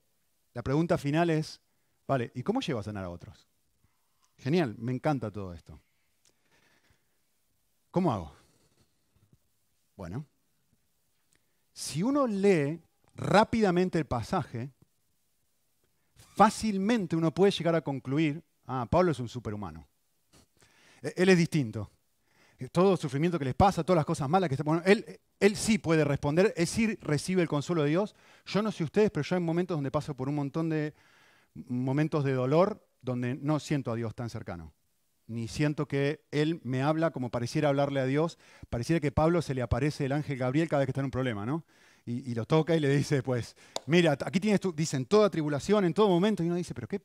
la 0.53 0.61
pregunta 0.61 0.97
final 0.97 1.31
es, 1.31 1.59
vale, 2.07 2.31
¿y 2.35 2.43
cómo 2.43 2.61
llevo 2.61 2.79
a 2.79 2.83
sanar 2.83 3.03
a 3.03 3.09
otros? 3.09 3.47
Genial, 4.37 4.75
me 4.77 4.93
encanta 4.93 5.31
todo 5.31 5.53
esto. 5.53 5.81
¿Cómo 7.89 8.13
hago? 8.13 8.31
Bueno, 9.97 10.25
si 11.73 12.03
uno 12.03 12.27
lee 12.27 12.79
rápidamente 13.15 13.97
el 13.97 14.05
pasaje, 14.05 14.71
fácilmente 16.15 17.15
uno 17.15 17.33
puede 17.33 17.51
llegar 17.51 17.73
a 17.75 17.81
concluir, 17.81 18.43
ah, 18.65 18.87
Pablo 18.89 19.11
es 19.11 19.19
un 19.19 19.29
superhumano. 19.29 19.87
E-, 21.01 21.13
él 21.17 21.29
es 21.29 21.37
distinto. 21.37 21.89
Todo 22.71 22.93
el 22.93 22.97
sufrimiento 22.97 23.37
que 23.37 23.45
les 23.45 23.55
pasa, 23.55 23.83
todas 23.83 23.97
las 23.97 24.05
cosas 24.05 24.29
malas 24.29 24.49
que 24.49 24.61
bueno, 24.63 24.81
él, 24.85 25.19
él 25.39 25.55
sí 25.55 25.77
puede 25.77 26.03
responder, 26.03 26.53
él 26.55 26.67
sí 26.67 26.97
recibe 27.01 27.41
el 27.41 27.47
consuelo 27.47 27.83
de 27.83 27.89
Dios. 27.89 28.15
Yo 28.45 28.61
no 28.61 28.71
sé 28.71 28.83
ustedes, 28.83 29.11
pero 29.11 29.23
yo 29.23 29.35
hay 29.35 29.41
momentos 29.41 29.75
donde 29.75 29.91
paso 29.91 30.15
por 30.15 30.29
un 30.29 30.35
montón 30.35 30.69
de 30.69 30.93
momentos 31.53 32.23
de 32.23 32.33
dolor 32.33 32.85
donde 33.01 33.35
no 33.35 33.59
siento 33.59 33.91
a 33.91 33.95
Dios 33.95 34.15
tan 34.15 34.29
cercano. 34.29 34.73
Ni 35.27 35.47
siento 35.47 35.87
que 35.87 36.23
Él 36.31 36.61
me 36.63 36.81
habla 36.83 37.11
como 37.11 37.29
pareciera 37.29 37.69
hablarle 37.69 37.99
a 37.99 38.05
Dios. 38.05 38.37
Pareciera 38.69 38.99
que 38.99 39.11
Pablo 39.11 39.41
se 39.41 39.55
le 39.55 39.61
aparece 39.61 40.05
el 40.05 40.11
ángel 40.11 40.37
Gabriel 40.37 40.69
cada 40.69 40.81
vez 40.81 40.87
que 40.87 40.91
está 40.91 41.01
en 41.01 41.05
un 41.05 41.11
problema, 41.11 41.45
¿no? 41.45 41.65
y, 42.05 42.35
lo 42.35 42.45
toca 42.45 42.75
y 42.75 42.79
le 42.79 42.95
dice, 42.95 43.23
pues, 43.23 43.55
mira, 43.87 44.17
aquí 44.25 44.39
tienes 44.39 44.59
tú, 44.59 44.71
dicen 44.71 45.05
toda 45.05 45.29
tribulación, 45.29 45.85
en 45.85 45.93
todo 45.93 46.07
momento, 46.07 46.43
y 46.43 46.47
uno 46.47 46.55
dice, 46.55 46.73
pero 46.75 46.87
qué, 46.87 47.01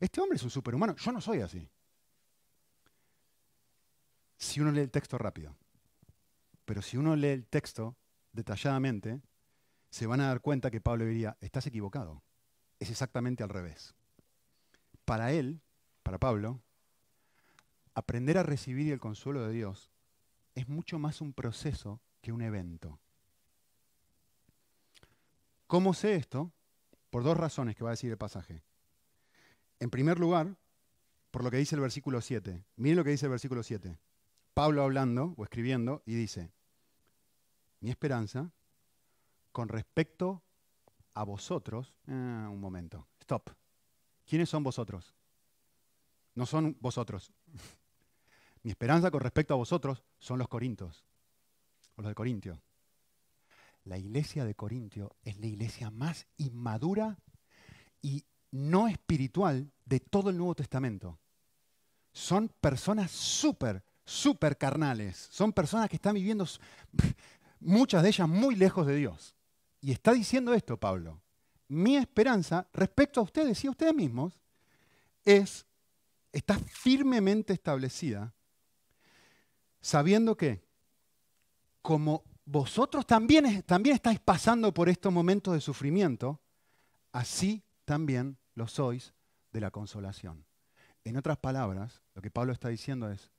este 0.00 0.20
hombre 0.20 0.36
es 0.36 0.42
un 0.42 0.50
superhumano, 0.50 0.96
yo 0.96 1.12
no 1.12 1.20
soy 1.20 1.40
así. 1.40 1.68
Si 4.40 4.58
uno 4.58 4.72
lee 4.72 4.80
el 4.80 4.90
texto 4.90 5.18
rápido, 5.18 5.54
pero 6.64 6.80
si 6.80 6.96
uno 6.96 7.14
lee 7.14 7.28
el 7.28 7.46
texto 7.46 7.94
detalladamente, 8.32 9.20
se 9.90 10.06
van 10.06 10.22
a 10.22 10.28
dar 10.28 10.40
cuenta 10.40 10.70
que 10.70 10.80
Pablo 10.80 11.04
diría, 11.04 11.36
estás 11.42 11.66
equivocado, 11.66 12.22
es 12.78 12.90
exactamente 12.90 13.42
al 13.42 13.50
revés. 13.50 13.94
Para 15.04 15.30
él, 15.32 15.60
para 16.02 16.18
Pablo, 16.18 16.62
aprender 17.94 18.38
a 18.38 18.42
recibir 18.42 18.90
el 18.90 18.98
consuelo 18.98 19.46
de 19.46 19.52
Dios 19.52 19.90
es 20.54 20.68
mucho 20.68 20.98
más 20.98 21.20
un 21.20 21.34
proceso 21.34 22.00
que 22.22 22.32
un 22.32 22.40
evento. 22.40 22.98
¿Cómo 25.66 25.92
sé 25.92 26.14
esto? 26.14 26.50
Por 27.10 27.24
dos 27.24 27.36
razones 27.36 27.76
que 27.76 27.84
va 27.84 27.90
a 27.90 27.92
decir 27.92 28.10
el 28.10 28.16
pasaje. 28.16 28.62
En 29.80 29.90
primer 29.90 30.18
lugar, 30.18 30.56
por 31.30 31.44
lo 31.44 31.50
que 31.50 31.58
dice 31.58 31.74
el 31.74 31.82
versículo 31.82 32.22
7. 32.22 32.64
Miren 32.76 32.96
lo 32.96 33.04
que 33.04 33.10
dice 33.10 33.26
el 33.26 33.30
versículo 33.30 33.62
7. 33.62 33.98
Pablo 34.60 34.82
hablando 34.82 35.32
o 35.38 35.44
escribiendo 35.44 36.02
y 36.04 36.14
dice, 36.14 36.52
mi 37.80 37.88
esperanza 37.88 38.52
con 39.52 39.70
respecto 39.70 40.42
a 41.14 41.24
vosotros, 41.24 41.94
ah, 42.08 42.46
un 42.52 42.60
momento, 42.60 43.08
stop. 43.20 43.52
¿Quiénes 44.26 44.50
son 44.50 44.62
vosotros? 44.62 45.14
No 46.34 46.44
son 46.44 46.76
vosotros. 46.78 47.32
mi 48.62 48.70
esperanza 48.70 49.10
con 49.10 49.22
respecto 49.22 49.54
a 49.54 49.56
vosotros 49.56 50.04
son 50.18 50.38
los 50.38 50.48
corintios, 50.48 51.06
o 51.96 52.02
los 52.02 52.10
de 52.10 52.14
Corintio 52.14 52.60
la 53.84 53.96
iglesia 53.96 54.44
de 54.44 54.54
Corintio 54.54 55.16
es 55.22 55.38
la 55.38 55.46
iglesia 55.46 55.90
más 55.90 56.26
inmadura 56.36 57.18
y 58.02 58.26
no 58.50 58.88
espiritual 58.88 59.72
de 59.86 60.00
todo 60.00 60.28
el 60.28 60.36
Nuevo 60.36 60.54
Testamento. 60.54 61.18
Son 62.12 62.50
personas 62.60 63.10
súper, 63.10 63.82
súper 64.10 64.58
carnales. 64.58 65.28
Son 65.30 65.52
personas 65.52 65.88
que 65.88 65.96
están 65.96 66.14
viviendo, 66.14 66.44
muchas 67.60 68.02
de 68.02 68.08
ellas 68.08 68.28
muy 68.28 68.56
lejos 68.56 68.86
de 68.86 68.96
Dios. 68.96 69.36
Y 69.80 69.92
está 69.92 70.12
diciendo 70.12 70.52
esto 70.52 70.76
Pablo. 70.76 71.22
Mi 71.68 71.96
esperanza 71.96 72.66
respecto 72.72 73.20
a 73.20 73.22
ustedes 73.22 73.62
y 73.62 73.68
a 73.68 73.70
ustedes 73.70 73.94
mismos 73.94 74.40
es, 75.24 75.64
está 76.32 76.58
firmemente 76.58 77.52
establecida, 77.52 78.34
sabiendo 79.80 80.36
que 80.36 80.64
como 81.80 82.24
vosotros 82.44 83.06
también, 83.06 83.62
también 83.62 83.94
estáis 83.94 84.18
pasando 84.18 84.74
por 84.74 84.88
estos 84.88 85.12
momentos 85.12 85.54
de 85.54 85.60
sufrimiento, 85.60 86.40
así 87.12 87.62
también 87.84 88.38
lo 88.54 88.66
sois 88.66 89.14
de 89.52 89.60
la 89.60 89.70
consolación. 89.70 90.44
En 91.04 91.16
otras 91.16 91.38
palabras, 91.38 92.02
lo 92.14 92.20
que 92.20 92.30
Pablo 92.30 92.52
está 92.52 92.68
diciendo 92.68 93.10
es, 93.10 93.30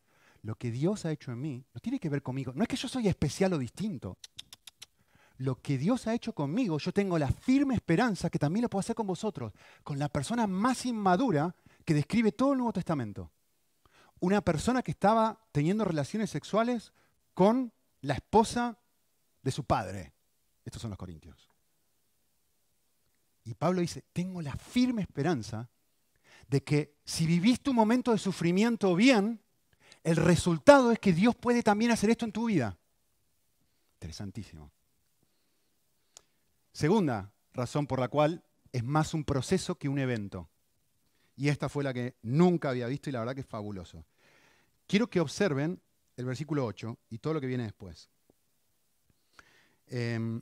lo 0.43 0.55
que 0.55 0.71
Dios 0.71 1.05
ha 1.05 1.11
hecho 1.11 1.31
en 1.31 1.41
mí 1.41 1.65
no 1.73 1.79
tiene 1.79 1.99
que 1.99 2.09
ver 2.09 2.23
conmigo. 2.23 2.51
No 2.55 2.63
es 2.63 2.67
que 2.67 2.75
yo 2.75 2.87
soy 2.87 3.07
especial 3.07 3.53
o 3.53 3.57
distinto. 3.57 4.17
Lo 5.37 5.55
que 5.55 5.77
Dios 5.77 6.07
ha 6.07 6.13
hecho 6.13 6.33
conmigo, 6.33 6.77
yo 6.77 6.91
tengo 6.91 7.17
la 7.17 7.31
firme 7.31 7.75
esperanza 7.75 8.29
que 8.29 8.39
también 8.39 8.63
lo 8.63 8.69
puedo 8.69 8.81
hacer 8.81 8.95
con 8.95 9.07
vosotros, 9.07 9.53
con 9.83 9.97
la 9.97 10.09
persona 10.09 10.45
más 10.47 10.85
inmadura 10.85 11.55
que 11.83 11.93
describe 11.93 12.31
todo 12.31 12.53
el 12.53 12.59
Nuevo 12.59 12.73
Testamento. 12.73 13.31
Una 14.19 14.41
persona 14.41 14.83
que 14.83 14.91
estaba 14.91 15.39
teniendo 15.51 15.83
relaciones 15.83 16.29
sexuales 16.29 16.93
con 17.33 17.73
la 18.01 18.13
esposa 18.15 18.77
de 19.41 19.51
su 19.51 19.63
padre. 19.63 20.13
Estos 20.63 20.81
son 20.81 20.91
los 20.91 20.97
corintios. 20.97 21.49
Y 23.43 23.55
Pablo 23.55 23.81
dice, 23.81 24.03
tengo 24.13 24.41
la 24.41 24.55
firme 24.55 25.01
esperanza 25.01 25.69
de 26.47 26.63
que 26.63 26.99
si 27.03 27.25
viviste 27.25 27.71
un 27.71 27.75
momento 27.75 28.11
de 28.11 28.19
sufrimiento 28.19 28.95
bien, 28.95 29.41
el 30.03 30.15
resultado 30.15 30.91
es 30.91 30.99
que 30.99 31.13
Dios 31.13 31.35
puede 31.35 31.63
también 31.63 31.91
hacer 31.91 32.09
esto 32.09 32.25
en 32.25 32.31
tu 32.31 32.45
vida. 32.45 32.77
Interesantísimo. 33.95 34.71
Segunda 36.71 37.31
razón 37.53 37.85
por 37.85 37.99
la 37.99 38.07
cual 38.07 38.43
es 38.71 38.83
más 38.83 39.13
un 39.13 39.23
proceso 39.23 39.75
que 39.75 39.89
un 39.89 39.99
evento. 39.99 40.49
Y 41.35 41.49
esta 41.49 41.69
fue 41.69 41.83
la 41.83 41.93
que 41.93 42.15
nunca 42.21 42.69
había 42.69 42.87
visto 42.87 43.09
y 43.09 43.13
la 43.13 43.19
verdad 43.19 43.35
que 43.35 43.41
es 43.41 43.47
fabuloso. 43.47 44.05
Quiero 44.87 45.09
que 45.09 45.19
observen 45.19 45.81
el 46.17 46.25
versículo 46.25 46.65
8 46.65 46.97
y 47.09 47.17
todo 47.19 47.33
lo 47.33 47.41
que 47.41 47.47
viene 47.47 47.63
después. 47.63 48.09
Em, 49.87 50.41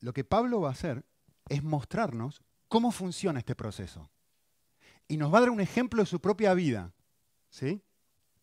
lo 0.00 0.12
que 0.12 0.24
Pablo 0.24 0.60
va 0.60 0.68
a 0.68 0.72
hacer 0.72 1.04
es 1.48 1.62
mostrarnos 1.62 2.42
cómo 2.68 2.90
funciona 2.90 3.38
este 3.38 3.54
proceso. 3.54 4.10
Y 5.08 5.16
nos 5.16 5.32
va 5.32 5.38
a 5.38 5.40
dar 5.42 5.50
un 5.50 5.60
ejemplo 5.60 6.02
de 6.02 6.06
su 6.06 6.20
propia 6.20 6.54
vida. 6.54 6.92
¿sí? 7.50 7.82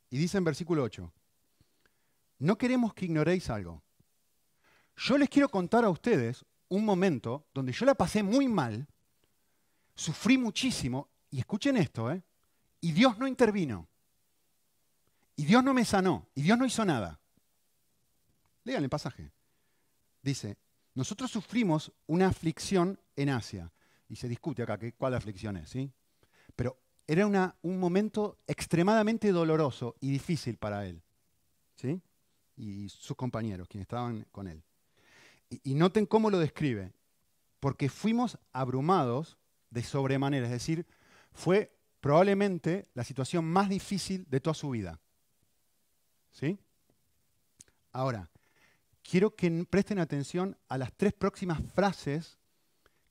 Y 0.09 0.17
dice 0.17 0.37
en 0.37 0.43
versículo 0.43 0.83
8, 0.83 1.11
no 2.39 2.57
queremos 2.57 2.93
que 2.93 3.05
ignoréis 3.05 3.49
algo. 3.49 3.83
Yo 4.95 5.17
les 5.17 5.29
quiero 5.29 5.49
contar 5.49 5.85
a 5.85 5.89
ustedes 5.89 6.45
un 6.69 6.85
momento 6.85 7.47
donde 7.53 7.71
yo 7.71 7.85
la 7.85 7.95
pasé 7.95 8.23
muy 8.23 8.47
mal, 8.47 8.87
sufrí 9.95 10.37
muchísimo, 10.37 11.09
y 11.31 11.39
escuchen 11.39 11.77
esto, 11.77 12.11
¿eh? 12.11 12.23
y 12.81 12.91
Dios 12.91 13.17
no 13.17 13.27
intervino. 13.27 13.87
Y 15.35 15.45
Dios 15.45 15.63
no 15.63 15.73
me 15.73 15.85
sanó, 15.85 16.27
y 16.35 16.41
Dios 16.41 16.57
no 16.57 16.65
hizo 16.65 16.83
nada. 16.83 17.19
Lean 18.63 18.83
el 18.83 18.89
pasaje. 18.89 19.31
Dice, 20.21 20.57
nosotros 20.95 21.31
sufrimos 21.31 21.93
una 22.07 22.27
aflicción 22.27 22.99
en 23.15 23.29
Asia. 23.29 23.71
Y 24.09 24.15
se 24.15 24.27
discute 24.27 24.63
acá 24.63 24.77
cuál 24.97 25.13
aflicción 25.13 25.55
es, 25.57 25.69
¿sí? 25.69 25.91
Pero 26.55 26.77
era 27.11 27.55
un 27.63 27.79
momento 27.79 28.37
extremadamente 28.45 29.31
doloroso 29.31 29.95
y 29.99 30.11
difícil 30.11 30.57
para 30.57 30.85
él, 30.85 31.01
¿sí? 31.75 31.99
Y 32.55 32.87
sus 32.89 33.17
compañeros, 33.17 33.67
quienes 33.67 33.85
estaban 33.85 34.27
con 34.31 34.47
él. 34.47 34.61
Y, 35.49 35.73
noten 35.73 36.05
cómo 36.05 36.29
lo 36.29 36.37
describe. 36.37 36.93
Porque 37.59 37.89
fuimos 37.89 38.37
abrumados 38.53 39.39
de 39.71 39.81
sobremanera, 39.81 40.45
es 40.45 40.51
decir, 40.51 40.85
fue 41.31 41.75
probablemente 41.99 42.87
la 42.93 43.03
situación 43.03 43.43
más 43.43 43.69
difícil 43.69 44.27
de 44.29 44.39
toda 44.39 44.53
su 44.53 44.69
vida. 44.69 44.99
¿Sí? 46.31 46.59
Ahora, 47.91 48.29
quiero 49.01 49.35
que 49.35 49.65
presten 49.67 49.97
atención 49.97 50.55
a 50.67 50.77
las 50.77 50.93
tres 50.93 51.13
próximas 51.13 51.59
frases 51.73 52.37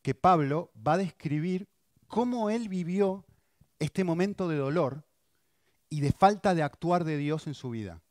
que 0.03 0.15
Pablo 0.15 0.71
va 0.87 0.93
a 0.93 0.99
describir 0.99 1.69
cómo 2.07 2.49
él 2.49 2.69
vivió 2.69 3.25
este 3.79 4.05
momento 4.05 4.49
de 4.49 4.57
dolor 4.57 5.05
y 5.89 6.01
de 6.01 6.13
falta 6.13 6.55
de 6.55 6.63
actuar 6.63 7.05
de 7.05 7.17
Dios 7.17 7.47
en 7.47 7.55
su 7.55 7.71
vida. 7.71 8.03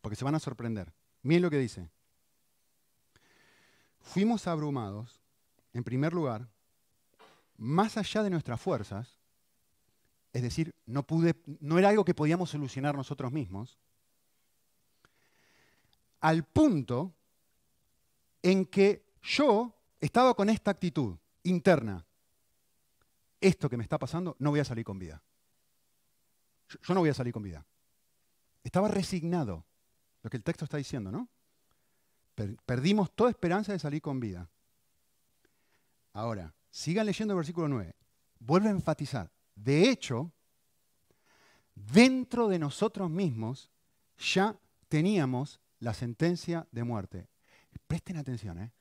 Porque 0.00 0.16
se 0.16 0.24
van 0.24 0.34
a 0.34 0.40
sorprender. 0.40 0.92
Miren 1.22 1.42
lo 1.42 1.50
que 1.50 1.58
dice. 1.58 1.90
Fuimos 4.00 4.46
abrumados, 4.46 5.20
en 5.72 5.84
primer 5.84 6.12
lugar, 6.12 6.48
más 7.56 7.96
allá 7.96 8.22
de 8.22 8.30
nuestras 8.30 8.60
fuerzas, 8.60 9.18
es 10.32 10.42
decir, 10.42 10.74
no, 10.86 11.04
no 11.60 11.78
era 11.78 11.88
algo 11.88 12.04
que 12.04 12.14
podíamos 12.14 12.50
solucionar 12.50 12.94
nosotros 12.96 13.32
mismos, 13.32 13.78
al 16.20 16.44
punto 16.44 17.14
en 18.42 18.64
que 18.64 19.04
yo 19.22 19.74
estaba 20.00 20.34
con 20.34 20.48
esta 20.48 20.70
actitud 20.70 21.16
interna. 21.42 22.06
Esto 23.40 23.68
que 23.68 23.76
me 23.76 23.82
está 23.82 23.98
pasando, 23.98 24.36
no 24.38 24.50
voy 24.50 24.60
a 24.60 24.64
salir 24.64 24.84
con 24.84 24.98
vida. 24.98 25.22
Yo 26.68 26.94
no 26.94 27.00
voy 27.00 27.10
a 27.10 27.14
salir 27.14 27.32
con 27.32 27.42
vida. 27.42 27.64
Estaba 28.62 28.88
resignado, 28.88 29.64
lo 30.22 30.30
que 30.30 30.36
el 30.36 30.44
texto 30.44 30.64
está 30.64 30.76
diciendo, 30.76 31.10
¿no? 31.10 31.28
Perdimos 32.66 33.10
toda 33.12 33.30
esperanza 33.30 33.72
de 33.72 33.78
salir 33.78 34.02
con 34.02 34.20
vida. 34.20 34.48
Ahora, 36.12 36.54
sigan 36.70 37.06
leyendo 37.06 37.34
el 37.34 37.38
versículo 37.38 37.68
9. 37.68 37.94
Vuelve 38.40 38.68
a 38.68 38.72
enfatizar. 38.72 39.30
De 39.54 39.88
hecho, 39.90 40.30
dentro 41.74 42.48
de 42.48 42.58
nosotros 42.58 43.10
mismos 43.10 43.70
ya 44.18 44.56
teníamos 44.88 45.60
la 45.80 45.94
sentencia 45.94 46.66
de 46.70 46.84
muerte. 46.84 47.28
Presten 47.86 48.18
atención, 48.18 48.58
¿eh? 48.58 48.72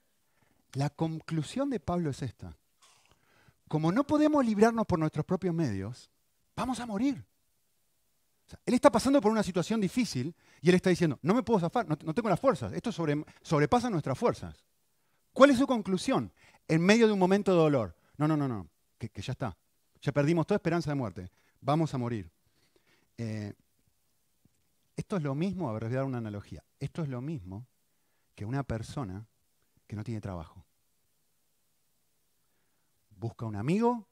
La 0.73 0.89
conclusión 0.89 1.69
de 1.69 1.79
Pablo 1.79 2.09
es 2.09 2.21
esta. 2.21 2.57
Como 3.67 3.91
no 3.91 4.05
podemos 4.05 4.45
librarnos 4.45 4.85
por 4.85 4.99
nuestros 4.99 5.25
propios 5.25 5.53
medios, 5.53 6.09
vamos 6.55 6.79
a 6.79 6.85
morir. 6.85 7.23
él 8.65 8.73
está 8.73 8.89
pasando 8.89 9.19
por 9.19 9.31
una 9.31 9.43
situación 9.43 9.81
difícil 9.81 10.33
y 10.61 10.69
él 10.69 10.75
está 10.75 10.89
diciendo, 10.89 11.19
no 11.21 11.33
me 11.33 11.43
puedo 11.43 11.59
zafar, 11.59 11.87
no, 11.87 11.97
tengo 11.97 12.29
las 12.29 12.39
fuerzas, 12.39 12.71
esto 12.73 12.91
sobrepasa 12.91 13.89
nuestras 13.89 14.17
fuerzas. 14.17 14.63
¿Cuál 15.33 15.51
es 15.51 15.57
su 15.57 15.67
conclusión? 15.67 16.31
En 16.67 16.81
medio 16.81 17.07
de 17.07 17.13
un 17.13 17.19
momento 17.19 17.51
de 17.51 17.57
dolor. 17.57 17.95
No, 18.17 18.27
no, 18.27 18.35
no, 18.35 18.47
no, 18.47 18.67
que, 18.97 19.11
ya 19.21 19.31
está. 19.31 19.55
Ya 20.01 20.11
perdimos 20.11 20.47
toda 20.47 20.57
esperanza 20.57 20.89
de 20.89 20.95
muerte. 20.95 21.29
Vamos 21.61 21.93
a 21.93 21.97
morir. 21.97 22.31
Eh, 23.17 23.53
esto 24.95 25.17
es 25.17 25.23
lo 25.23 25.35
mismo, 25.35 25.69
a 25.69 25.73
ver, 25.73 25.83
voy 25.85 25.93
a 25.93 25.97
dar 25.97 26.05
una 26.05 26.17
analogía. 26.17 26.63
Esto 26.79 27.03
es 27.03 27.09
lo 27.09 27.21
mismo 27.21 27.67
que 28.33 28.45
una 28.45 28.63
persona 28.63 29.27
que 29.85 29.95
no 29.95 30.03
tiene 30.03 30.21
trabajo. 30.21 30.66
Busca 33.17 33.45
un 33.45 33.55
amigo, 33.55 34.07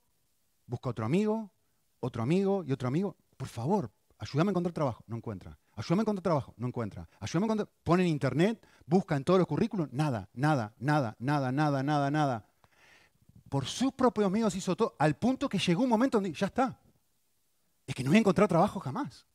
busca 0.65 0.89
otro 0.89 1.05
amigo, 1.05 1.51
otro 1.99 2.23
amigo 2.23 2.63
y 2.65 2.71
otro 2.71 2.87
amigo. 2.87 3.15
Por 3.37 3.47
favor, 3.47 3.91
ayúdame 4.17 4.49
a 4.49 4.51
encontrar 4.51 4.73
trabajo. 4.73 5.03
No 5.07 5.15
encuentra. 5.15 5.57
Ayúdame 5.73 6.01
a 6.01 6.03
encontrar 6.03 6.23
trabajo. 6.23 6.53
No 6.57 6.67
encuentra. 6.67 7.07
Ayúdame 7.19 7.43
a 7.43 7.47
encontrar. 7.47 7.69
Pone 7.83 8.03
en 8.03 8.09
internet, 8.09 8.65
busca 8.85 9.15
en 9.15 9.23
todos 9.23 9.39
los 9.39 9.47
currículos. 9.47 9.91
Nada, 9.91 10.29
nada, 10.33 10.73
nada, 10.79 11.15
nada, 11.19 11.51
nada, 11.51 11.83
nada, 11.83 12.11
nada. 12.11 12.45
Por 13.49 13.65
sus 13.65 13.93
propios 13.93 14.25
amigos 14.25 14.55
hizo 14.55 14.75
todo, 14.75 14.95
al 14.97 15.15
punto 15.15 15.47
que 15.47 15.59
llegó 15.59 15.83
un 15.83 15.89
momento 15.89 16.17
donde 16.17 16.33
ya 16.33 16.47
está. 16.47 16.79
Es 17.85 17.93
que 17.93 18.03
no 18.03 18.09
voy 18.09 18.17
a 18.17 18.19
encontrar 18.21 18.47
trabajo 18.47 18.79
jamás. 18.79 19.27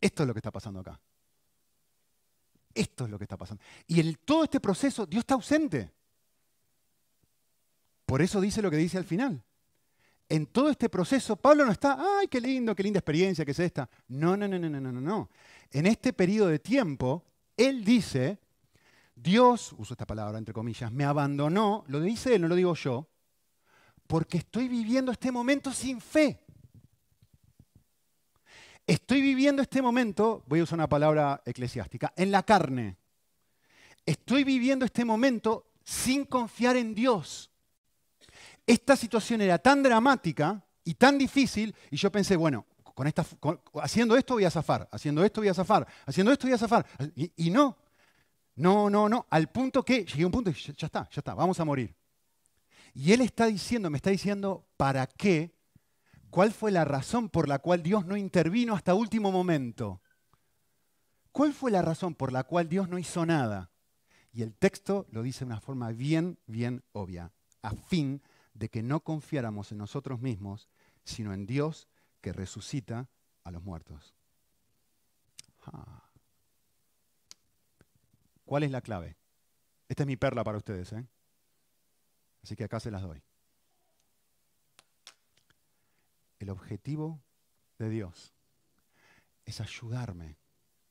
Esto 0.00 0.22
es 0.22 0.26
lo 0.26 0.34
que 0.34 0.40
está 0.40 0.50
pasando 0.50 0.80
acá. 0.80 1.00
Esto 2.74 3.04
es 3.04 3.10
lo 3.10 3.18
que 3.18 3.24
está 3.24 3.38
pasando. 3.38 3.62
Y 3.86 4.00
en 4.00 4.14
todo 4.24 4.44
este 4.44 4.60
proceso 4.60 5.06
Dios 5.06 5.20
está 5.20 5.34
ausente. 5.34 5.92
Por 8.06 8.22
eso 8.22 8.40
dice 8.40 8.62
lo 8.62 8.70
que 8.70 8.76
dice 8.76 8.98
al 8.98 9.04
final. 9.04 9.42
En 10.28 10.46
todo 10.46 10.70
este 10.70 10.88
proceso 10.88 11.36
Pablo 11.36 11.66
no 11.66 11.72
está, 11.72 11.98
ay, 12.18 12.28
qué 12.28 12.40
lindo, 12.40 12.74
qué 12.74 12.82
linda 12.82 12.98
experiencia 12.98 13.44
que 13.44 13.50
es 13.50 13.58
esta. 13.58 13.88
No, 14.08 14.36
no, 14.36 14.48
no, 14.48 14.58
no, 14.58 14.68
no, 14.68 14.80
no, 14.80 15.00
no. 15.00 15.30
En 15.70 15.86
este 15.86 16.12
periodo 16.12 16.48
de 16.48 16.58
tiempo, 16.58 17.24
él 17.56 17.84
dice, 17.84 18.38
Dios, 19.14 19.74
uso 19.78 19.94
esta 19.94 20.06
palabra 20.06 20.38
entre 20.38 20.54
comillas, 20.54 20.90
me 20.92 21.04
abandonó, 21.04 21.84
lo 21.88 22.00
dice 22.00 22.34
él, 22.34 22.42
no 22.42 22.48
lo 22.48 22.54
digo 22.54 22.74
yo, 22.74 23.08
porque 24.06 24.38
estoy 24.38 24.68
viviendo 24.68 25.12
este 25.12 25.30
momento 25.30 25.72
sin 25.72 26.00
fe. 26.00 26.40
Estoy 28.86 29.22
viviendo 29.22 29.62
este 29.62 29.80
momento, 29.80 30.44
voy 30.46 30.60
a 30.60 30.64
usar 30.64 30.78
una 30.78 30.88
palabra 30.88 31.42
eclesiástica, 31.46 32.12
en 32.16 32.30
la 32.30 32.42
carne. 32.42 32.98
Estoy 34.04 34.44
viviendo 34.44 34.84
este 34.84 35.04
momento 35.04 35.70
sin 35.82 36.26
confiar 36.26 36.76
en 36.76 36.94
Dios. 36.94 37.50
Esta 38.66 38.96
situación 38.96 39.40
era 39.40 39.58
tan 39.58 39.82
dramática 39.82 40.64
y 40.84 40.94
tan 40.94 41.18
difícil 41.18 41.74
y 41.90 41.96
yo 41.96 42.10
pensé, 42.10 42.36
bueno, 42.36 42.66
haciendo 43.82 44.16
esto 44.16 44.34
voy 44.34 44.44
a 44.44 44.50
zafar, 44.50 44.88
haciendo 44.92 45.24
esto 45.24 45.40
voy 45.40 45.48
a 45.48 45.54
zafar, 45.54 45.86
haciendo 46.06 46.32
esto 46.32 46.46
voy 46.46 46.54
a 46.54 46.58
zafar. 46.58 46.86
Y, 47.36 47.50
no, 47.50 47.76
no, 48.56 48.88
no, 48.88 49.08
no, 49.08 49.26
al 49.30 49.48
punto 49.48 49.84
que 49.84 50.04
llegué 50.04 50.22
a 50.22 50.26
un 50.26 50.32
punto 50.32 50.50
y 50.50 50.54
ya 50.54 50.86
está, 50.86 51.08
ya 51.10 51.20
está, 51.20 51.34
vamos 51.34 51.58
a 51.60 51.64
morir. 51.64 51.94
Y 52.94 53.12
él 53.12 53.20
está 53.22 53.46
diciendo, 53.46 53.90
me 53.90 53.98
está 53.98 54.10
diciendo, 54.10 54.66
¿para 54.76 55.06
qué 55.06 55.54
¿Cuál 56.34 56.50
fue 56.50 56.72
la 56.72 56.84
razón 56.84 57.28
por 57.28 57.48
la 57.48 57.60
cual 57.60 57.84
Dios 57.84 58.06
no 58.06 58.16
intervino 58.16 58.74
hasta 58.74 58.92
último 58.92 59.30
momento? 59.30 60.02
¿Cuál 61.30 61.52
fue 61.52 61.70
la 61.70 61.80
razón 61.80 62.16
por 62.16 62.32
la 62.32 62.42
cual 62.42 62.68
Dios 62.68 62.88
no 62.88 62.98
hizo 62.98 63.24
nada? 63.24 63.70
Y 64.32 64.42
el 64.42 64.52
texto 64.52 65.06
lo 65.12 65.22
dice 65.22 65.44
de 65.44 65.52
una 65.52 65.60
forma 65.60 65.92
bien, 65.92 66.40
bien 66.48 66.82
obvia, 66.90 67.30
a 67.62 67.70
fin 67.70 68.20
de 68.20 68.28
que 68.68 68.82
no 68.82 69.00
confiáramos 69.00 69.72
en 69.72 69.78
nosotros 69.78 70.20
mismos, 70.20 70.68
sino 71.04 71.32
en 71.34 71.46
Dios 71.46 71.88
que 72.20 72.32
resucita 72.32 73.08
a 73.42 73.50
los 73.50 73.62
muertos. 73.62 74.14
Ah. 75.66 76.02
¿Cuál 78.44 78.62
es 78.62 78.70
la 78.70 78.80
clave? 78.80 79.16
Esta 79.88 80.02
es 80.02 80.06
mi 80.06 80.16
perla 80.16 80.44
para 80.44 80.58
ustedes, 80.58 80.92
¿eh? 80.92 81.06
así 82.42 82.56
que 82.56 82.64
acá 82.64 82.80
se 82.80 82.90
las 82.90 83.02
doy. 83.02 83.22
El 86.38 86.50
objetivo 86.50 87.22
de 87.78 87.88
Dios 87.88 88.32
es 89.44 89.60
ayudarme 89.60 90.38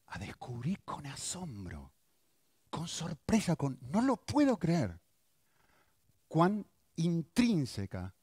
a 0.07 0.19
descubrir 0.19 0.81
con 0.83 1.05
asombro, 1.05 1.91
con 2.69 2.87
sorpresa, 2.87 3.55
con 3.55 3.79
no 3.81 4.01
lo 4.01 4.17
puedo 4.17 4.57
creer, 4.57 4.99
cuán 6.27 6.65
intrínseca 6.95 8.13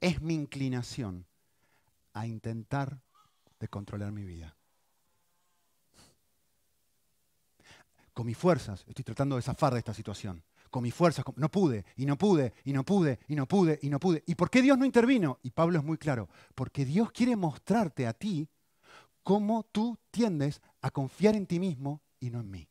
es 0.00 0.20
mi 0.20 0.34
inclinación 0.34 1.26
a 2.12 2.26
intentar 2.26 3.00
de 3.58 3.68
controlar 3.68 4.12
mi 4.12 4.24
vida. 4.24 4.56
Con 8.12 8.26
mis 8.26 8.36
fuerzas 8.36 8.84
estoy 8.86 9.04
tratando 9.04 9.36
de 9.36 9.42
zafar 9.42 9.72
de 9.72 9.80
esta 9.80 9.94
situación 9.94 10.42
con 10.74 10.82
mis 10.82 10.92
fuerzas, 10.92 11.24
no 11.36 11.48
pude, 11.48 11.84
y 11.96 12.04
no 12.04 12.18
pude, 12.18 12.52
y 12.64 12.72
no 12.72 12.84
pude, 12.84 13.20
y 13.28 13.36
no 13.36 13.46
pude, 13.46 13.78
y 13.80 13.88
no 13.88 14.00
pude. 14.00 14.24
¿Y 14.26 14.34
por 14.34 14.50
qué 14.50 14.60
Dios 14.60 14.76
no 14.76 14.84
intervino? 14.84 15.38
Y 15.44 15.52
Pablo 15.52 15.78
es 15.78 15.84
muy 15.84 15.96
claro, 15.98 16.28
porque 16.56 16.84
Dios 16.84 17.12
quiere 17.12 17.36
mostrarte 17.36 18.08
a 18.08 18.12
ti 18.12 18.48
cómo 19.22 19.62
tú 19.70 19.96
tiendes 20.10 20.60
a 20.80 20.90
confiar 20.90 21.36
en 21.36 21.46
ti 21.46 21.60
mismo 21.60 22.02
y 22.18 22.30
no 22.30 22.40
en 22.40 22.50
mí. 22.50 22.68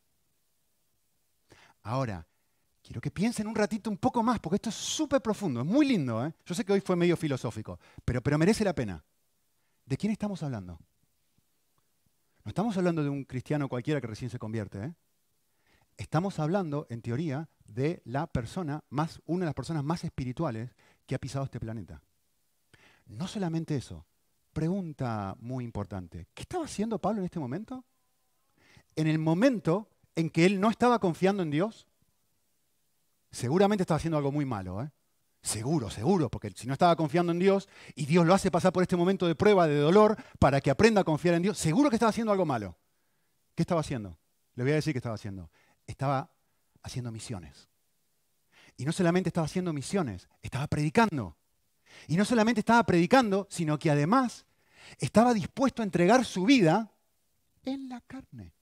Ahora, 1.82 2.28
quiero 2.94 3.02
que 3.02 3.10
piensen 3.10 3.48
un 3.48 3.56
ratito 3.56 3.90
un 3.90 3.98
poco 3.98 4.22
más, 4.22 4.40
porque 4.40 4.58
esto 4.58 4.70
es 4.70 4.76
súper 4.76 5.20
profundo, 5.20 5.62
es 5.62 5.66
muy 5.66 5.88
lindo. 5.88 6.24
¿eh? 6.24 6.32
Yo 6.46 6.54
sé 6.54 6.64
que 6.64 6.74
hoy 6.74 6.80
fue 6.80 6.96
medio 6.96 7.18
filosófico, 7.18 7.80
pero, 8.06 8.22
pero 8.22 8.38
merece 8.38 8.64
la 8.64 8.76
pena. 8.76 9.04
¿De 9.84 9.98
quién 9.98 10.12
estamos 10.12 10.44
hablando? 10.44 10.78
No 12.44 12.50
estamos 12.50 12.78
hablando 12.78 13.02
de 13.04 13.10
un 13.10 13.24
cristiano 13.24 13.68
cualquiera 13.68 14.00
que 14.00 14.06
recién 14.06 14.30
se 14.30 14.38
convierte. 14.38 14.78
¿eh? 14.78 14.94
Estamos 15.98 16.38
hablando, 16.38 16.86
en 16.92 17.02
teoría, 17.02 17.50
de 17.66 18.04
la 18.06 18.28
persona 18.28 18.84
más, 18.92 19.20
una 19.26 19.46
de 19.46 19.48
las 19.48 19.56
personas 19.56 19.84
más 19.84 20.04
espirituales 20.04 20.76
que 21.08 21.16
ha 21.16 21.20
pisado 21.20 21.46
este 21.46 21.60
planeta. 21.60 22.04
No 23.08 23.28
solamente 23.28 23.76
eso, 23.76 24.06
pregunta 24.54 25.36
muy 25.40 25.64
importante. 25.66 26.28
¿Qué 26.36 26.44
estaba 26.44 26.66
haciendo 26.66 27.00
Pablo 27.00 27.22
en 27.22 27.26
este 27.26 27.40
momento? 27.40 27.86
En 28.96 29.08
el 29.08 29.18
momento 29.18 29.90
en 30.16 30.30
que 30.30 30.46
él 30.46 30.60
no 30.60 30.70
estaba 30.70 31.00
confiando 31.00 31.42
en 31.42 31.50
Dios, 31.50 31.88
seguramente 33.34 33.84
estaba 33.84 33.98
haciendo 33.98 34.18
algo 34.18 34.32
muy 34.32 34.46
malo. 34.46 34.82
¿eh? 34.82 34.90
Seguro, 35.42 35.90
seguro, 35.90 36.30
porque 36.30 36.52
si 36.56 36.68
no 36.68 36.74
estaba 36.74 36.96
confiando 36.96 37.34
en 37.34 37.40
Dios 37.40 37.68
y 37.96 38.06
Dios 38.06 38.26
lo 38.26 38.34
hace 38.34 38.50
pasar 38.50 38.72
por 38.72 38.84
este 38.84 38.96
momento 38.96 39.28
de 39.28 39.36
prueba, 39.36 39.68
de 39.68 39.76
dolor, 39.76 40.16
para 40.40 40.62
que 40.62 40.72
aprenda 40.72 41.02
a 41.02 41.04
confiar 41.04 41.36
en 41.36 41.42
Dios, 41.42 41.58
seguro 41.58 41.90
que 41.90 41.98
estaba 41.98 42.12
haciendo 42.12 42.32
algo 42.32 42.46
malo. 42.46 42.78
¿Qué 43.54 43.64
estaba 43.64 43.82
haciendo? 43.82 44.18
Le 44.56 44.64
voy 44.64 44.72
a 44.72 44.76
decir 44.76 44.94
qué 44.94 45.00
estaba 45.00 45.16
haciendo 45.16 45.50
estaba 45.88 46.32
haciendo 46.82 47.12
misiones. 47.12 47.70
Y 48.78 48.86
no 48.86 48.92
solamente 48.92 49.30
estaba 49.30 49.46
haciendo 49.46 49.74
misiones, 49.74 50.28
estaba 50.42 50.68
predicando. 50.68 51.38
Y 52.08 52.18
no 52.18 52.26
solamente 52.26 52.62
estaba 52.62 52.84
predicando, 52.84 53.48
sino 53.50 53.78
que 53.78 53.92
además 53.92 54.46
estaba 54.98 55.34
dispuesto 55.34 55.82
a 55.82 55.86
entregar 55.86 56.26
su 56.26 56.46
vida 56.46 56.92
en 57.64 57.88
la 57.88 58.02
carne, 58.02 58.54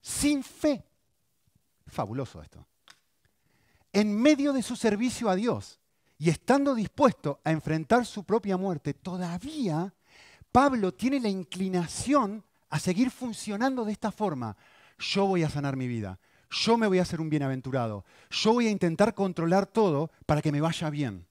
sin 0.00 0.42
fe. 0.42 0.84
Fabuloso 1.86 2.42
esto. 2.42 2.66
En 3.94 4.12
medio 4.12 4.52
de 4.52 4.64
su 4.64 4.74
servicio 4.74 5.30
a 5.30 5.36
Dios 5.36 5.78
y 6.18 6.28
estando 6.28 6.74
dispuesto 6.74 7.40
a 7.44 7.52
enfrentar 7.52 8.04
su 8.04 8.24
propia 8.24 8.56
muerte, 8.56 8.92
todavía 8.92 9.94
Pablo 10.50 10.92
tiene 10.92 11.20
la 11.20 11.28
inclinación 11.28 12.44
a 12.70 12.80
seguir 12.80 13.12
funcionando 13.12 13.84
de 13.84 13.92
esta 13.92 14.10
forma. 14.10 14.56
Yo 14.98 15.26
voy 15.26 15.44
a 15.44 15.48
sanar 15.48 15.76
mi 15.76 15.86
vida, 15.86 16.18
yo 16.50 16.76
me 16.76 16.88
voy 16.88 16.98
a 16.98 17.02
hacer 17.02 17.20
un 17.20 17.30
bienaventurado, 17.30 18.04
yo 18.30 18.54
voy 18.54 18.66
a 18.66 18.70
intentar 18.72 19.14
controlar 19.14 19.66
todo 19.66 20.10
para 20.26 20.42
que 20.42 20.50
me 20.50 20.60
vaya 20.60 20.90
bien. 20.90 21.28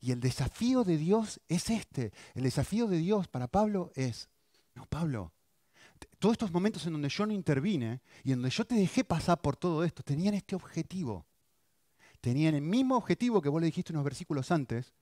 Y 0.00 0.12
el 0.12 0.20
desafío 0.20 0.84
de 0.84 0.96
Dios 0.96 1.38
es 1.48 1.68
este. 1.68 2.14
El 2.34 2.44
desafío 2.44 2.86
de 2.86 2.96
Dios 2.96 3.28
para 3.28 3.46
Pablo 3.46 3.92
es, 3.94 4.30
no, 4.74 4.86
Pablo, 4.86 5.34
todos 6.18 6.32
estos 6.32 6.50
momentos 6.50 6.86
en 6.86 6.94
donde 6.94 7.10
yo 7.10 7.26
no 7.26 7.34
intervine 7.34 8.00
y 8.24 8.32
en 8.32 8.38
donde 8.38 8.56
yo 8.56 8.64
te 8.64 8.74
dejé 8.74 9.04
pasar 9.04 9.42
por 9.42 9.56
todo 9.56 9.84
esto, 9.84 10.02
tenían 10.02 10.32
este 10.32 10.56
objetivo. 10.56 11.27
Tenían 12.20 12.54
el 12.54 12.62
mismo 12.62 12.96
objetivo 12.96 13.40
que 13.40 13.48
vos 13.48 13.60
le 13.60 13.66
dijiste 13.66 13.92
unos 13.92 14.04
versículos 14.04 14.50
antes 14.50 14.92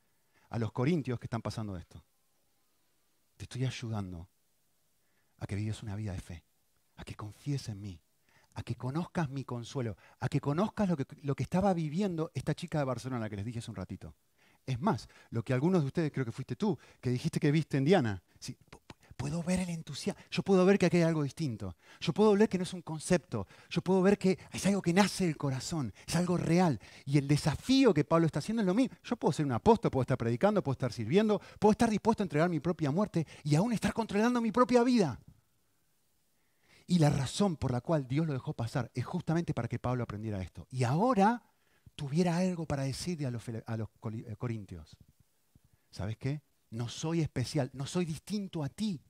a 0.51 0.59
los 0.59 0.73
corintios 0.73 1.19
que 1.19 1.27
están 1.27 1.43
pasando 1.43 1.77
esto. 1.77 2.05
Te 3.37 3.45
estoy 3.45 3.64
ayudando 3.64 4.29
a 5.39 5.47
que 5.47 5.57
vivas 5.57 5.83
una 5.83 5.97
vida 5.97 6.12
de 6.12 6.21
fe, 6.21 6.45
a 6.97 7.05
que 7.05 7.14
confíes 7.14 7.69
en 7.69 7.81
mí, 7.81 8.01
a 8.55 8.62
que 8.62 8.75
conozcas 8.75 9.29
mi 9.29 9.45
consuelo, 9.45 9.97
a 10.21 10.29
que 10.29 10.41
conozcas 10.41 10.89
lo 10.89 10.97
que, 10.97 11.07
lo 11.23 11.35
que 11.35 11.43
estaba 11.43 11.75
viviendo 11.75 12.31
esta 12.35 12.55
chica 12.55 12.79
de 12.79 12.85
Barcelona 12.85 13.29
que 13.29 13.37
les 13.37 13.45
dije 13.45 13.59
hace 13.59 13.71
un 13.71 13.77
ratito. 13.77 14.14
Es 14.64 14.81
más, 14.81 15.09
lo 15.31 15.43
que 15.45 15.53
algunos 15.53 15.83
de 15.83 15.87
ustedes, 15.87 16.12
creo 16.12 16.25
que 16.25 16.33
fuiste 16.33 16.57
tú, 16.57 16.79
que 17.01 17.11
dijiste 17.11 17.39
que 17.39 17.53
viste 17.53 17.77
en 17.77 17.85
Diana. 17.85 18.23
Puedo 19.17 19.43
ver 19.43 19.61
el 19.61 19.71
entusiasmo, 19.71 20.23
yo 20.31 20.43
puedo 20.43 20.64
ver 20.64 20.79
que 20.79 20.87
aquí 20.87 20.99
hay 20.99 21.03
algo 21.03 21.23
distinto, 21.23 21.77
yo 22.01 22.12
puedo 22.12 22.37
ver 22.37 22.49
que 22.49 22.59
no 22.59 22.64
es 22.64 22.73
un 22.73 22.83
concepto, 22.83 23.47
yo 23.71 23.83
puedo 23.83 24.03
ver 24.03 24.19
que 24.19 24.39
es 24.53 24.67
algo 24.67 24.83
que 24.83 24.93
nace 24.93 25.27
del 25.27 25.37
corazón, 25.37 25.93
es 26.07 26.17
algo 26.17 26.37
real. 26.37 26.79
Y 27.05 27.19
el 27.19 27.27
desafío 27.27 27.95
que 27.95 28.05
Pablo 28.05 28.27
está 28.27 28.41
haciendo 28.41 28.62
es 28.62 28.67
lo 28.67 28.75
mismo. 28.75 28.97
Yo 29.03 29.17
puedo 29.17 29.33
ser 29.33 29.47
un 29.47 29.53
apóstol, 29.53 29.91
puedo 29.91 30.03
estar 30.03 30.19
predicando, 30.19 30.62
puedo 30.62 30.75
estar 30.75 30.93
sirviendo, 30.93 31.41
puedo 31.59 31.73
estar 31.73 31.91
dispuesto 31.91 32.23
a 32.23 32.25
entregar 32.25 32.49
mi 32.49 32.61
propia 32.61 32.91
muerte 32.91 33.27
y 33.43 33.55
aún 33.55 33.73
estar 33.73 33.93
controlando 33.93 34.41
mi 34.41 34.53
propia 34.53 34.83
vida. 34.83 35.19
Y 36.87 36.99
la 36.99 37.11
razón 37.11 37.57
por 37.57 37.73
la 37.73 37.81
cual 37.81 38.07
Dios 38.07 38.27
lo 38.27 38.33
dejó 38.33 38.53
pasar 38.53 38.91
es 38.95 39.05
justamente 39.05 39.53
para 39.55 39.67
que 39.67 39.79
Pablo 39.79 40.05
aprendiera 40.05 40.41
esto. 40.41 40.67
Y 40.71 40.85
ahora 40.85 41.43
tuviera 41.97 42.37
algo 42.37 42.67
para 42.67 42.85
decirle 42.85 43.27
a 43.27 43.31
los, 43.31 43.43
a 43.67 43.77
los 43.77 43.89
eh, 44.12 44.37
corintios. 44.37 44.97
¿Sabes 45.91 46.17
qué? 46.17 46.43
No 46.71 46.89
soy 46.89 47.23
especial, 47.23 47.71
no 47.73 47.87
soy 47.87 48.05
distinto 48.05 48.62
a 48.62 48.69
ti. 48.69 49.01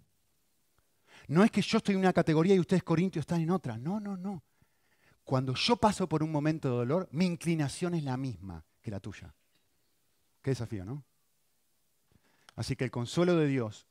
No 1.28 1.42
es 1.42 1.50
que 1.50 1.62
yo 1.62 1.78
estoy 1.78 1.94
en 1.94 2.00
una 2.00 2.12
categoría 2.12 2.54
y 2.54 2.60
ustedes 2.60 2.82
corintios 2.82 3.22
están 3.22 3.40
en 3.40 3.50
otra. 3.50 3.78
No, 3.78 4.00
no, 4.00 4.16
no. 4.16 4.42
Cuando 5.24 5.54
yo 5.54 5.76
paso 5.76 6.08
por 6.08 6.22
un 6.22 6.30
momento 6.30 6.68
de 6.70 6.76
dolor, 6.76 7.08
mi 7.10 7.26
inclinación 7.26 7.94
es 7.94 8.04
la 8.04 8.16
misma 8.16 8.64
que 8.80 8.90
la 8.90 9.00
tuya. 9.00 9.34
Qué 10.40 10.50
desafío, 10.50 10.84
¿no? 10.84 11.04
Así 12.54 12.76
que 12.76 12.84
el 12.84 12.90
consuelo 12.90 13.36
de 13.36 13.48
Dios 13.48 13.86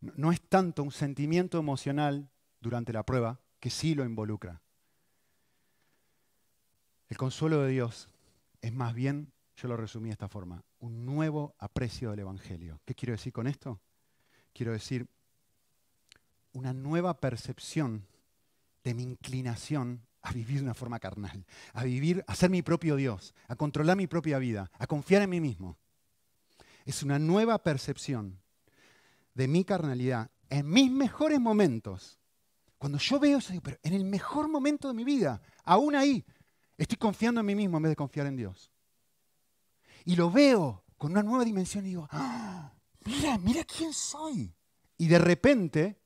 no 0.00 0.32
es 0.32 0.40
tanto 0.40 0.82
un 0.82 0.90
sentimiento 0.90 1.58
emocional 1.58 2.30
durante 2.60 2.92
la 2.92 3.04
prueba, 3.04 3.40
que 3.60 3.70
sí 3.70 3.94
lo 3.94 4.04
involucra. 4.04 4.60
El 7.08 7.16
consuelo 7.16 7.62
de 7.62 7.70
Dios 7.70 8.08
es 8.60 8.72
más 8.72 8.94
bien, 8.94 9.32
yo 9.56 9.68
lo 9.68 9.76
resumí 9.76 10.08
de 10.08 10.14
esta 10.14 10.28
forma, 10.28 10.64
un 10.78 11.04
nuevo 11.04 11.54
aprecio 11.58 12.10
del 12.10 12.20
Evangelio. 12.20 12.80
¿Qué 12.84 12.94
quiero 12.94 13.12
decir 13.12 13.32
con 13.32 13.46
esto? 13.46 13.80
Quiero 14.52 14.72
decir 14.72 15.06
una 16.52 16.72
nueva 16.72 17.20
percepción 17.20 18.06
de 18.84 18.94
mi 18.94 19.02
inclinación 19.02 20.06
a 20.22 20.32
vivir 20.32 20.58
de 20.58 20.64
una 20.64 20.74
forma 20.74 20.98
carnal, 20.98 21.46
a 21.72 21.84
vivir, 21.84 22.24
a 22.26 22.34
ser 22.34 22.50
mi 22.50 22.62
propio 22.62 22.96
Dios, 22.96 23.34
a 23.48 23.56
controlar 23.56 23.96
mi 23.96 24.06
propia 24.06 24.38
vida, 24.38 24.70
a 24.78 24.86
confiar 24.86 25.22
en 25.22 25.30
mí 25.30 25.40
mismo. 25.40 25.78
Es 26.84 27.02
una 27.02 27.18
nueva 27.18 27.62
percepción 27.62 28.40
de 29.34 29.48
mi 29.48 29.64
carnalidad 29.64 30.30
en 30.48 30.68
mis 30.68 30.90
mejores 30.90 31.40
momentos. 31.40 32.18
Cuando 32.78 32.98
yo 32.98 33.18
veo 33.20 33.38
eso, 33.38 33.52
digo, 33.52 33.62
pero 33.62 33.78
en 33.82 33.94
el 33.94 34.04
mejor 34.04 34.48
momento 34.48 34.88
de 34.88 34.94
mi 34.94 35.04
vida, 35.04 35.40
aún 35.64 35.94
ahí, 35.94 36.24
Estoy 36.80 36.96
confiando 36.96 37.40
en 37.40 37.46
mí 37.46 37.54
mismo 37.54 37.76
en 37.76 37.82
vez 37.82 37.90
de 37.90 37.96
confiar 37.96 38.26
en 38.26 38.36
Dios. 38.36 38.72
Y 40.06 40.16
lo 40.16 40.30
veo 40.30 40.82
con 40.96 41.12
una 41.12 41.22
nueva 41.22 41.44
dimensión 41.44 41.84
y 41.84 41.90
digo, 41.90 42.08
¡Ah! 42.10 42.72
mira, 43.04 43.36
mira 43.36 43.64
quién 43.64 43.92
soy. 43.92 44.56
Y 44.96 45.06
de 45.06 45.18
repente 45.18 45.99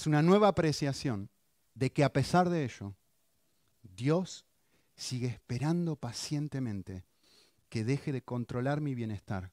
es 0.00 0.06
una 0.06 0.22
nueva 0.22 0.48
apreciación 0.48 1.28
de 1.74 1.92
que 1.92 2.04
a 2.04 2.10
pesar 2.10 2.48
de 2.48 2.64
ello, 2.64 2.96
Dios 3.82 4.46
sigue 4.96 5.26
esperando 5.26 5.94
pacientemente 5.94 7.04
que 7.68 7.84
deje 7.84 8.10
de 8.10 8.22
controlar 8.22 8.80
mi 8.80 8.94
bienestar 8.94 9.52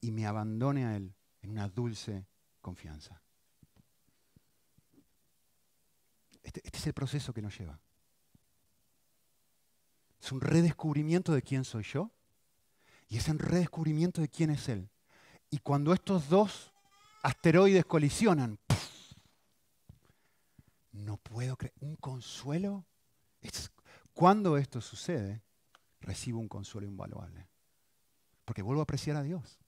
y 0.00 0.12
me 0.12 0.26
abandone 0.26 0.86
a 0.86 0.94
Él 0.94 1.12
en 1.42 1.50
una 1.50 1.68
dulce 1.68 2.24
confianza. 2.60 3.20
Este, 6.44 6.60
este 6.62 6.78
es 6.78 6.86
el 6.86 6.94
proceso 6.94 7.34
que 7.34 7.42
nos 7.42 7.58
lleva. 7.58 7.80
Es 10.20 10.30
un 10.30 10.40
redescubrimiento 10.40 11.32
de 11.32 11.42
quién 11.42 11.64
soy 11.64 11.82
yo 11.82 12.12
y 13.08 13.16
es 13.16 13.26
un 13.26 13.40
redescubrimiento 13.40 14.20
de 14.20 14.28
quién 14.28 14.50
es 14.50 14.68
Él. 14.68 14.88
Y 15.50 15.58
cuando 15.58 15.92
estos 15.92 16.28
dos 16.28 16.72
asteroides 17.24 17.84
colisionan, 17.86 18.60
un 21.80 21.96
consuelo. 21.96 22.84
Cuando 24.12 24.56
esto 24.56 24.80
sucede, 24.80 25.42
recibo 26.00 26.38
un 26.38 26.48
consuelo 26.48 26.86
invaluable. 26.86 27.48
Porque 28.44 28.62
vuelvo 28.62 28.80
a 28.80 28.84
apreciar 28.84 29.16
a 29.16 29.22
Dios. 29.22 29.58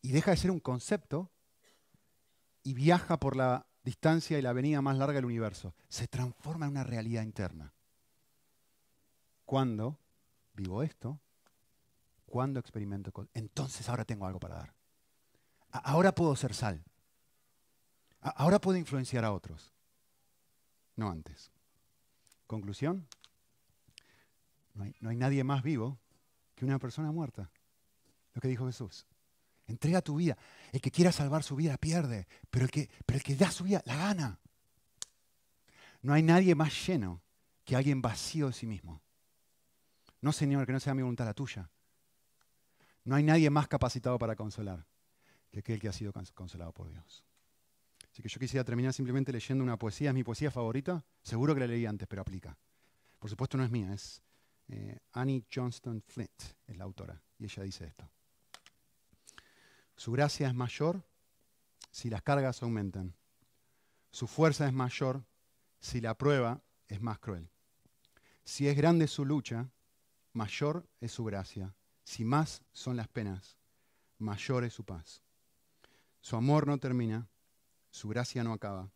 Y 0.00 0.12
deja 0.12 0.30
de 0.30 0.36
ser 0.36 0.50
un 0.50 0.60
concepto 0.60 1.30
y 2.62 2.74
viaja 2.74 3.18
por 3.18 3.36
la 3.36 3.66
distancia 3.82 4.38
y 4.38 4.42
la 4.42 4.50
avenida 4.50 4.80
más 4.82 4.96
larga 4.96 5.14
del 5.14 5.24
universo. 5.24 5.74
Se 5.88 6.08
transforma 6.08 6.66
en 6.66 6.72
una 6.72 6.84
realidad 6.84 7.22
interna. 7.22 7.72
Cuando 9.44 9.98
vivo 10.54 10.82
esto, 10.82 11.20
cuando 12.26 12.60
experimento, 12.60 13.12
entonces 13.32 13.88
ahora 13.88 14.04
tengo 14.04 14.26
algo 14.26 14.38
para 14.38 14.56
dar. 14.56 14.74
Ahora 15.70 16.14
puedo 16.14 16.36
ser 16.36 16.54
sal. 16.54 16.84
Ahora 18.20 18.60
puedo 18.60 18.76
influenciar 18.78 19.24
a 19.24 19.32
otros. 19.32 19.72
No 20.98 21.10
antes. 21.10 21.52
Conclusión. 22.48 23.06
No 24.74 25.10
hay, 25.10 25.16
nadie 25.16 25.44
más 25.44 25.62
vivo 25.62 25.96
que 26.56 26.64
una 26.64 26.80
persona 26.80 27.12
muerta. 27.12 27.52
Lo 28.34 28.40
que 28.40 28.48
dijo 28.48 28.66
Jesús. 28.66 29.06
Entrega 29.68 30.02
tu 30.02 30.16
vida. 30.16 30.36
El 30.72 30.80
que 30.80 30.90
quiera 30.90 31.12
salvar 31.12 31.44
su 31.44 31.54
vida 31.54 31.76
pierde, 31.78 32.26
pero 32.50 32.64
el 32.64 32.72
que, 32.72 32.90
pero 33.06 33.16
el 33.16 33.22
que 33.22 33.36
da 33.36 33.48
su 33.52 33.62
vida 33.62 33.80
la 33.86 33.96
gana. 33.96 34.40
No 36.02 36.14
hay 36.14 36.24
nadie 36.24 36.56
más 36.56 36.88
lleno 36.88 37.22
que 37.64 37.76
alguien 37.76 38.02
vacío 38.02 38.48
de 38.48 38.52
sí 38.52 38.66
mismo. 38.66 39.00
No, 40.20 40.32
Señor, 40.32 40.66
que 40.66 40.72
no 40.72 40.80
sea 40.80 40.94
mi 40.94 41.02
voluntad 41.02 41.26
la 41.26 41.34
tuya. 41.34 41.70
No 43.04 43.14
hay 43.14 43.22
nadie 43.22 43.50
más 43.50 43.68
capacitado 43.68 44.18
para 44.18 44.34
consolar 44.34 44.84
que 45.52 45.60
aquel 45.60 45.78
que 45.78 45.88
ha 45.88 45.92
sido 45.92 46.12
consolado 46.34 46.72
por 46.72 46.88
Dios. 46.88 47.24
Así 48.18 48.22
que 48.24 48.28
yo 48.30 48.40
quisiera 48.40 48.64
terminar 48.64 48.92
simplemente 48.92 49.30
leyendo 49.30 49.62
una 49.62 49.78
poesía, 49.78 50.10
es 50.10 50.14
mi 50.14 50.24
poesía 50.24 50.50
favorita, 50.50 51.04
seguro 51.22 51.54
que 51.54 51.60
la 51.60 51.68
leí 51.68 51.86
antes, 51.86 52.08
pero 52.08 52.22
aplica. 52.22 52.58
Por 53.16 53.30
supuesto 53.30 53.56
no 53.56 53.62
es 53.62 53.70
mía, 53.70 53.94
es 53.94 54.20
eh, 54.66 54.98
Annie 55.12 55.44
Johnston 55.54 56.02
Flint, 56.04 56.42
es 56.66 56.76
la 56.76 56.82
autora, 56.82 57.22
y 57.38 57.44
ella 57.44 57.62
dice 57.62 57.84
esto. 57.84 58.10
Su 59.94 60.10
gracia 60.10 60.48
es 60.48 60.54
mayor 60.54 61.00
si 61.92 62.10
las 62.10 62.22
cargas 62.22 62.60
aumentan. 62.64 63.14
Su 64.10 64.26
fuerza 64.26 64.66
es 64.66 64.72
mayor 64.72 65.22
si 65.78 66.00
la 66.00 66.18
prueba 66.18 66.60
es 66.88 67.00
más 67.00 67.20
cruel. 67.20 67.48
Si 68.42 68.66
es 68.66 68.76
grande 68.76 69.06
su 69.06 69.24
lucha, 69.24 69.70
mayor 70.32 70.88
es 71.00 71.12
su 71.12 71.22
gracia. 71.22 71.72
Si 72.02 72.24
más 72.24 72.64
son 72.72 72.96
las 72.96 73.06
penas, 73.06 73.56
mayor 74.18 74.64
es 74.64 74.72
su 74.72 74.84
paz. 74.84 75.22
Su 76.20 76.34
amor 76.34 76.66
no 76.66 76.78
termina, 76.78 77.28
su 77.90 78.08
gracia 78.08 78.44
no 78.44 78.52
acaba. 78.52 78.90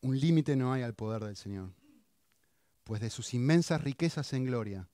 Un 0.00 0.18
límite 0.18 0.56
no 0.56 0.72
hay 0.72 0.82
al 0.82 0.94
poder 0.94 1.24
del 1.24 1.36
Señor, 1.36 1.72
pues 2.84 3.00
de 3.00 3.10
sus 3.10 3.34
inmensas 3.34 3.82
riquezas 3.82 4.32
en 4.32 4.44
gloria, 4.44 4.88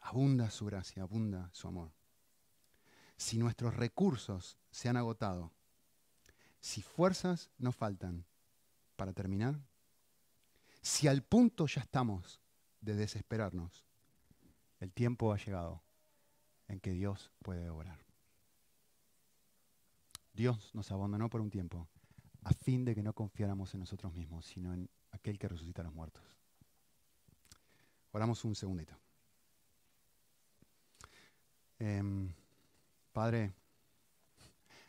abunda 0.00 0.50
su 0.50 0.66
gracia, 0.66 1.02
abunda 1.02 1.50
su 1.52 1.68
amor. 1.68 1.90
Si 3.16 3.36
nuestros 3.36 3.74
recursos 3.74 4.56
se 4.70 4.88
han 4.88 4.96
agotado, 4.96 5.52
si 6.60 6.82
fuerzas 6.82 7.50
nos 7.58 7.74
faltan 7.74 8.24
para 8.96 9.12
terminar, 9.12 9.60
si 10.82 11.08
al 11.08 11.22
punto 11.22 11.66
ya 11.66 11.80
estamos 11.80 12.40
de 12.80 12.94
desesperarnos, 12.94 13.84
el 14.78 14.92
tiempo 14.92 15.32
ha 15.32 15.36
llegado 15.36 15.82
en 16.68 16.80
que 16.80 16.92
Dios 16.92 17.32
puede 17.42 17.68
obrar. 17.68 17.98
Dios 20.32 20.70
nos 20.72 20.92
abandonó 20.92 21.28
por 21.28 21.40
un 21.40 21.50
tiempo 21.50 21.88
a 22.48 22.50
fin 22.64 22.82
de 22.82 22.94
que 22.94 23.02
no 23.02 23.12
confiáramos 23.12 23.74
en 23.74 23.80
nosotros 23.80 24.14
mismos, 24.14 24.46
sino 24.46 24.72
en 24.72 24.88
aquel 25.10 25.38
que 25.38 25.48
resucita 25.48 25.82
a 25.82 25.84
los 25.84 25.92
muertos. 25.92 26.22
Oramos 28.12 28.42
un 28.46 28.54
segundito. 28.54 28.98
Em, 31.78 32.32
padre, 33.12 33.52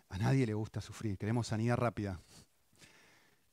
a 0.08 0.18
nadie 0.18 0.46
le 0.46 0.54
gusta 0.54 0.80
sufrir, 0.80 1.18
queremos 1.18 1.48
sanidad 1.48 1.76
rápida, 1.76 2.22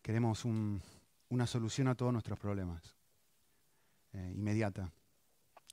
queremos 0.02 0.44
una 0.44 1.46
solución 1.48 1.88
a 1.88 1.96
todos 1.96 2.12
nuestros 2.12 2.38
problemas, 2.38 2.94
eh, 4.12 4.34
inmediata. 4.36 4.92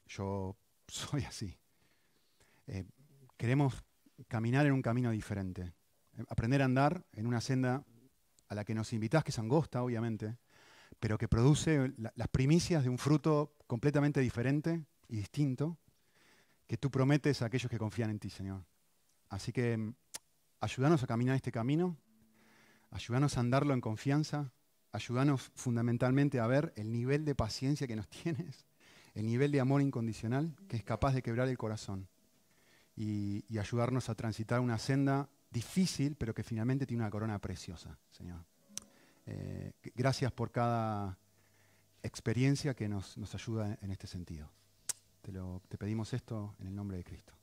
Yo 0.07 0.57
soy 0.87 1.23
así. 1.23 1.55
Eh, 2.65 2.83
queremos 3.37 3.83
caminar 4.27 4.65
en 4.65 4.73
un 4.73 4.81
camino 4.81 5.11
diferente, 5.11 5.71
aprender 6.29 6.63
a 6.63 6.65
andar 6.65 7.05
en 7.11 7.27
una 7.27 7.39
senda 7.39 7.85
a 8.53 8.55
la 8.55 8.63
que 8.63 8.73
nos 8.73 8.93
invitás, 8.93 9.23
que 9.23 9.31
es 9.31 9.39
angosta, 9.39 9.83
obviamente, 9.83 10.37
pero 10.99 11.17
que 11.17 11.27
produce 11.27 11.93
las 12.15 12.27
primicias 12.29 12.83
de 12.83 12.89
un 12.89 12.97
fruto 12.97 13.55
completamente 13.67 14.21
diferente 14.21 14.85
y 15.09 15.17
distinto 15.17 15.77
que 16.67 16.77
tú 16.77 16.89
prometes 16.89 17.41
a 17.41 17.47
aquellos 17.47 17.69
que 17.69 17.77
confían 17.77 18.09
en 18.09 18.19
ti, 18.19 18.29
Señor. 18.29 18.63
Así 19.29 19.51
que 19.51 19.75
mm, 19.75 19.93
ayúdanos 20.61 21.03
a 21.03 21.07
caminar 21.07 21.35
este 21.35 21.51
camino, 21.51 21.97
ayúdanos 22.91 23.37
a 23.37 23.41
andarlo 23.41 23.73
en 23.73 23.81
confianza, 23.81 24.53
ayúdanos 24.91 25.51
fundamentalmente 25.55 26.39
a 26.39 26.47
ver 26.47 26.71
el 26.75 26.91
nivel 26.91 27.25
de 27.25 27.35
paciencia 27.35 27.87
que 27.87 27.95
nos 27.95 28.07
tienes, 28.23 28.65
el 29.15 29.25
nivel 29.25 29.51
de 29.51 29.59
amor 29.59 29.81
incondicional 29.81 30.55
que 30.67 30.77
es 30.77 30.83
capaz 30.83 31.13
de 31.13 31.21
quebrar 31.21 31.47
el 31.49 31.57
corazón 31.57 32.07
y, 32.95 33.43
ayudarnos 33.57 34.09
a 34.09 34.15
transitar 34.15 34.59
una 34.59 34.77
senda 34.77 35.29
difícil, 35.53 36.15
pero 36.15 36.33
que 36.33 36.43
finalmente 36.43 36.85
tiene 36.85 37.03
una 37.03 37.11
corona 37.11 37.39
preciosa, 37.39 37.97
Señor. 38.09 38.43
Eh, 39.25 39.71
gracias 39.95 40.31
por 40.31 40.51
cada 40.51 41.17
experiencia 42.01 42.73
que 42.73 42.89
nos, 42.89 43.17
nos 43.17 43.33
ayuda 43.35 43.77
en 43.81 43.91
este 43.91 44.07
sentido. 44.07 44.51
Te, 45.21 45.31
lo, 45.31 45.61
te 45.69 45.77
pedimos 45.77 46.11
esto 46.13 46.55
en 46.59 46.67
el 46.67 46.75
nombre 46.75 46.97
de 46.97 47.03
Cristo. 47.03 47.33